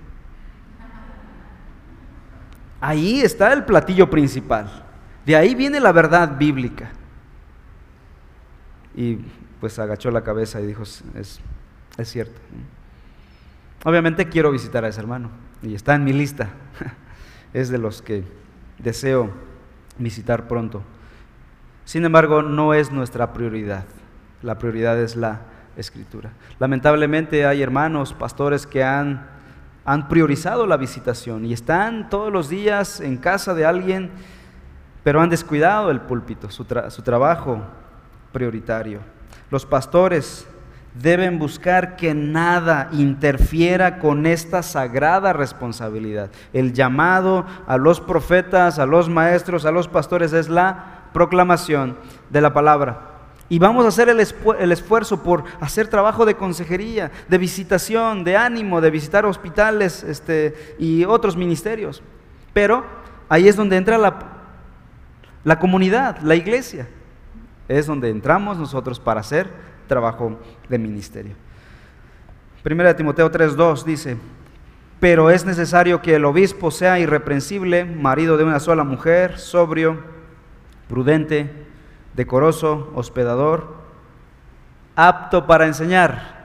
Ahí 2.81 3.21
está 3.21 3.53
el 3.53 3.65
platillo 3.65 4.09
principal. 4.09 4.85
De 5.27 5.37
ahí 5.37 5.55
viene 5.55 5.79
la 5.79 5.93
verdad 5.93 6.39
bíblica. 6.39 6.91
Y 8.95 9.19
pues 9.61 9.79
agachó 9.79 10.11
la 10.11 10.25
cabeza 10.25 10.63
y 10.63 10.67
dijo, 10.67 10.83
es, 10.83 11.03
es 11.15 12.09
cierto. 12.09 12.41
Obviamente 13.85 14.31
quiero 14.31 14.51
visitar 14.51 14.83
a 14.87 14.89
ese 14.89 15.01
hermano 15.01 15.29
y 15.63 15.75
está 15.75 15.95
en 15.95 16.05
mi 16.05 16.15
lista. 16.15 16.49
Es 17.53 17.71
de 17.71 17.79
los 17.79 18.03
que 18.03 18.23
deseo 18.79 19.31
visitar 19.99 20.49
pronto. 20.49 20.83
Sin 21.85 22.05
embargo, 22.05 22.43
no 22.43 22.75
es 22.75 22.91
nuestra 22.91 23.33
prioridad. 23.33 23.85
La 24.43 24.59
prioridad 24.59 24.99
es 24.99 25.17
la 25.17 25.41
escritura. 25.77 26.33
Lamentablemente 26.59 27.47
hay 27.47 27.63
hermanos, 27.63 28.13
pastores 28.13 28.67
que 28.67 28.83
han, 28.83 29.27
han 29.85 30.09
priorizado 30.09 30.67
la 30.67 30.77
visitación 30.77 31.45
y 31.45 31.53
están 31.53 32.11
todos 32.11 32.33
los 32.33 32.49
días 32.49 33.01
en 33.01 33.17
casa 33.17 33.55
de 33.55 33.67
alguien, 33.67 34.11
pero 35.05 35.21
han 35.21 35.31
descuidado 35.31 35.91
el 35.91 36.01
púlpito, 36.01 36.51
su, 36.51 36.67
su 36.89 37.03
trabajo 37.03 37.63
prioritario. 38.33 39.01
Los 39.51 39.65
pastores 39.65 40.47
deben 41.01 41.39
buscar 41.39 41.97
que 41.97 42.15
nada 42.15 42.89
interfiera 42.93 43.99
con 43.99 44.27
esta 44.27 44.63
sagrada 44.63 45.33
responsabilidad. 45.33 46.31
El 46.53 46.73
llamado 46.73 47.45
a 47.67 47.77
los 47.77 48.01
profetas, 48.01 48.79
a 48.79 48.87
los 48.87 49.09
maestros, 49.09 49.65
a 49.65 49.71
los 49.71 49.89
pastores 49.89 50.33
es 50.33 50.49
la 50.49 51.09
proclamación 51.13 51.97
de 52.31 52.41
la 52.41 52.53
palabra. 52.53 53.13
Y 53.49 53.59
vamos 53.61 53.85
a 53.85 53.89
hacer 53.89 54.09
el, 54.09 54.21
esfuerzo 54.73 55.23
por 55.23 55.45
hacer 55.61 55.87
trabajo 55.87 56.27
de 56.27 56.35
consejería, 56.35 57.13
de 57.29 57.39
visitación, 57.39 58.25
de 58.25 58.37
ánimo, 58.37 58.81
de 58.81 58.91
visitar 58.91 59.25
hospitales 59.25 60.03
este, 60.03 60.75
y 60.79 61.05
otros 61.05 61.37
ministerios. 61.37 62.03
Pero 62.53 62.85
ahí 63.29 63.47
es 63.47 63.55
donde 63.55 63.77
entra 63.77 63.99
la, 63.99 64.19
la 65.45 65.59
comunidad, 65.61 66.19
la 66.23 66.35
iglesia. 66.35 66.89
Es 67.69 67.87
donde 67.87 68.11
entramos 68.11 68.59
nosotros 68.59 68.99
para 68.99 69.21
hacer 69.21 69.49
trabajo 69.87 70.39
de 70.69 70.79
ministerio. 70.79 71.35
Primera 72.63 72.91
de 72.91 72.97
Timoteo 72.97 73.31
3.2 73.31 73.85
dice, 73.85 74.17
pero 75.01 75.31
es 75.31 75.45
necesario 75.45 76.03
que 76.03 76.15
el 76.15 76.25
obispo 76.25 76.71
sea 76.71 76.99
irreprensible, 76.99 77.85
marido 77.85 78.37
de 78.37 78.45
una 78.45 78.61
sola 78.61 78.83
mujer, 78.83 79.39
sobrio, 79.39 79.99
prudente, 80.89 81.51
decoroso, 82.15 82.91
hospedador, 82.95 83.77
apto 84.97 85.47
para 85.47 85.67
enseñar. 85.67 86.37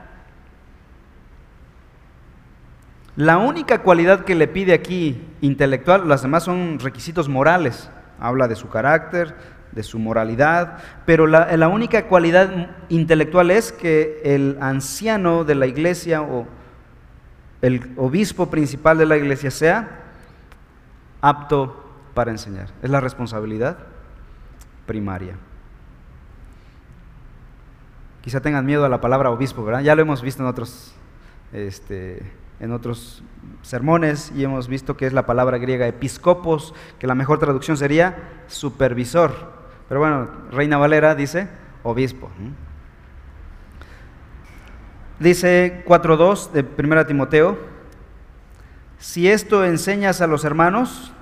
La 3.16 3.38
única 3.38 3.82
cualidad 3.82 4.24
que 4.24 4.34
le 4.34 4.48
pide 4.48 4.72
aquí 4.72 5.22
intelectual, 5.40 6.08
las 6.08 6.22
demás 6.22 6.44
son 6.44 6.78
requisitos 6.78 7.28
morales. 7.28 7.90
Habla 8.18 8.48
de 8.48 8.56
su 8.56 8.68
carácter, 8.68 9.34
de 9.72 9.82
su 9.82 9.98
moralidad, 9.98 10.78
pero 11.06 11.26
la, 11.26 11.68
única 11.68 12.06
cualidad 12.06 12.70
intelectual 12.88 13.50
es 13.50 13.72
que 13.72 14.20
el 14.24 14.58
anciano 14.60 15.44
de 15.44 15.54
la 15.54 15.66
iglesia 15.66 16.22
o 16.22 16.46
el 17.62 17.92
obispo 17.96 18.50
principal 18.50 18.98
de 18.98 19.06
la 19.06 19.16
iglesia 19.16 19.50
sea 19.50 20.02
apto 21.20 21.84
para 22.14 22.30
enseñar. 22.30 22.68
Es 22.82 22.90
la 22.90 23.00
responsabilidad 23.00 23.78
primaria. 24.86 25.36
Quizá 28.20 28.40
tengan 28.40 28.66
miedo 28.66 28.84
a 28.84 28.88
la 28.88 29.00
palabra 29.00 29.30
obispo, 29.30 29.64
¿verdad? 29.64 29.80
Ya 29.80 29.94
lo 29.94 30.02
hemos 30.02 30.22
visto 30.22 30.42
en 30.42 30.48
otros, 30.48 30.94
este, 31.52 32.22
en 32.60 32.72
otros 32.72 33.22
sermones 33.62 34.32
y 34.36 34.44
hemos 34.44 34.68
visto 34.68 34.96
que 34.96 35.06
es 35.06 35.12
la 35.12 35.26
palabra 35.26 35.58
griega 35.58 35.86
episcopos, 35.86 36.74
que 36.98 37.06
la 37.06 37.14
mejor 37.14 37.38
traducción 37.38 37.76
sería 37.76 38.44
supervisor. 38.48 39.61
Pero 39.88 40.00
bueno, 40.00 40.28
Reina 40.50 40.78
Valera 40.78 41.14
dice 41.14 41.48
obispo. 41.82 42.30
Dice 45.18 45.84
4.2 45.86 46.50
de 46.50 46.66
1 46.82 47.06
Timoteo, 47.06 47.58
si 48.98 49.28
esto 49.28 49.64
enseñas 49.64 50.20
a 50.20 50.26
los 50.26 50.44
hermanos, 50.44 51.12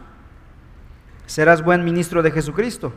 serás 1.26 1.62
buen 1.62 1.84
ministro 1.84 2.22
de 2.22 2.30
Jesucristo 2.30 2.92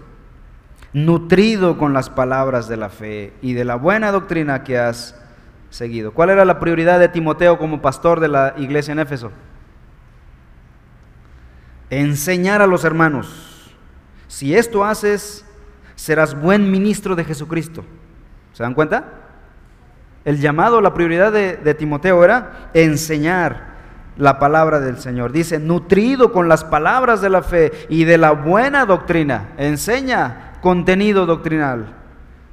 nutrido 0.94 1.78
con 1.78 1.92
las 1.94 2.10
palabras 2.10 2.68
de 2.68 2.78
la 2.78 2.90
fe 2.90 3.34
y 3.42 3.54
de 3.54 3.66
la 3.66 3.76
buena 3.76 4.12
doctrina 4.12 4.64
que 4.64 4.78
has 4.78 5.20
seguido. 5.72 6.14
¿Cuál 6.14 6.30
era 6.30 6.46
la 6.46 6.60
prioridad 6.60 7.00
de 7.00 7.10
Timoteo 7.10 7.58
como 7.58 7.82
pastor 7.82 8.20
de 8.20 8.28
la 8.28 8.54
iglesia 8.58 8.92
en 8.92 9.00
Éfeso? 9.00 9.32
Enseñar 11.90 12.62
a 12.62 12.68
los 12.68 12.84
hermanos. 12.86 13.76
Si 14.28 14.56
esto 14.56 14.86
haces, 14.86 15.46
serás 16.04 16.38
buen 16.38 16.70
ministro 16.70 17.16
de 17.16 17.24
Jesucristo. 17.24 17.86
¿Se 18.52 18.62
dan 18.62 18.74
cuenta? 18.74 19.06
El 20.26 20.42
llamado, 20.42 20.82
la 20.82 20.94
prioridad 20.94 21.32
de, 21.32 21.74
Timoteo 21.76 22.26
era 22.26 22.72
enseñar 22.74 23.72
la 24.18 24.38
palabra 24.38 24.82
del 24.82 24.98
Señor. 24.98 25.32
Dice, 25.32 25.60
nutrido 25.60 26.34
con 26.34 26.50
las 26.50 26.66
palabras 26.66 27.22
de 27.22 27.30
la 27.30 27.42
fe 27.42 27.72
y 27.88 28.04
de 28.04 28.18
la 28.18 28.32
buena 28.32 28.86
doctrina. 28.86 29.52
Enseña 29.56 30.56
contenido 30.62 31.26
doctrinal. 31.26 31.94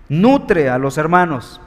Nutre 0.09 0.71
a 0.71 0.79
los 0.79 0.97
hermanos. 0.97 1.61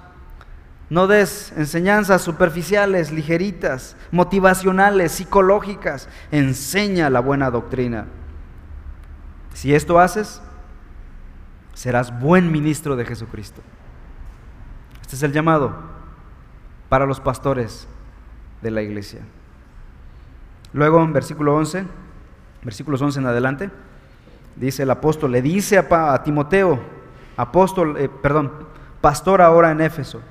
No 0.90 1.08
des 1.08 1.52
enseñanzas 1.58 2.22
superficiales, 2.22 3.12
ligeritas, 3.12 3.98
motivacionales, 4.10 5.12
psicológicas. 5.12 6.08
Enseña 6.32 7.10
la 7.10 7.20
buena 7.20 7.52
doctrina. 7.52 8.06
Si 9.54 9.76
esto 9.76 10.00
haces, 10.00 10.42
serás 11.74 12.20
buen 12.20 12.52
ministro 12.52 12.96
de 12.96 13.06
Jesucristo. 13.06 13.62
Este 15.02 15.16
es 15.16 15.24
el 15.24 15.34
llamado 15.34 15.76
para 16.90 17.06
los 17.06 17.20
pastores 17.20 17.88
de 18.62 18.72
la 18.72 18.82
iglesia. 18.82 19.22
Luego 20.74 21.02
en 21.04 21.14
versículo 21.14 21.56
11, 21.56 21.86
versículos 22.64 23.02
11 23.02 23.20
en 23.20 23.26
adelante 23.28 23.70
dice 24.56 24.84
el 24.84 24.92
apóstol, 24.92 25.32
le 25.32 25.42
dice 25.42 25.78
a, 25.78 26.24
Timoteo, 26.24 26.80
apóstol, 27.38 27.98
eh, 27.98 28.10
perdón, 28.10 28.52
pastor 29.02 29.42
ahora 29.42 29.72
en 29.72 29.82
Éfeso, 29.82 30.22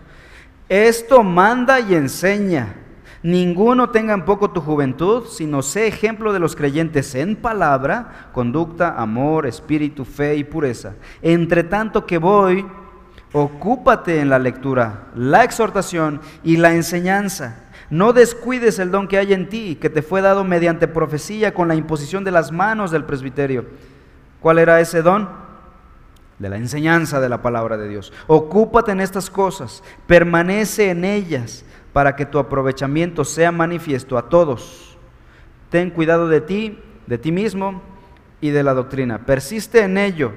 esto 0.69 1.23
manda 1.23 1.81
y 1.81 1.95
enseña. 1.95 2.77
Ninguno 3.23 3.91
tenga 3.91 4.15
en 4.15 4.25
poco 4.25 4.51
tu 4.51 4.61
juventud, 4.61 5.27
sino 5.29 5.63
sé 5.63 5.87
ejemplo 5.87 6.33
de 6.33 6.41
los 6.41 6.57
creyentes 6.57 7.15
en 7.15 7.37
palabra, 7.37 8.31
conducta, 8.33 9.01
amor, 9.01 9.47
espíritu, 9.47 10.05
fe 10.05 10.35
y 10.35 10.45
pureza. 10.45 10.95
Entre 11.23 11.63
tanto 11.63 12.05
que 12.05 12.19
voy, 12.19 12.67
ocúpate 13.33 14.21
en 14.21 14.29
la 14.29 14.41
lectura, 14.41 15.05
la 15.15 15.45
exhortación 15.45 16.21
y 16.43 16.57
la 16.57 16.75
enseñanza. 16.75 17.71
No 17.91 18.13
descuides 18.13 18.81
el 18.81 18.91
don 18.91 19.07
que 19.07 19.19
hay 19.19 19.33
en 19.33 19.49
ti, 19.49 19.79
que 19.81 19.91
te 19.91 20.03
fue 20.03 20.21
dado 20.21 20.43
mediante 20.43 20.89
profecía 20.89 21.55
con 21.55 21.69
la 21.69 21.77
imposición 21.77 22.25
de 22.25 22.33
las 22.33 22.51
manos 22.51 22.91
del 22.91 23.05
presbiterio. 23.05 23.67
¿Cuál 24.41 24.59
era 24.59 24.81
ese 24.81 25.01
don? 25.01 25.29
De 26.41 26.49
la 26.49 26.57
enseñanza 26.57 27.21
de 27.21 27.29
la 27.29 27.41
palabra 27.41 27.77
de 27.77 27.89
Dios. 27.89 28.13
Ocúpate 28.27 28.91
en 28.91 29.01
estas 29.01 29.31
cosas, 29.31 29.85
permanece 30.09 30.91
en 30.91 31.05
ellas 31.05 31.65
para 31.93 32.17
que 32.17 32.27
tu 32.27 32.39
aprovechamiento 32.39 33.25
sea 33.25 33.53
manifiesto 33.53 34.17
a 34.17 34.29
todos. 34.29 34.97
Ten 35.71 35.91
cuidado 35.91 36.29
de 36.29 36.41
ti, 36.41 36.79
de 37.07 37.19
ti 37.19 37.33
mismo 37.33 37.83
y 38.41 38.51
de 38.51 38.63
la 38.63 38.75
doctrina. 38.75 39.27
Persiste 39.27 39.81
en 39.81 39.99
ello, 39.99 40.33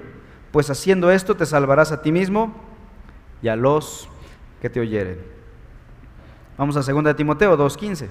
pues 0.51 0.69
haciendo 0.69 1.11
esto 1.11 1.35
te 1.35 1.45
salvarás 1.45 1.91
a 1.91 2.01
ti 2.01 2.11
mismo 2.11 2.53
y 3.41 3.47
a 3.47 3.55
los 3.55 4.09
que 4.61 4.69
te 4.69 4.79
oyeren. 4.79 5.19
Vamos 6.57 6.77
a 6.77 6.91
2 6.93 7.15
Timoteo 7.15 7.57
2.15. 7.57 8.07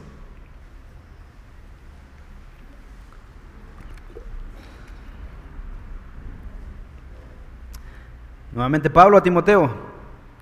Nuevamente 8.53 8.88
Pablo 8.88 9.16
a 9.16 9.22
Timoteo, 9.22 9.68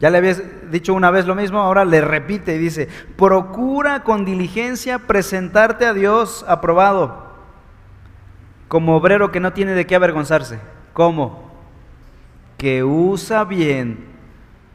ya 0.03 0.11
le 0.11 0.18
habías 0.18 0.42
dicho 0.72 0.94
una 0.94 1.12
vez 1.12 1.26
lo 1.26 1.36
mismo, 1.36 1.61
ahora 1.61 1.84
le 1.84 2.00
repite 2.00 2.57
y 2.57 2.59
dice, 2.59 2.88
procura 3.16 4.03
con 4.03 4.24
diligencia 4.24 4.98
presentarte 4.98 5.86
a 5.86 5.94
Dios 5.94 6.44
aprobado, 6.48 7.28
como 8.66 8.96
obrero 8.96 9.30
que 9.30 9.38
no 9.38 9.53
tiene 9.53 9.74
de 9.74 9.86
qué 9.86 9.94
avergonzarse. 9.94 10.59
¿Cómo? 10.92 11.53
Que 12.59 12.82
usa 12.82 13.44
bien 13.44 14.09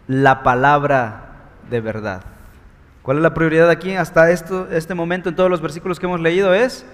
la 0.07 0.43
palabra 0.43 1.49
de 1.69 1.81
verdad. 1.81 2.23
¿Cuál 3.01 3.17
es 3.17 3.23
la 3.23 3.33
prioridad 3.33 3.69
aquí 3.69 3.95
hasta 3.95 4.31
esto, 4.31 4.69
este 4.71 4.93
momento 4.93 5.27
en 5.27 5.35
todos 5.35 5.49
los 5.49 5.59
versículos 5.59 5.99
que 5.99 6.05
hemos 6.05 6.21
leído? 6.21 6.53
Es 6.53 6.85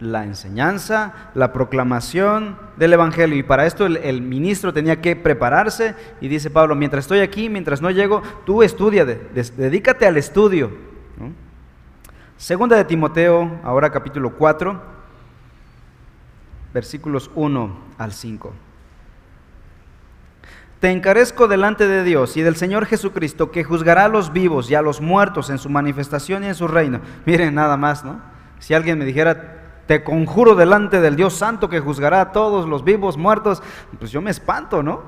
la 0.00 0.24
enseñanza, 0.24 1.30
la 1.34 1.52
proclamación 1.52 2.58
del 2.76 2.92
Evangelio. 2.92 3.36
Y 3.36 3.42
para 3.42 3.66
esto 3.66 3.86
el, 3.86 4.22
ministro 4.22 4.72
tenía 4.72 5.00
que 5.00 5.16
prepararse. 5.16 5.94
Y 6.20 6.28
dice 6.28 6.50
Pablo, 6.50 6.74
mientras 6.74 7.04
estoy 7.04 7.20
aquí, 7.20 7.48
mientras 7.48 7.80
no 7.80 7.90
llego, 7.90 8.22
tú 8.44 8.62
estudia, 8.62 9.04
dedícate 9.04 10.06
al 10.06 10.16
estudio. 10.16 10.70
Segunda 12.36 12.76
de 12.76 12.84
Timoteo, 12.84 13.60
ahora 13.62 13.90
capítulo 13.90 14.34
4, 14.36 14.82
versículos 16.74 17.30
1 17.36 17.78
al 17.98 18.12
5. 18.12 18.52
Te 20.80 20.90
encarezco 20.90 21.46
delante 21.46 21.86
de 21.86 22.02
Dios 22.02 22.36
y 22.36 22.42
del 22.42 22.56
Señor 22.56 22.86
Jesucristo, 22.86 23.52
que 23.52 23.62
juzgará 23.62 24.06
a 24.06 24.08
los 24.08 24.32
vivos 24.32 24.68
y 24.68 24.74
a 24.74 24.82
los 24.82 25.00
muertos 25.00 25.48
en 25.50 25.58
su 25.58 25.68
manifestación 25.68 26.42
y 26.42 26.48
en 26.48 26.56
su 26.56 26.66
reino. 26.66 27.00
Miren 27.24 27.54
nada 27.54 27.76
más, 27.76 28.04
¿no? 28.04 28.20
Si 28.58 28.74
alguien 28.74 28.98
me 28.98 29.04
dijera, 29.04 29.61
te 29.86 30.04
conjuro 30.04 30.54
delante 30.54 31.00
del 31.00 31.16
Dios 31.16 31.34
Santo 31.34 31.68
que 31.68 31.80
juzgará 31.80 32.20
a 32.20 32.32
todos 32.32 32.68
los 32.68 32.84
vivos, 32.84 33.16
muertos, 33.16 33.62
pues 33.98 34.10
yo 34.10 34.20
me 34.20 34.30
espanto, 34.30 34.82
¿no? 34.82 35.02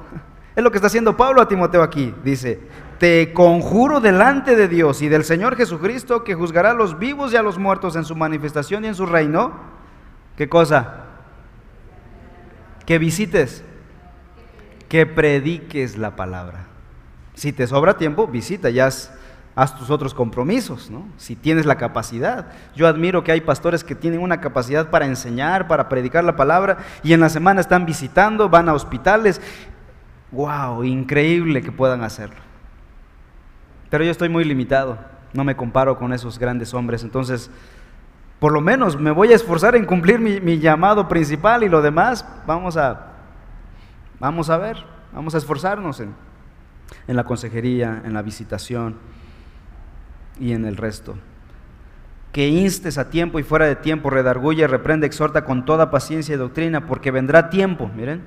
Es 0.57 0.63
lo 0.63 0.71
que 0.71 0.79
está 0.79 0.87
haciendo 0.87 1.17
Pablo 1.17 1.41
a 1.41 1.49
Timoteo 1.49 1.83
aquí. 1.83 2.15
Dice, 2.23 2.61
te 2.99 3.33
conjuro 3.33 4.01
delante 4.01 4.55
de 4.55 4.69
Dios 4.69 5.03
y 5.03 5.09
del 5.09 5.25
Señor 5.25 5.57
Jesucristo 5.57 6.23
que 6.23 6.35
juzgará 6.35 6.71
a 6.71 6.75
los 6.75 6.99
vivos 6.99 7.33
y 7.33 7.37
a 7.37 7.43
los 7.43 7.59
muertos 7.59 7.97
en 7.97 8.05
su 8.05 8.15
manifestación 8.15 8.85
y 8.85 8.89
en 8.89 8.95
su 8.95 9.07
reino. 9.07 9.53
¿Qué 10.37 10.49
cosa? 10.49 11.07
Que 12.87 12.99
visites, 12.99 13.65
que 14.89 15.07
prediques 15.07 15.97
la 15.97 16.15
palabra. 16.15 16.67
Si 17.35 17.53
te 17.53 17.67
sobra 17.67 17.97
tiempo, 17.97 18.29
visita, 18.29 18.71
ya 18.71 18.89
haz 19.57 19.77
tus 19.77 19.91
otros 19.91 20.15
compromisos, 20.15 20.91
¿no? 20.91 21.07
Si 21.17 21.37
tienes 21.37 21.65
la 21.65 21.77
capacidad. 21.77 22.47
Yo 22.75 22.89
admiro 22.89 23.23
que 23.23 23.33
hay 23.33 23.41
pastores 23.41 23.85
que 23.85 23.95
tienen 23.95 24.21
una 24.21 24.41
capacidad 24.41 24.91
para 24.91 25.07
enseñar, 25.07 25.69
para 25.69 25.89
predicar 25.89 26.25
la 26.25 26.37
palabra, 26.37 26.79
y 27.03 27.13
en 27.13 27.21
la 27.21 27.29
semana 27.29 27.61
están 27.61 27.87
visitando, 27.87 28.49
van 28.49 28.69
a 28.69 28.75
hospitales. 28.75 29.41
¡Wow! 30.33 30.83
Increíble 30.83 31.63
que 31.63 31.71
puedan 31.71 32.03
hacerlo. 32.03 32.41
Pero 33.91 34.05
yo 34.05 34.11
estoy 34.11 34.29
muy 34.29 34.45
limitado, 34.45 34.99
no 35.33 35.45
me 35.45 35.55
comparo 35.55 35.97
con 35.97 36.13
esos 36.13 36.39
grandes 36.39 36.75
hombres, 36.75 37.05
entonces 37.05 37.51
por 38.41 38.53
lo 38.53 38.61
menos 38.61 38.99
me 38.99 39.13
voy 39.13 39.33
a 39.33 39.37
esforzar 39.37 39.77
en 39.77 39.87
cumplir 39.87 40.19
mi, 40.19 40.59
llamado 40.59 41.07
principal 41.07 41.63
y 41.63 41.69
lo 41.69 41.81
demás 41.81 42.27
vamos 42.45 42.77
a, 42.77 43.13
vamos 44.19 44.51
a 44.51 44.59
ver, 44.59 44.85
vamos 45.15 45.37
a 45.37 45.39
esforzarnos 45.39 46.01
en, 46.01 46.13
en 47.07 47.15
la 47.17 47.23
consejería, 47.23 48.03
en 48.05 48.13
la 48.13 48.23
visitación 48.23 48.97
y 50.39 50.53
en 50.53 50.65
el 50.65 50.77
resto. 50.77 51.17
Que 52.33 52.49
instes 52.49 52.99
a 52.99 53.11
tiempo 53.11 53.39
y 53.39 53.45
fuera 53.45 53.67
de 53.67 53.77
tiempo, 53.77 54.11
redarguye, 54.11 54.67
reprende, 54.67 55.07
exhorta 55.07 55.45
con 55.45 55.65
toda 55.65 55.91
paciencia 55.91 56.35
y 56.35 56.39
doctrina, 56.39 56.87
porque 56.87 57.11
vendrá 57.11 57.51
tiempo, 57.51 57.91
miren, 57.97 58.23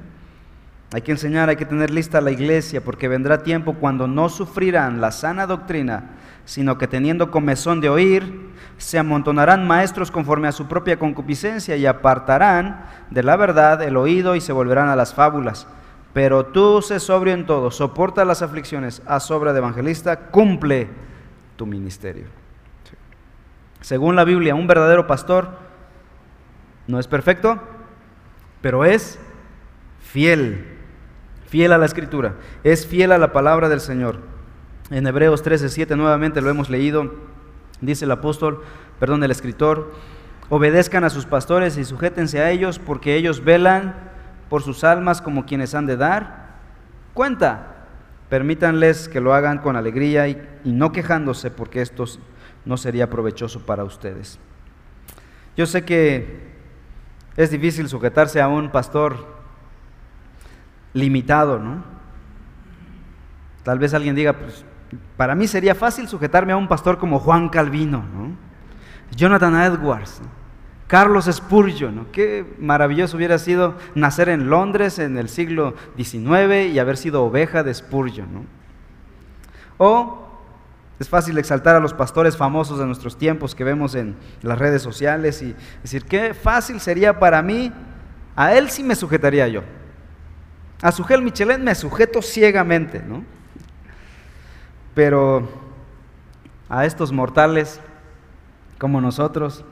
hay 0.94 1.02
que 1.02 1.12
enseñar, 1.12 1.50
hay 1.50 1.58
que 1.58 1.66
tener 1.66 1.92
lista 1.92 2.22
la 2.22 2.32
iglesia, 2.32 2.82
porque 2.82 3.10
vendrá 3.10 3.44
tiempo 3.44 3.74
cuando 3.74 4.08
no 4.08 4.30
sufrirán 4.30 5.02
la 5.02 5.12
sana 5.12 5.46
doctrina, 5.46 6.12
sino 6.46 6.78
que 6.78 6.88
teniendo 6.88 7.30
comezón 7.30 7.82
de 7.82 7.90
oír, 7.90 8.48
se 8.78 8.98
amontonarán 8.98 9.68
maestros 9.68 10.12
conforme 10.12 10.48
a 10.48 10.54
su 10.54 10.68
propia 10.68 10.98
concupiscencia 10.98 11.76
y 11.76 11.86
apartarán 11.86 12.86
de 13.10 13.24
la 13.24 13.36
verdad 13.36 13.82
el 13.84 13.98
oído 13.98 14.36
y 14.36 14.42
se 14.42 14.54
volverán 14.54 14.88
a 14.88 14.96
las 14.96 15.14
fábulas. 15.14 15.68
Pero 16.14 16.46
tú 16.46 16.82
sé 16.82 17.02
sobrio 17.02 17.34
en 17.34 17.46
todo, 17.46 17.70
soporta 17.70 18.24
las 18.24 18.42
aflicciones, 18.42 19.02
a 19.06 19.20
sobra 19.20 19.52
de 19.52 19.60
evangelista, 19.60 20.30
cumple 20.30 20.88
tu 21.58 21.66
ministerio. 21.66 22.26
Según 23.82 24.16
la 24.16 24.24
Biblia, 24.24 24.56
un 24.56 24.68
verdadero 24.68 25.08
pastor 25.08 25.50
no 26.88 27.00
es 27.00 27.08
perfecto, 27.08 27.60
pero 28.62 28.86
es 28.86 29.20
fiel, 30.00 30.78
fiel 31.48 31.74
a 31.74 31.78
la 31.78 31.86
escritura, 31.86 32.36
es 32.64 32.88
fiel 32.88 33.12
a 33.12 33.18
la 33.18 33.34
palabra 33.34 33.70
del 33.70 33.82
Señor. 33.82 34.20
En 34.90 35.06
Hebreos 35.06 35.44
13, 35.44 35.70
7 35.70 35.96
nuevamente 35.96 36.42
lo 36.42 36.50
hemos 36.50 36.70
leído, 36.70 37.14
dice 37.82 38.06
el 38.06 38.12
apóstol, 38.12 38.64
perdón, 39.00 39.24
el 39.24 39.32
escritor, 39.32 39.94
obedezcan 40.50 41.04
a 41.04 41.10
sus 41.10 41.26
pastores 41.26 41.78
y 41.78 41.84
sujétense 41.84 42.40
a 42.40 42.52
ellos 42.52 42.80
porque 42.80 43.16
ellos 43.16 43.44
velan 43.44 43.96
por 44.50 44.64
sus 44.64 44.84
almas 44.84 45.22
como 45.22 45.46
quienes 45.46 45.76
han 45.76 45.86
de 45.86 45.98
dar 45.98 46.48
cuenta. 47.14 47.77
Permítanles 48.30 49.08
que 49.08 49.22
lo 49.22 49.34
hagan 49.34 49.60
con 49.60 49.76
alegría 49.76 50.28
y, 50.28 50.38
no 50.66 50.92
quejándose 50.92 51.50
porque 51.50 51.82
esto 51.82 52.06
no 52.66 52.76
sería 52.76 53.10
provechoso 53.10 53.66
para 53.66 53.84
ustedes. 53.84 54.38
Yo 55.56 55.66
sé 55.66 55.86
que 55.86 56.56
es 57.38 57.52
difícil 57.52 57.88
sujetarse 57.88 58.42
a 58.42 58.48
un 58.48 58.70
pastor 58.70 59.38
limitado, 60.94 61.60
¿no? 61.60 61.84
Tal 63.64 63.80
vez 63.80 63.94
alguien 63.94 64.16
diga, 64.16 64.34
pues 64.34 64.66
para 65.16 65.36
mí 65.36 65.48
sería 65.48 65.76
fácil 65.76 66.08
sujetarme 66.08 66.54
a 66.54 66.58
un 66.58 66.68
pastor 66.68 66.98
como 66.98 67.20
Juan 67.20 67.50
Calvino, 67.50 68.04
¿no? 68.14 68.36
Jonathan 69.16 69.56
Edwards, 69.62 70.22
Carlos 70.88 71.30
Spurgeon, 71.32 71.96
¿no? 71.96 72.12
qué 72.12 72.46
maravilloso 72.60 73.18
hubiera 73.18 73.38
sido 73.40 73.76
nacer 73.94 74.30
en 74.30 74.50
Londres 74.50 75.00
en 75.00 75.18
el 75.18 75.28
siglo 75.28 75.76
XIX 75.98 76.72
y 76.74 76.80
haber 76.80 76.96
sido 76.96 77.24
oveja 77.24 77.62
de 77.62 77.74
Spurgeon. 77.74 78.34
¿no? 78.34 78.46
O 79.78 80.28
es 81.00 81.10
fácil 81.10 81.38
exaltar 81.38 81.76
a 81.76 81.80
los 81.82 81.94
pastores 81.94 82.38
famosos 82.38 82.80
de 82.80 82.86
nuestros 82.86 83.18
tiempos 83.18 83.54
que 83.54 83.66
vemos 83.66 83.96
en 83.96 84.16
las 84.42 84.58
redes 84.58 84.82
sociales 84.82 85.42
y 85.42 85.54
decir, 85.84 86.06
qué 86.06 86.34
fácil 86.34 86.80
sería 86.80 87.20
para 87.20 87.42
mí, 87.42 87.72
a 88.36 88.56
él 88.56 88.70
sí 88.70 88.82
me 88.82 88.96
sujetaría 88.96 89.48
yo. 89.48 89.64
A 90.82 90.92
Sugel 90.92 91.22
Michelin 91.22 91.64
me 91.64 91.76
sujeto 91.76 92.22
ciegamente, 92.22 93.02
¿no? 93.02 93.24
Pero 94.96 95.48
a 96.70 96.86
estos 96.86 97.12
mortales 97.12 97.80
como 98.80 99.02
nosotros, 99.02 99.66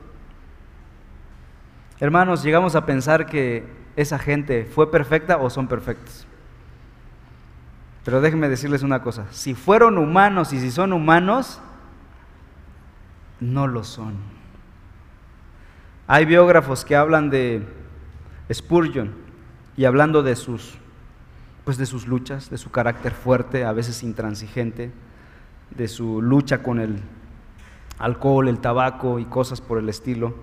hermanos, 2.00 2.42
llegamos 2.42 2.74
a 2.74 2.86
pensar 2.86 3.26
que 3.26 3.64
esa 3.96 4.18
gente 4.18 4.64
fue 4.64 4.90
perfecta 4.90 5.38
o 5.38 5.50
son 5.50 5.68
perfectos. 5.68 6.26
Pero 8.04 8.20
déjenme 8.20 8.48
decirles 8.48 8.82
una 8.82 9.02
cosa, 9.02 9.26
si 9.30 9.54
fueron 9.54 9.98
humanos 9.98 10.52
y 10.52 10.60
si 10.60 10.70
son 10.70 10.92
humanos, 10.92 11.60
no 13.40 13.66
lo 13.66 13.84
son. 13.84 14.14
Hay 16.06 16.24
biógrafos 16.24 16.84
que 16.84 16.94
hablan 16.94 17.30
de 17.30 17.66
Spurgeon 18.52 19.12
y 19.76 19.84
hablando 19.84 20.22
de 20.22 20.36
sus 20.36 20.78
pues 21.66 21.78
de 21.78 21.86
sus 21.86 22.06
luchas, 22.06 22.48
de 22.48 22.58
su 22.58 22.70
carácter 22.70 23.12
fuerte, 23.12 23.64
a 23.64 23.72
veces 23.72 24.04
intransigente, 24.04 24.92
de 25.72 25.88
su 25.88 26.22
lucha 26.22 26.62
con 26.62 26.78
el 26.78 27.00
alcohol, 27.98 28.46
el 28.46 28.60
tabaco 28.60 29.18
y 29.18 29.24
cosas 29.24 29.60
por 29.60 29.78
el 29.78 29.88
estilo. 29.88 30.36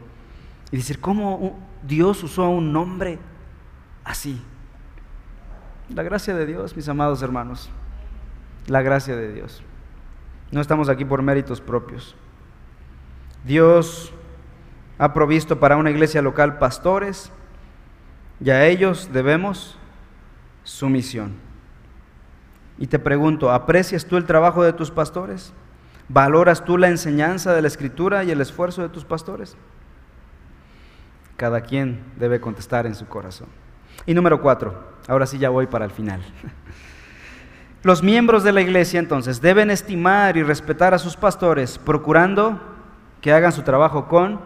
Y 0.73 0.77
decir, 0.77 0.99
¿cómo 0.99 1.55
Dios 1.83 2.23
usó 2.23 2.49
un 2.49 2.73
nombre 2.73 3.19
así? 4.03 4.41
La 5.87 6.01
gracia 6.01 6.33
de 6.33 6.47
Dios, 6.47 6.75
mis 6.75 6.89
amados 6.89 7.21
hermanos, 7.21 7.69
la 8.65 8.81
gracia 8.81 9.15
de 9.15 9.31
Dios. 9.31 9.61
No 10.51 10.61
estamos 10.61 10.89
aquí 10.89 11.05
por 11.05 11.21
méritos 11.21 11.61
propios. 11.61 12.15
Dios 13.45 14.11
ha 14.97 15.13
provisto 15.13 15.59
para 15.59 15.77
una 15.77 15.91
iglesia 15.91 16.23
local 16.23 16.57
pastores 16.57 17.31
y 18.43 18.49
a 18.49 18.65
ellos 18.65 19.11
debemos 19.13 19.77
su 20.63 20.89
misión. 20.89 21.33
Y 22.79 22.87
te 22.87 22.97
pregunto, 22.97 23.51
¿aprecias 23.51 24.05
tú 24.05 24.17
el 24.17 24.25
trabajo 24.25 24.63
de 24.63 24.73
tus 24.73 24.89
pastores? 24.89 25.53
¿Valoras 26.09 26.65
tú 26.65 26.79
la 26.79 26.87
enseñanza 26.87 27.53
de 27.53 27.61
la 27.61 27.67
escritura 27.67 28.23
y 28.23 28.31
el 28.31 28.41
esfuerzo 28.41 28.81
de 28.81 28.89
tus 28.89 29.05
pastores? 29.05 29.55
Cada 31.37 31.61
quien 31.61 32.03
debe 32.17 32.39
contestar 32.39 32.85
en 32.85 32.95
su 32.95 33.07
corazón. 33.07 33.47
Y 34.05 34.13
número 34.13 34.41
cuatro, 34.41 34.93
ahora 35.07 35.25
sí 35.25 35.37
ya 35.37 35.49
voy 35.49 35.67
para 35.67 35.85
el 35.85 35.91
final. 35.91 36.21
Los 37.83 38.01
miembros 38.01 38.43
de 38.43 38.53
la 38.53 38.61
iglesia 38.61 38.99
entonces 38.99 39.41
deben 39.41 39.69
estimar 39.69 40.37
y 40.37 40.43
respetar 40.43 40.93
a 40.93 40.99
sus 40.99 41.17
pastores, 41.17 41.77
procurando 41.77 42.61
que 43.19 43.33
hagan 43.33 43.51
su 43.51 43.61
trabajo 43.63 44.07
con 44.07 44.39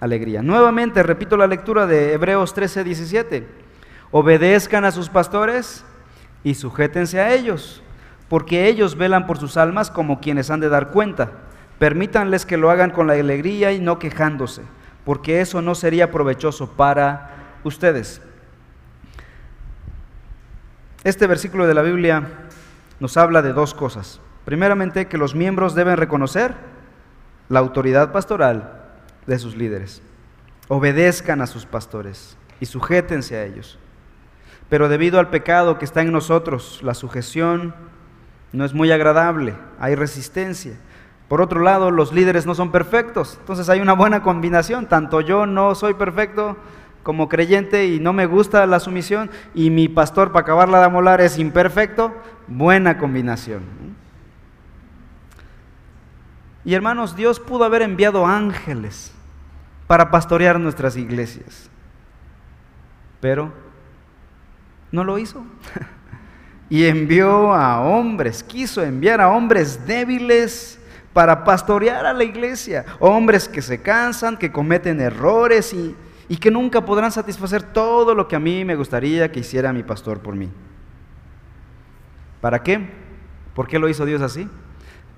alegría. 0.00 0.42
Nuevamente 0.42 1.02
repito 1.02 1.36
la 1.36 1.46
lectura 1.46 1.86
de 1.86 2.14
Hebreos 2.14 2.54
13, 2.54 2.84
17 2.84 3.60
obedezcan 4.10 4.84
a 4.84 4.90
sus 4.90 5.08
pastores 5.08 5.84
y 6.42 6.54
sujétense 6.54 7.20
a 7.20 7.32
ellos, 7.32 7.82
porque 8.28 8.66
ellos 8.68 8.96
velan 8.96 9.26
por 9.26 9.38
sus 9.38 9.56
almas 9.56 9.90
como 9.90 10.20
quienes 10.20 10.50
han 10.50 10.60
de 10.60 10.68
dar 10.68 10.90
cuenta. 10.90 11.32
Permítanles 11.78 12.46
que 12.46 12.56
lo 12.56 12.70
hagan 12.70 12.90
con 12.90 13.06
la 13.06 13.14
alegría 13.14 13.72
y 13.72 13.80
no 13.80 13.98
quejándose, 13.98 14.62
porque 15.04 15.40
eso 15.40 15.62
no 15.62 15.74
sería 15.74 16.10
provechoso 16.10 16.70
para 16.72 17.30
ustedes. 17.64 18.20
Este 21.04 21.26
versículo 21.26 21.66
de 21.66 21.74
la 21.74 21.82
Biblia 21.82 22.28
nos 23.00 23.16
habla 23.16 23.42
de 23.42 23.52
dos 23.52 23.74
cosas. 23.74 24.20
Primeramente, 24.44 25.06
que 25.06 25.18
los 25.18 25.34
miembros 25.34 25.74
deben 25.74 25.96
reconocer 25.96 26.54
la 27.48 27.60
autoridad 27.60 28.12
pastoral 28.12 28.80
de 29.26 29.38
sus 29.38 29.56
líderes. 29.56 30.02
Obedezcan 30.68 31.40
a 31.40 31.46
sus 31.46 31.66
pastores 31.66 32.36
y 32.60 32.66
sujétense 32.66 33.36
a 33.36 33.44
ellos. 33.44 33.78
Pero 34.68 34.88
debido 34.88 35.18
al 35.18 35.30
pecado 35.30 35.78
que 35.78 35.84
está 35.84 36.02
en 36.02 36.12
nosotros, 36.12 36.80
la 36.82 36.94
sujeción 36.94 37.74
no 38.52 38.64
es 38.64 38.74
muy 38.74 38.92
agradable, 38.92 39.54
hay 39.78 39.94
resistencia. 39.94 40.74
Por 41.30 41.40
otro 41.40 41.60
lado, 41.60 41.92
los 41.92 42.12
líderes 42.12 42.44
no 42.44 42.56
son 42.56 42.72
perfectos, 42.72 43.36
entonces 43.38 43.68
hay 43.68 43.78
una 43.78 43.92
buena 43.92 44.20
combinación. 44.20 44.86
Tanto 44.86 45.20
yo 45.20 45.46
no 45.46 45.76
soy 45.76 45.94
perfecto 45.94 46.56
como 47.04 47.28
creyente 47.28 47.86
y 47.86 48.00
no 48.00 48.12
me 48.12 48.26
gusta 48.26 48.66
la 48.66 48.80
sumisión 48.80 49.30
y 49.54 49.70
mi 49.70 49.86
pastor 49.86 50.32
para 50.32 50.42
acabarla 50.42 50.80
de 50.80 50.86
amolar 50.86 51.20
es 51.20 51.38
imperfecto, 51.38 52.12
buena 52.48 52.98
combinación. 52.98 53.62
Y 56.64 56.74
hermanos, 56.74 57.14
Dios 57.14 57.38
pudo 57.38 57.62
haber 57.62 57.82
enviado 57.82 58.26
ángeles 58.26 59.14
para 59.86 60.10
pastorear 60.10 60.58
nuestras 60.58 60.96
iglesias, 60.96 61.70
pero 63.20 63.52
no 64.90 65.04
lo 65.04 65.16
hizo. 65.16 65.44
y 66.68 66.86
envió 66.86 67.54
a 67.54 67.82
hombres, 67.82 68.42
quiso 68.42 68.82
enviar 68.82 69.20
a 69.20 69.28
hombres 69.28 69.86
débiles 69.86 70.79
para 71.12 71.44
pastorear 71.44 72.06
a 72.06 72.12
la 72.12 72.24
iglesia, 72.24 72.84
hombres 72.98 73.48
que 73.48 73.62
se 73.62 73.82
cansan, 73.82 74.36
que 74.36 74.52
cometen 74.52 75.00
errores 75.00 75.72
y, 75.72 75.96
y 76.28 76.36
que 76.36 76.50
nunca 76.50 76.84
podrán 76.84 77.10
satisfacer 77.10 77.62
todo 77.62 78.14
lo 78.14 78.28
que 78.28 78.36
a 78.36 78.40
mí 78.40 78.64
me 78.64 78.76
gustaría 78.76 79.32
que 79.32 79.40
hiciera 79.40 79.72
mi 79.72 79.82
pastor 79.82 80.20
por 80.20 80.36
mí. 80.36 80.48
¿Para 82.40 82.62
qué? 82.62 82.88
¿Por 83.54 83.66
qué 83.66 83.78
lo 83.78 83.88
hizo 83.88 84.04
Dios 84.04 84.22
así? 84.22 84.48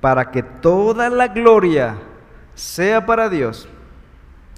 Para 0.00 0.30
que 0.30 0.42
toda 0.42 1.10
la 1.10 1.28
gloria 1.28 1.96
sea 2.54 3.06
para 3.06 3.28
Dios 3.28 3.68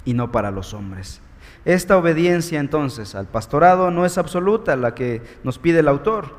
y 0.04 0.14
no 0.14 0.30
para 0.32 0.50
los 0.50 0.72
hombres. 0.74 1.20
Esta 1.64 1.96
obediencia 1.96 2.60
entonces 2.60 3.14
al 3.14 3.26
pastorado 3.26 3.90
no 3.90 4.04
es 4.04 4.18
absoluta, 4.18 4.76
la 4.76 4.94
que 4.94 5.22
nos 5.42 5.58
pide 5.58 5.80
el 5.80 5.88
autor, 5.88 6.34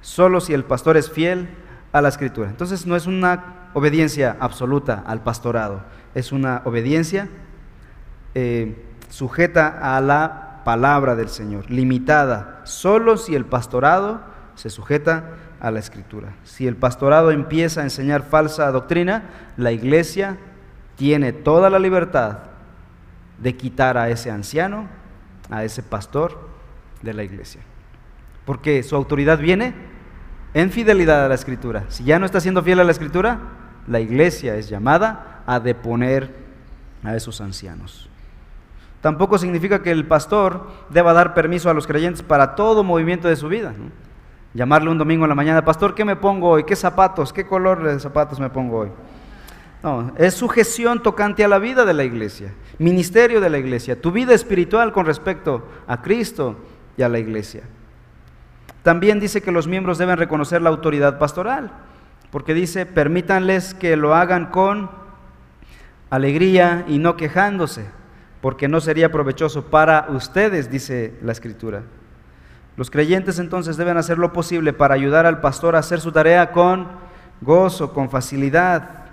solo 0.00 0.40
si 0.40 0.52
el 0.52 0.64
pastor 0.64 0.96
es 0.96 1.10
fiel 1.10 1.48
a 1.92 2.02
la 2.02 2.08
escritura. 2.08 2.48
Entonces 2.50 2.86
no 2.86 2.94
es 2.94 3.06
una 3.06 3.67
obediencia 3.78 4.36
absoluta 4.40 5.02
al 5.06 5.22
pastorado, 5.22 5.82
es 6.14 6.32
una 6.32 6.62
obediencia 6.64 7.28
eh, 8.34 8.84
sujeta 9.08 9.96
a 9.96 10.00
la 10.00 10.62
palabra 10.64 11.16
del 11.16 11.28
Señor, 11.28 11.70
limitada 11.70 12.60
solo 12.64 13.16
si 13.16 13.34
el 13.34 13.46
pastorado 13.46 14.20
se 14.54 14.70
sujeta 14.70 15.30
a 15.60 15.70
la 15.70 15.78
escritura. 15.78 16.34
Si 16.44 16.66
el 16.66 16.76
pastorado 16.76 17.30
empieza 17.30 17.80
a 17.80 17.84
enseñar 17.84 18.22
falsa 18.22 18.70
doctrina, 18.70 19.22
la 19.56 19.72
iglesia 19.72 20.36
tiene 20.96 21.32
toda 21.32 21.70
la 21.70 21.78
libertad 21.78 22.38
de 23.38 23.56
quitar 23.56 23.96
a 23.96 24.10
ese 24.10 24.30
anciano, 24.30 24.88
a 25.50 25.64
ese 25.64 25.82
pastor 25.82 26.48
de 27.02 27.14
la 27.14 27.22
iglesia. 27.22 27.60
Porque 28.44 28.82
su 28.82 28.96
autoridad 28.96 29.38
viene 29.38 29.74
en 30.54 30.70
fidelidad 30.70 31.24
a 31.24 31.28
la 31.28 31.34
escritura. 31.34 31.84
Si 31.88 32.04
ya 32.04 32.18
no 32.18 32.26
está 32.26 32.40
siendo 32.40 32.62
fiel 32.62 32.80
a 32.80 32.84
la 32.84 32.92
escritura, 32.92 33.38
la 33.88 34.00
iglesia 34.00 34.56
es 34.56 34.68
llamada 34.68 35.42
a 35.46 35.60
deponer 35.60 36.32
a 37.02 37.16
esos 37.16 37.40
ancianos. 37.40 38.08
Tampoco 39.00 39.38
significa 39.38 39.82
que 39.82 39.90
el 39.90 40.06
pastor 40.06 40.68
deba 40.90 41.12
dar 41.12 41.34
permiso 41.34 41.70
a 41.70 41.74
los 41.74 41.86
creyentes 41.86 42.22
para 42.22 42.54
todo 42.54 42.82
movimiento 42.82 43.28
de 43.28 43.36
su 43.36 43.48
vida. 43.48 43.72
Llamarle 44.54 44.90
un 44.90 44.98
domingo 44.98 45.24
en 45.24 45.28
la 45.28 45.34
mañana, 45.34 45.64
pastor, 45.64 45.94
¿qué 45.94 46.04
me 46.04 46.16
pongo 46.16 46.48
hoy? 46.48 46.64
¿Qué 46.64 46.74
zapatos? 46.74 47.32
¿Qué 47.32 47.46
color 47.46 47.82
de 47.82 48.00
zapatos 48.00 48.40
me 48.40 48.50
pongo 48.50 48.78
hoy? 48.78 48.90
No, 49.82 50.12
es 50.16 50.34
sujeción 50.34 51.02
tocante 51.02 51.44
a 51.44 51.48
la 51.48 51.60
vida 51.60 51.84
de 51.84 51.94
la 51.94 52.02
iglesia, 52.02 52.52
ministerio 52.78 53.40
de 53.40 53.48
la 53.48 53.58
iglesia, 53.58 54.00
tu 54.00 54.10
vida 54.10 54.34
espiritual 54.34 54.92
con 54.92 55.06
respecto 55.06 55.68
a 55.86 56.02
Cristo 56.02 56.56
y 56.96 57.02
a 57.02 57.08
la 57.08 57.20
iglesia. 57.20 57.62
También 58.82 59.20
dice 59.20 59.40
que 59.40 59.52
los 59.52 59.68
miembros 59.68 59.98
deben 59.98 60.16
reconocer 60.16 60.62
la 60.62 60.70
autoridad 60.70 61.18
pastoral, 61.18 61.70
porque 62.30 62.54
dice, 62.54 62.86
permítanles 62.86 63.74
que 63.74 63.96
lo 63.96 64.14
hagan 64.14 64.46
con 64.46 64.90
alegría 66.10 66.84
y 66.88 66.98
no 66.98 67.16
quejándose 67.16 67.86
porque 68.40 68.68
no 68.68 68.80
sería 68.80 69.10
provechoso 69.10 69.66
para 69.66 70.06
ustedes, 70.10 70.70
dice 70.70 71.14
la 71.22 71.32
escritura. 71.32 71.82
Los 72.76 72.90
creyentes 72.90 73.38
entonces 73.38 73.76
deben 73.76 73.96
hacer 73.96 74.18
lo 74.18 74.32
posible 74.32 74.72
para 74.72 74.94
ayudar 74.94 75.26
al 75.26 75.40
pastor 75.40 75.74
a 75.74 75.80
hacer 75.80 76.00
su 76.00 76.12
tarea 76.12 76.52
con 76.52 76.86
gozo, 77.40 77.92
con 77.92 78.08
facilidad. 78.08 79.06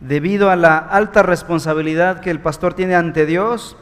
Debido 0.00 0.50
a 0.50 0.56
la 0.56 0.76
alta 0.78 1.22
responsabilidad 1.22 2.20
que 2.20 2.30
el 2.30 2.40
pastor 2.40 2.74
tiene 2.74 2.94
ante 2.94 3.24
Dios, 3.24 3.76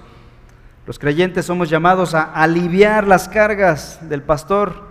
los 0.86 0.98
creyentes 0.98 1.46
somos 1.46 1.68
llamados 1.68 2.14
a 2.14 2.22
aliviar 2.22 3.06
las 3.06 3.28
cargas 3.28 3.98
del 4.08 4.22
pastor 4.22 4.86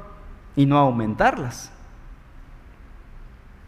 y 0.55 0.65
no 0.65 0.77
aumentarlas, 0.77 1.71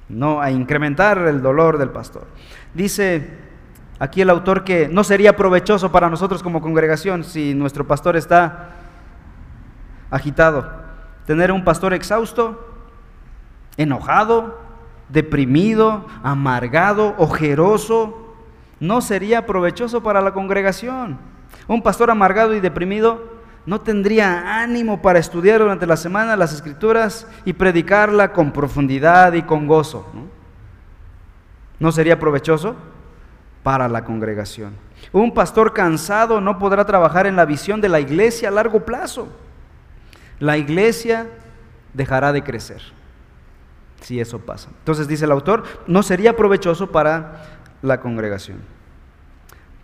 no 0.09 0.41
a 0.41 0.51
incrementar 0.51 1.19
el 1.19 1.41
dolor 1.41 1.77
del 1.77 1.89
pastor. 1.89 2.27
Dice 2.73 3.29
aquí 3.99 4.21
el 4.21 4.29
autor 4.29 4.63
que 4.63 4.87
no 4.87 5.03
sería 5.03 5.35
provechoso 5.35 5.91
para 5.91 6.09
nosotros 6.09 6.43
como 6.43 6.61
congregación 6.61 7.23
si 7.23 7.53
nuestro 7.53 7.87
pastor 7.87 8.15
está 8.15 8.69
agitado. 10.09 10.69
Tener 11.25 11.51
un 11.51 11.63
pastor 11.63 11.93
exhausto, 11.93 12.67
enojado, 13.77 14.59
deprimido, 15.09 16.05
amargado, 16.23 17.13
ojeroso, 17.17 18.35
no 18.79 19.01
sería 19.01 19.45
provechoso 19.45 20.01
para 20.01 20.21
la 20.21 20.33
congregación. 20.33 21.19
Un 21.67 21.81
pastor 21.83 22.09
amargado 22.09 22.55
y 22.55 22.59
deprimido 22.59 23.38
no 23.65 23.81
tendría 23.81 24.61
ánimo 24.61 25.01
para 25.01 25.19
estudiar 25.19 25.59
durante 25.59 25.85
la 25.85 25.97
semana 25.97 26.35
las 26.35 26.53
escrituras 26.53 27.27
y 27.45 27.53
predicarla 27.53 28.33
con 28.33 28.51
profundidad 28.51 29.33
y 29.33 29.43
con 29.43 29.67
gozo. 29.67 30.07
¿No, 30.13 30.27
¿No 31.79 31.91
sería 31.91 32.19
provechoso? 32.19 32.75
para 33.63 33.87
la 33.87 34.03
congregación. 34.03 34.73
Un 35.11 35.33
pastor 35.33 35.73
cansado 35.73 36.41
no 36.41 36.59
podrá 36.59 36.85
trabajar 36.85 37.27
en 37.27 37.35
la 37.35 37.45
visión 37.45 37.81
de 37.81 37.89
la 37.89 37.99
iglesia 37.99 38.49
a 38.49 38.51
largo 38.51 38.85
plazo. 38.85 39.27
La 40.39 40.57
iglesia 40.57 41.27
dejará 41.93 42.31
de 42.31 42.43
crecer 42.43 42.81
si 44.01 44.19
eso 44.19 44.39
pasa. 44.39 44.69
Entonces 44.79 45.07
dice 45.07 45.25
el 45.25 45.31
autor, 45.31 45.63
no 45.87 46.03
sería 46.03 46.35
provechoso 46.35 46.91
para 46.91 47.43
la 47.81 47.99
congregación. 47.99 48.59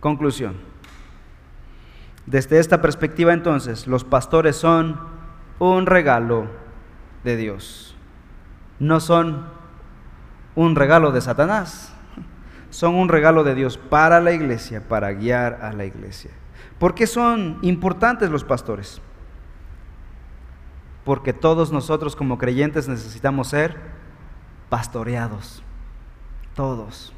Conclusión. 0.00 0.56
Desde 2.26 2.58
esta 2.58 2.82
perspectiva 2.82 3.32
entonces, 3.32 3.86
los 3.86 4.04
pastores 4.04 4.56
son 4.56 5.00
un 5.58 5.86
regalo 5.86 6.46
de 7.24 7.36
Dios. 7.36 7.96
No 8.78 9.00
son 9.00 9.46
un 10.54 10.74
regalo 10.76 11.12
de 11.12 11.20
Satanás 11.20 11.96
son 12.76 12.94
un 12.94 13.08
regalo 13.08 13.42
de 13.42 13.54
Dios 13.54 13.78
para 13.78 14.20
la 14.20 14.32
iglesia, 14.32 14.86
para 14.86 15.10
guiar 15.12 15.60
a 15.62 15.72
la 15.72 15.86
iglesia. 15.86 16.30
¿Por 16.78 16.94
qué 16.94 17.06
son 17.06 17.58
importantes 17.62 18.30
los 18.30 18.44
pastores? 18.44 19.00
Porque 21.02 21.32
todos 21.32 21.72
nosotros 21.72 22.14
como 22.14 22.36
creyentes 22.36 22.86
necesitamos 22.86 23.48
ser 23.48 23.76
pastoreados. 24.68 25.62
Todos. 26.54 27.14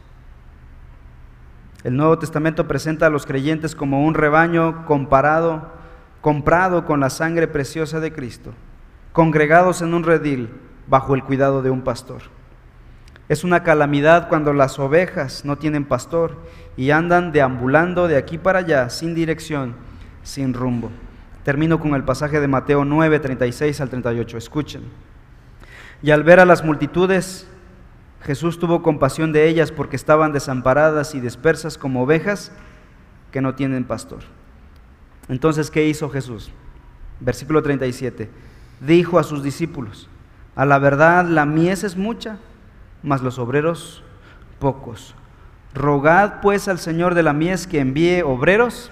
El 1.89 1.97
Nuevo 1.97 2.19
Testamento 2.19 2.69
presenta 2.69 3.07
a 3.07 3.09
los 3.09 3.25
creyentes 3.25 3.75
como 3.75 4.05
un 4.05 4.13
rebaño 4.13 4.85
comparado, 4.85 5.73
comprado 6.21 6.85
con 6.85 7.01
la 7.01 7.09
sangre 7.09 7.49
preciosa 7.49 7.99
de 7.99 8.13
Cristo, 8.13 8.53
congregados 9.15 9.81
en 9.81 9.95
un 9.95 10.05
redil 10.05 10.51
bajo 10.87 11.15
el 11.15 11.25
cuidado 11.25 11.63
de 11.63 11.71
un 11.71 11.81
pastor. 11.81 12.21
Es 13.31 13.43
una 13.43 13.63
calamidad 13.63 14.29
cuando 14.29 14.53
las 14.53 14.79
ovejas 14.79 15.47
no 15.47 15.57
tienen 15.57 15.87
pastor 15.87 16.37
y 16.77 16.91
andan 16.91 17.33
deambulando 17.33 18.07
de 18.07 18.19
aquí 18.19 18.37
para 18.37 18.59
allá 18.59 18.91
sin 18.91 19.15
dirección, 19.15 19.75
sin 20.23 20.53
rumbo. 20.53 20.91
Termino 21.43 21.81
con 21.81 21.95
el 21.95 22.05
pasaje 22.05 22.39
de 22.39 22.49
Mateo 22.49 22.85
9, 22.85 23.19
36 23.19 23.81
al 23.81 23.89
38. 23.89 24.37
Escuchen. 24.37 24.83
Y 26.03 26.11
al 26.11 26.23
ver 26.23 26.39
a 26.39 26.45
las 26.45 26.63
multitudes, 26.63 27.48
Jesús 28.23 28.59
tuvo 28.59 28.83
compasión 28.83 29.33
de 29.33 29.49
ellas 29.49 29.71
porque 29.73 29.97
estaban 29.97 30.33
desamparadas 30.33 31.15
y 31.15 31.21
dispersas 31.21 31.79
como 31.79 32.03
ovejas 32.03 32.53
que 33.31 33.41
no 33.41 33.55
tienen 33.55 33.85
pastor. 33.85 34.21
Entonces, 35.29 35.71
¿qué 35.71 35.87
hizo 35.87 36.11
Jesús? 36.11 36.51
Versículo 37.21 37.63
37. 37.63 38.31
Dijo 38.81 39.19
a 39.19 39.25
sus 39.25 39.43
discípulos, 39.43 40.09
a 40.57 40.65
la 40.65 40.79
verdad 40.79 41.27
la 41.27 41.47
mies 41.47 41.85
es 41.85 41.97
mucha 41.97 42.39
mas 43.03 43.23
los 43.23 43.39
obreros 43.39 44.03
pocos. 44.59 45.15
Rogad 45.75 46.41
pues 46.41 46.69
al 46.69 46.79
Señor 46.79 47.15
de 47.15 47.23
la 47.23 47.33
mies 47.33 47.67
que 47.67 47.81
envíe 47.81 48.23
obreros 48.23 48.91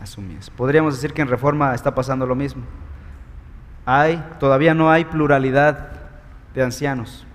a 0.00 0.06
su 0.06 0.20
mies. 0.20 0.50
Podríamos 0.50 0.94
decir 0.94 1.12
que 1.12 1.22
en 1.22 1.28
reforma 1.28 1.74
está 1.74 1.94
pasando 1.94 2.26
lo 2.26 2.34
mismo. 2.34 2.62
Hay, 3.86 4.22
todavía 4.38 4.74
no 4.74 4.90
hay 4.90 5.04
pluralidad 5.04 5.92
de 6.54 6.62
ancianos. 6.62 7.26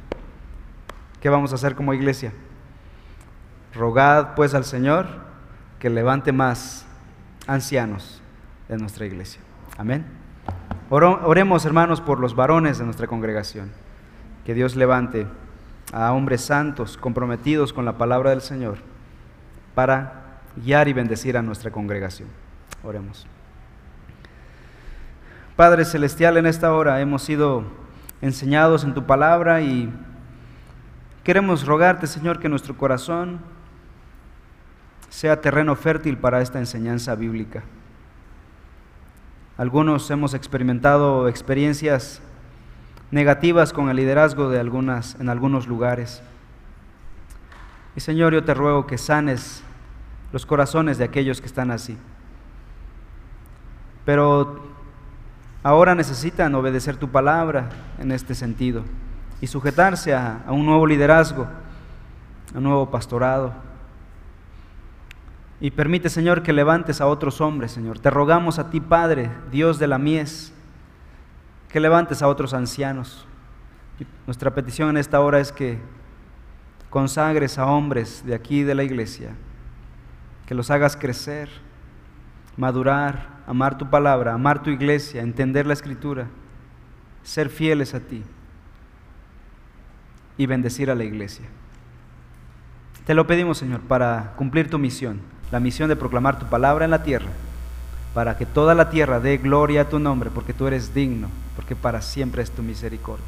¿Qué 1.22 1.30
vamos 1.30 1.52
a 1.52 1.56
hacer 1.56 1.76
como 1.76 1.94
iglesia? 1.94 2.32
Rogad 3.74 4.36
pues 4.36 4.54
al 4.54 4.66
Señor 4.66 5.08
que 5.80 5.90
levante 5.90 6.32
más 6.32 6.86
ancianos 7.48 8.22
de 8.68 8.78
nuestra 8.78 9.06
iglesia. 9.06 9.42
Amén. 9.78 10.06
Oremos 10.90 11.66
hermanos 11.66 12.02
por 12.02 12.20
los 12.20 12.36
varones 12.36 12.78
de 12.78 12.86
nuestra 12.86 13.08
congregación. 13.08 13.72
Que 14.46 14.54
Dios 14.54 14.76
levante 14.76 15.28
a 15.92 16.14
hombres 16.14 16.42
santos 16.42 16.98
comprometidos 16.98 17.74
con 17.74 17.86
la 17.86 17.98
palabra 17.98 18.32
del 18.32 18.42
Señor 18.42 18.78
para 19.76 20.40
guiar 20.56 20.88
y 20.88 20.94
bendecir 20.94 21.38
a 21.38 21.42
nuestra 21.42 21.72
congregación. 21.72 22.30
Oremos. 22.84 23.28
Padre 25.56 25.86
Celestial, 25.86 26.38
en 26.38 26.46
esta 26.46 26.74
hora 26.74 27.02
hemos 27.02 27.24
sido 27.24 27.64
enseñados 28.22 28.84
en 28.84 28.94
tu 28.94 29.06
palabra 29.06 29.62
y 29.62 29.92
queremos 31.28 31.66
rogarte, 31.66 32.08
Señor, 32.08 32.40
que 32.40 32.48
nuestro 32.48 32.78
corazón 32.78 33.42
sea 35.10 35.42
terreno 35.42 35.76
fértil 35.76 36.18
para 36.18 36.42
esta 36.42 36.58
enseñanza 36.58 37.16
bíblica. 37.16 37.64
Algunos 39.58 40.10
hemos 40.10 40.34
experimentado 40.34 41.28
experiencias 41.28 42.22
negativas 43.12 43.74
con 43.74 43.90
el 43.90 43.98
liderazgo 43.98 44.48
de 44.48 44.62
algunas 44.62 45.20
en 45.20 45.28
algunos 45.28 45.68
lugares. 45.68 46.24
Y 47.98 48.00
Señor, 48.00 48.34
yo 48.34 48.46
te 48.46 48.54
ruego 48.54 48.88
que 48.88 48.98
sanes 48.98 49.64
los 50.32 50.46
corazones 50.46 50.98
de 50.98 51.04
aquellos 51.04 51.42
que 51.42 51.48
están 51.48 51.72
así. 51.72 51.98
Pero 54.06 54.62
ahora 55.62 55.94
necesitan 55.94 56.56
obedecer 56.56 56.96
tu 56.96 57.10
palabra 57.10 57.68
en 58.00 58.14
este 58.14 58.34
sentido 58.34 58.86
y 59.40 59.48
sujetarse 59.48 60.14
a, 60.14 60.46
un 60.48 60.66
nuevo 60.66 60.86
liderazgo, 60.86 61.48
a 62.54 62.58
un 62.58 62.64
nuevo 62.64 62.90
pastorado. 62.90 63.54
Y 65.60 65.72
permite, 65.72 66.10
Señor, 66.10 66.44
que 66.44 66.54
levantes 66.54 67.02
a 67.02 67.08
otros 67.08 67.42
hombres, 67.42 67.72
Señor. 67.72 68.00
Te 68.00 68.10
rogamos 68.10 68.60
a 68.60 68.70
ti, 68.70 68.80
Padre, 68.80 69.30
Dios 69.52 69.80
de 69.80 69.88
la 69.88 69.98
mies, 69.98 70.54
que 71.70 71.80
levantes 71.80 72.22
a 72.22 72.28
otros 72.28 72.54
ancianos. 72.54 73.26
nuestra 74.26 74.54
petición 74.54 74.90
en 74.90 74.98
esta 74.98 75.20
hora 75.20 75.40
es 75.40 75.52
que 75.52 75.80
consagres 76.90 77.58
a 77.58 77.66
hombres 77.66 78.24
de 78.26 78.36
aquí 78.36 78.64
de 78.64 78.76
la 78.76 78.84
iglesia, 78.84 79.32
que 80.46 80.56
los 80.56 80.72
hagas 80.72 80.96
crecer, 80.96 81.50
madurar, 82.56 83.42
amar 83.46 83.78
tu 83.78 83.90
palabra, 83.90 84.34
amar 84.34 84.64
tu 84.64 84.70
iglesia, 84.70 85.22
entender 85.22 85.68
la 85.68 85.74
escritura, 85.74 86.28
ser 87.24 87.50
fieles 87.50 87.94
a 87.94 88.00
ti 88.00 88.24
y 90.38 90.46
bendecir 90.46 90.90
a 90.92 90.96
la 90.96 91.04
iglesia. 91.04 91.46
Te 93.06 93.14
lo 93.14 93.26
pedimos, 93.26 93.58
Señor, 93.58 93.82
para 93.82 94.34
cumplir 94.36 94.70
tu 94.70 94.78
misión, 94.78 95.22
la 95.52 95.60
misión 95.60 95.90
de 95.90 95.96
proclamar 95.96 96.40
tu 96.40 96.46
palabra 96.48 96.86
en 96.86 96.92
la 96.92 97.04
tierra, 97.04 97.30
para 98.14 98.38
que 98.38 98.46
toda 98.46 98.76
la 98.76 98.90
tierra 98.90 99.20
dé 99.20 99.38
gloria 99.38 99.82
a 99.82 99.90
tu 99.90 100.00
nombre, 100.00 100.30
porque 100.30 100.54
tú 100.54 100.68
eres 100.68 100.94
digno, 100.94 101.30
porque 101.56 101.76
para 101.76 102.02
siempre 102.02 102.44
es 102.44 102.52
tu 102.52 102.64
misericordia. 102.64 103.26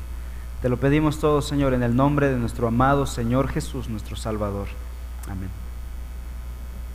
Te 0.62 0.68
lo 0.68 0.78
pedimos 0.78 1.20
todo, 1.20 1.41
Señor, 1.41 1.74
en 1.74 1.84
el 1.84 1.95
nombre 1.95 2.28
de 2.28 2.38
nuestro 2.38 2.68
amado 2.68 3.05
Señor 3.05 3.47
Jesús, 3.47 3.88
nuestro 3.88 4.18
Salvador. 4.18 4.68
Amén. 5.30 5.68